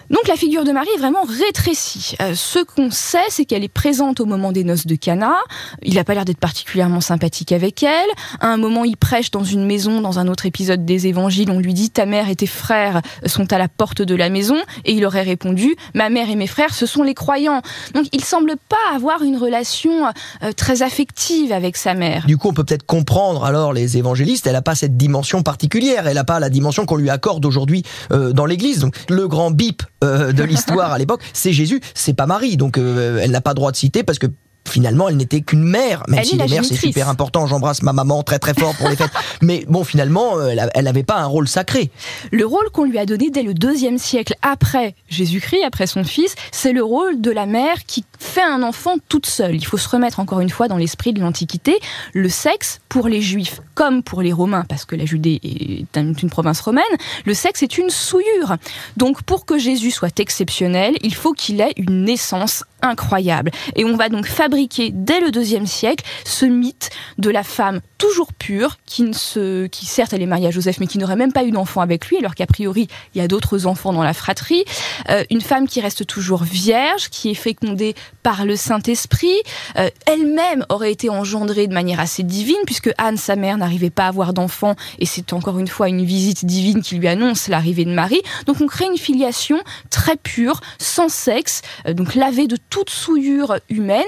Donc 0.11 0.27
la 0.27 0.35
figure 0.35 0.65
de 0.65 0.73
Marie 0.73 0.89
est 0.93 0.99
vraiment 0.99 1.23
rétrécie. 1.23 2.15
Euh, 2.21 2.33
ce 2.35 2.59
qu'on 2.59 2.91
sait, 2.91 3.19
c'est 3.29 3.45
qu'elle 3.45 3.63
est 3.63 3.69
présente 3.69 4.19
au 4.19 4.25
moment 4.25 4.51
des 4.51 4.65
noces 4.65 4.85
de 4.85 4.95
Cana. 4.95 5.35
Il 5.83 5.95
n'a 5.95 6.03
pas 6.03 6.13
l'air 6.13 6.25
d'être 6.25 6.37
particulièrement 6.37 6.99
sympathique 6.99 7.53
avec 7.53 7.81
elle. 7.81 8.09
À 8.41 8.47
un 8.47 8.57
moment, 8.57 8.83
il 8.83 8.97
prêche 8.97 9.31
dans 9.31 9.45
une 9.45 9.65
maison, 9.65 10.01
dans 10.01 10.19
un 10.19 10.27
autre 10.27 10.45
épisode 10.45 10.83
des 10.83 11.07
Évangiles, 11.07 11.49
on 11.49 11.59
lui 11.59 11.73
dit 11.73 11.89
ta 11.89 12.05
mère 12.05 12.29
et 12.29 12.35
tes 12.35 12.45
frères 12.45 13.01
sont 13.25 13.53
à 13.53 13.57
la 13.57 13.69
porte 13.69 14.01
de 14.01 14.15
la 14.15 14.29
maison, 14.29 14.57
et 14.83 14.91
il 14.91 15.05
aurait 15.05 15.21
répondu 15.21 15.75
ma 15.93 16.09
mère 16.09 16.29
et 16.29 16.35
mes 16.35 16.47
frères, 16.47 16.73
ce 16.73 16.85
sont 16.85 17.03
les 17.03 17.13
croyants. 17.13 17.61
Donc 17.93 18.07
il 18.11 18.23
semble 18.23 18.55
pas 18.69 18.95
avoir 18.95 19.23
une 19.23 19.37
relation 19.37 20.07
euh, 20.43 20.51
très 20.51 20.81
affective 20.81 21.53
avec 21.53 21.77
sa 21.77 21.93
mère. 21.93 22.25
Du 22.25 22.37
coup, 22.37 22.49
on 22.49 22.53
peut 22.53 22.65
peut-être 22.65 22.85
comprendre 22.85 23.45
alors 23.45 23.71
les 23.71 23.97
évangélistes. 23.97 24.45
Elle 24.45 24.53
n'a 24.53 24.61
pas 24.61 24.75
cette 24.75 24.97
dimension 24.97 25.41
particulière. 25.41 26.07
Elle 26.07 26.15
n'a 26.15 26.23
pas 26.25 26.39
la 26.39 26.49
dimension 26.49 26.85
qu'on 26.85 26.97
lui 26.97 27.09
accorde 27.09 27.45
aujourd'hui 27.45 27.83
euh, 28.11 28.33
dans 28.33 28.45
l'Église. 28.45 28.79
Donc 28.79 28.95
le 29.07 29.27
grand 29.27 29.51
bip 29.51 29.83
euh, 30.03 30.31
de 30.31 30.43
l'histoire 30.43 30.91
à 30.91 30.97
l'époque, 30.97 31.21
c'est 31.33 31.53
Jésus, 31.53 31.79
c'est 31.93 32.13
pas 32.13 32.25
Marie. 32.25 32.57
Donc 32.57 32.77
euh, 32.77 33.19
elle 33.21 33.31
n'a 33.31 33.41
pas 33.41 33.53
droit 33.53 33.71
de 33.71 33.77
citer 33.77 34.03
parce 34.03 34.19
que 34.19 34.27
finalement, 34.71 35.09
elle 35.09 35.17
n'était 35.17 35.41
qu'une 35.41 35.63
mère, 35.63 36.03
même 36.07 36.23
si 36.23 36.37
les 36.37 36.47
mères 36.47 36.65
c'est 36.65 36.75
super 36.75 37.09
important. 37.09 37.45
J'embrasse 37.47 37.81
ma 37.81 37.93
maman 37.93 38.23
très 38.23 38.39
très 38.39 38.53
fort 38.53 38.73
pour 38.75 38.89
les 38.89 38.95
fêtes. 38.95 39.11
Mais 39.41 39.65
bon, 39.67 39.83
finalement, 39.83 40.37
euh, 40.37 40.55
elle 40.73 40.85
n'avait 40.85 41.03
pas 41.03 41.17
un 41.17 41.25
rôle 41.25 41.47
sacré. 41.47 41.91
Le 42.31 42.45
rôle 42.45 42.69
qu'on 42.71 42.85
lui 42.85 42.97
a 42.97 43.05
donné 43.05 43.29
dès 43.29 43.43
le 43.43 43.53
deuxième 43.53 43.97
siècle 43.97 44.35
après 44.41 44.95
Jésus-Christ, 45.09 45.63
après 45.65 45.87
son 45.87 46.03
fils, 46.03 46.35
c'est 46.51 46.71
le 46.71 46.83
rôle 46.83 47.21
de 47.21 47.31
la 47.31 47.45
mère 47.45 47.83
qui 47.85 48.05
fait 48.19 48.41
un 48.41 48.63
enfant 48.63 48.95
toute 49.09 49.25
seule. 49.25 49.55
Il 49.55 49.65
faut 49.65 49.77
se 49.77 49.89
remettre 49.89 50.19
encore 50.19 50.39
une 50.39 50.49
fois 50.49 50.67
dans 50.67 50.77
l'esprit 50.77 51.13
de 51.13 51.19
l'Antiquité. 51.19 51.79
Le 52.13 52.29
sexe, 52.29 52.79
pour 52.87 53.07
les 53.07 53.21
Juifs 53.21 53.61
comme 53.73 54.03
pour 54.03 54.21
les 54.21 54.31
Romains, 54.31 54.63
parce 54.67 54.85
que 54.85 54.95
la 54.95 55.05
Judée 55.05 55.39
est 55.43 55.97
une 55.97 56.29
province 56.29 56.61
romaine, 56.61 56.83
le 57.25 57.33
sexe 57.33 57.63
est 57.63 57.77
une 57.77 57.89
souillure. 57.89 58.57
Donc 58.95 59.23
pour 59.23 59.45
que 59.45 59.57
Jésus 59.57 59.91
soit 59.91 60.19
exceptionnel, 60.19 60.95
il 61.01 61.15
faut 61.15 61.33
qu'il 61.33 61.61
ait 61.61 61.73
une 61.77 62.03
naissance 62.03 62.63
incroyable. 62.81 63.51
Et 63.75 63.85
on 63.85 63.95
va 63.95 64.09
donc 64.09 64.27
fabriquer 64.27 64.50
dès 64.51 65.19
le 65.19 65.31
deuxième 65.31 65.67
siècle 65.67 66.05
ce 66.25 66.45
mythe 66.45 66.89
de 67.17 67.29
la 67.29 67.43
femme 67.43 67.81
toujours 67.97 68.33
pure, 68.33 68.77
qui, 68.85 69.03
ne 69.03 69.13
se, 69.13 69.67
qui 69.67 69.85
certes 69.85 70.13
elle 70.13 70.23
est 70.23 70.27
mariée 70.27 70.47
à 70.47 70.51
Joseph, 70.51 70.79
mais 70.79 70.87
qui 70.87 70.97
n'aurait 70.97 71.15
même 71.15 71.31
pas 71.31 71.43
eu 71.43 71.51
d'enfant 71.51 71.81
avec 71.81 72.07
lui, 72.07 72.17
alors 72.17 72.33
qu'a 72.33 72.47
priori 72.47 72.87
il 73.13 73.21
y 73.21 73.23
a 73.23 73.27
d'autres 73.27 73.67
enfants 73.67 73.93
dans 73.93 74.01
la 74.01 74.13
fratrie. 74.13 74.65
Euh, 75.09 75.23
une 75.29 75.41
femme 75.41 75.67
qui 75.67 75.81
reste 75.81 76.07
toujours 76.07 76.43
vierge, 76.43 77.09
qui 77.09 77.29
est 77.29 77.35
fécondée 77.35 77.93
par 78.23 78.45
le 78.45 78.55
Saint-Esprit. 78.55 79.37
Euh, 79.77 79.89
elle-même 80.07 80.65
aurait 80.69 80.91
été 80.91 81.09
engendrée 81.09 81.67
de 81.67 81.73
manière 81.73 81.99
assez 81.99 82.23
divine, 82.23 82.57
puisque 82.65 82.91
Anne, 82.97 83.17
sa 83.17 83.35
mère, 83.35 83.57
n'arrivait 83.57 83.91
pas 83.91 84.05
à 84.05 84.07
avoir 84.07 84.33
d'enfant, 84.33 84.75
et 84.97 85.05
c'est 85.05 85.33
encore 85.33 85.59
une 85.59 85.67
fois 85.67 85.87
une 85.87 86.03
visite 86.03 86.43
divine 86.45 86.81
qui 86.81 86.95
lui 86.95 87.07
annonce 87.07 87.47
l'arrivée 87.47 87.85
de 87.85 87.93
Marie. 87.93 88.21
Donc 88.47 88.61
on 88.61 88.67
crée 88.67 88.85
une 88.85 88.97
filiation 88.97 89.59
très 89.91 90.17
pure, 90.17 90.59
sans 90.79 91.09
sexe, 91.09 91.61
euh, 91.87 91.93
donc 91.93 92.15
lavée 92.15 92.47
de 92.47 92.57
toute 92.69 92.89
souillure 92.89 93.57
humaine. 93.69 94.01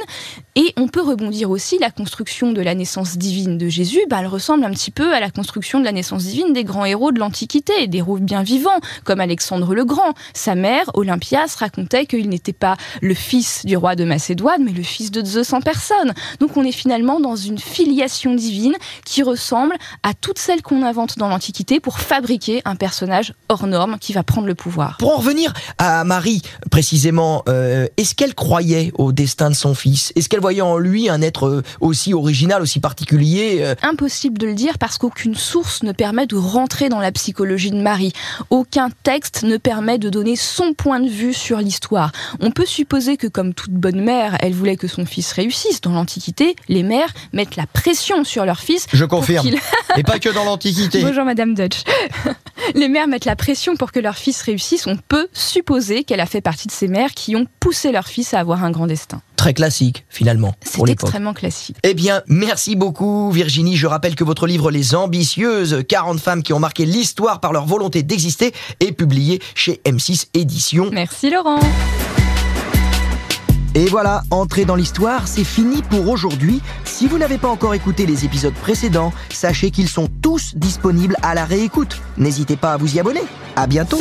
Et 0.55 0.73
on 0.77 0.87
peut 0.87 1.01
rebondir 1.01 1.49
aussi, 1.49 1.79
la 1.79 1.89
construction 1.89 2.51
de 2.51 2.61
la 2.61 2.75
naissance 2.75 3.17
divine 3.17 3.57
de 3.57 3.67
Jésus, 3.69 4.01
bah, 4.09 4.17
elle 4.19 4.27
ressemble 4.27 4.63
un 4.63 4.71
petit 4.71 4.91
peu 4.91 5.13
à 5.13 5.19
la 5.19 5.31
construction 5.31 5.79
de 5.79 5.85
la 5.85 5.91
naissance 5.91 6.25
divine 6.25 6.53
des 6.53 6.63
grands 6.63 6.85
héros 6.85 7.11
de 7.11 7.19
l'Antiquité, 7.19 7.87
des 7.87 7.99
héros 7.99 8.17
bien 8.17 8.43
vivants, 8.43 8.79
comme 9.03 9.19
Alexandre 9.19 9.73
le 9.73 9.85
Grand. 9.85 10.13
Sa 10.33 10.55
mère, 10.55 10.91
Olympias, 10.93 11.55
racontait 11.59 12.05
qu'il 12.05 12.29
n'était 12.29 12.53
pas 12.53 12.77
le 13.01 13.13
fils 13.13 13.65
du 13.65 13.77
roi 13.77 13.95
de 13.95 14.03
Macédoine, 14.03 14.63
mais 14.63 14.71
le 14.71 14.83
fils 14.83 15.11
de 15.11 15.23
Zeus 15.25 15.53
en 15.53 15.61
personne. 15.61 16.13
Donc 16.39 16.55
on 16.57 16.63
est 16.63 16.71
finalement 16.71 17.19
dans 17.19 17.35
une 17.35 17.57
filiation 17.57 18.35
divine 18.35 18.75
qui 19.05 19.23
ressemble 19.23 19.75
à 20.03 20.13
toutes 20.13 20.39
celles 20.39 20.61
qu'on 20.61 20.83
invente 20.83 21.17
dans 21.17 21.29
l'Antiquité 21.29 21.79
pour 21.79 21.99
fabriquer 21.99 22.61
un 22.65 22.75
personnage 22.75 23.33
hors 23.49 23.67
norme 23.67 23.97
qui 23.99 24.13
va 24.13 24.23
prendre 24.23 24.47
le 24.47 24.55
pouvoir. 24.55 24.97
Pour 24.97 25.13
en 25.13 25.17
revenir 25.17 25.53
à 25.77 26.03
Marie, 26.03 26.41
précisément, 26.69 27.43
euh, 27.49 27.87
est-ce 27.97 28.15
qu'elle 28.15 28.35
croyait 28.35 28.91
au 28.95 29.11
destin 29.11 29.49
de 29.49 29.55
son 29.55 29.73
fils? 29.73 30.11
Est-ce 30.23 30.29
qu'elle 30.29 30.39
voyait 30.39 30.61
en 30.61 30.77
lui 30.77 31.09
un 31.09 31.21
être 31.21 31.47
euh, 31.47 31.63
aussi 31.81 32.13
original, 32.13 32.61
aussi 32.61 32.79
particulier 32.79 33.57
euh. 33.59 33.75
Impossible 33.81 34.37
de 34.37 34.47
le 34.47 34.53
dire 34.53 34.77
parce 34.77 34.97
qu'aucune 34.97 35.35
source 35.35 35.83
ne 35.83 35.91
permet 35.91 36.27
de 36.27 36.37
rentrer 36.37 36.87
dans 36.87 37.01
la 37.01 37.11
psychologie 37.11 37.71
de 37.71 37.81
Marie. 37.81 38.13
Aucun 38.49 38.87
texte 39.03 39.43
ne 39.43 39.57
permet 39.57 39.97
de 39.97 40.09
donner 40.09 40.37
son 40.37 40.71
point 40.71 41.01
de 41.01 41.09
vue 41.09 41.33
sur 41.33 41.57
l'histoire. 41.57 42.13
On 42.39 42.51
peut 42.51 42.65
supposer 42.65 43.17
que 43.17 43.27
comme 43.27 43.53
toute 43.53 43.73
bonne 43.73 43.99
mère, 43.99 44.37
elle 44.39 44.53
voulait 44.53 44.77
que 44.77 44.87
son 44.87 45.05
fils 45.05 45.29
réussisse. 45.33 45.81
Dans 45.81 45.91
l'Antiquité, 45.91 46.55
les 46.69 46.83
mères 46.83 47.13
mettent 47.33 47.57
la 47.57 47.67
pression 47.67 48.23
sur 48.23 48.45
leur 48.45 48.61
fils. 48.61 48.87
Je 48.93 49.03
confirme. 49.03 49.49
Et 49.97 50.03
pas 50.03 50.19
que 50.19 50.29
dans 50.29 50.45
l'Antiquité. 50.45 51.01
Bonjour 51.01 51.25
Madame 51.25 51.53
Dutch. 51.53 51.83
les 52.75 52.87
mères 52.87 53.09
mettent 53.09 53.25
la 53.25 53.35
pression 53.35 53.75
pour 53.75 53.91
que 53.91 53.99
leur 53.99 54.15
fils 54.15 54.41
réussisse. 54.41 54.87
On 54.87 54.95
peut 54.95 55.27
supposer 55.33 56.05
qu'elle 56.05 56.21
a 56.21 56.25
fait 56.25 56.39
partie 56.39 56.69
de 56.69 56.73
ces 56.73 56.87
mères 56.87 57.11
qui 57.11 57.35
ont 57.35 57.45
poussé 57.59 57.91
leur 57.91 58.07
fils 58.07 58.33
à 58.33 58.39
avoir 58.39 58.63
un 58.63 58.71
grand 58.71 58.87
destin 58.87 59.21
très 59.43 59.53
classique 59.53 60.05
finalement. 60.13 60.53
C'est 60.61 60.87
extrêmement 60.89 61.33
classique. 61.33 61.75
Eh 61.83 61.93
bien, 61.93 62.21
merci 62.27 62.75
beaucoup 62.75 63.31
Virginie. 63.31 63.75
Je 63.75 63.87
rappelle 63.87 64.15
que 64.15 64.23
votre 64.23 64.47
livre 64.47 64.71
Les 64.71 64.95
Ambitieuses, 64.95 65.83
40 65.87 66.19
femmes 66.19 66.43
qui 66.43 66.53
ont 66.53 66.59
marqué 66.59 66.85
l'histoire 66.85 67.39
par 67.39 67.51
leur 67.51 67.65
volonté 67.65 68.03
d'exister, 68.03 68.53
est 68.79 68.91
publié 68.91 69.41
chez 69.55 69.81
M6 69.85 70.27
Éditions. 70.33 70.89
Merci 70.91 71.29
Laurent. 71.29 71.59
Et 73.75 73.87
voilà, 73.87 74.21
entrer 74.29 74.65
dans 74.65 74.75
l'histoire, 74.75 75.27
c'est 75.27 75.43
fini 75.43 75.81
pour 75.81 76.07
aujourd'hui. 76.07 76.61
Si 76.85 77.07
vous 77.07 77.17
n'avez 77.17 77.39
pas 77.39 77.47
encore 77.47 77.73
écouté 77.73 78.05
les 78.05 78.23
épisodes 78.23 78.53
précédents, 78.53 79.11
sachez 79.31 79.71
qu'ils 79.71 79.89
sont 79.89 80.09
tous 80.21 80.55
disponibles 80.55 81.15
à 81.23 81.33
la 81.33 81.43
réécoute. 81.43 81.99
N'hésitez 82.17 82.55
pas 82.55 82.73
à 82.73 82.77
vous 82.77 82.95
y 82.95 82.99
abonner. 82.99 83.23
À 83.55 83.65
bientôt. 83.65 83.99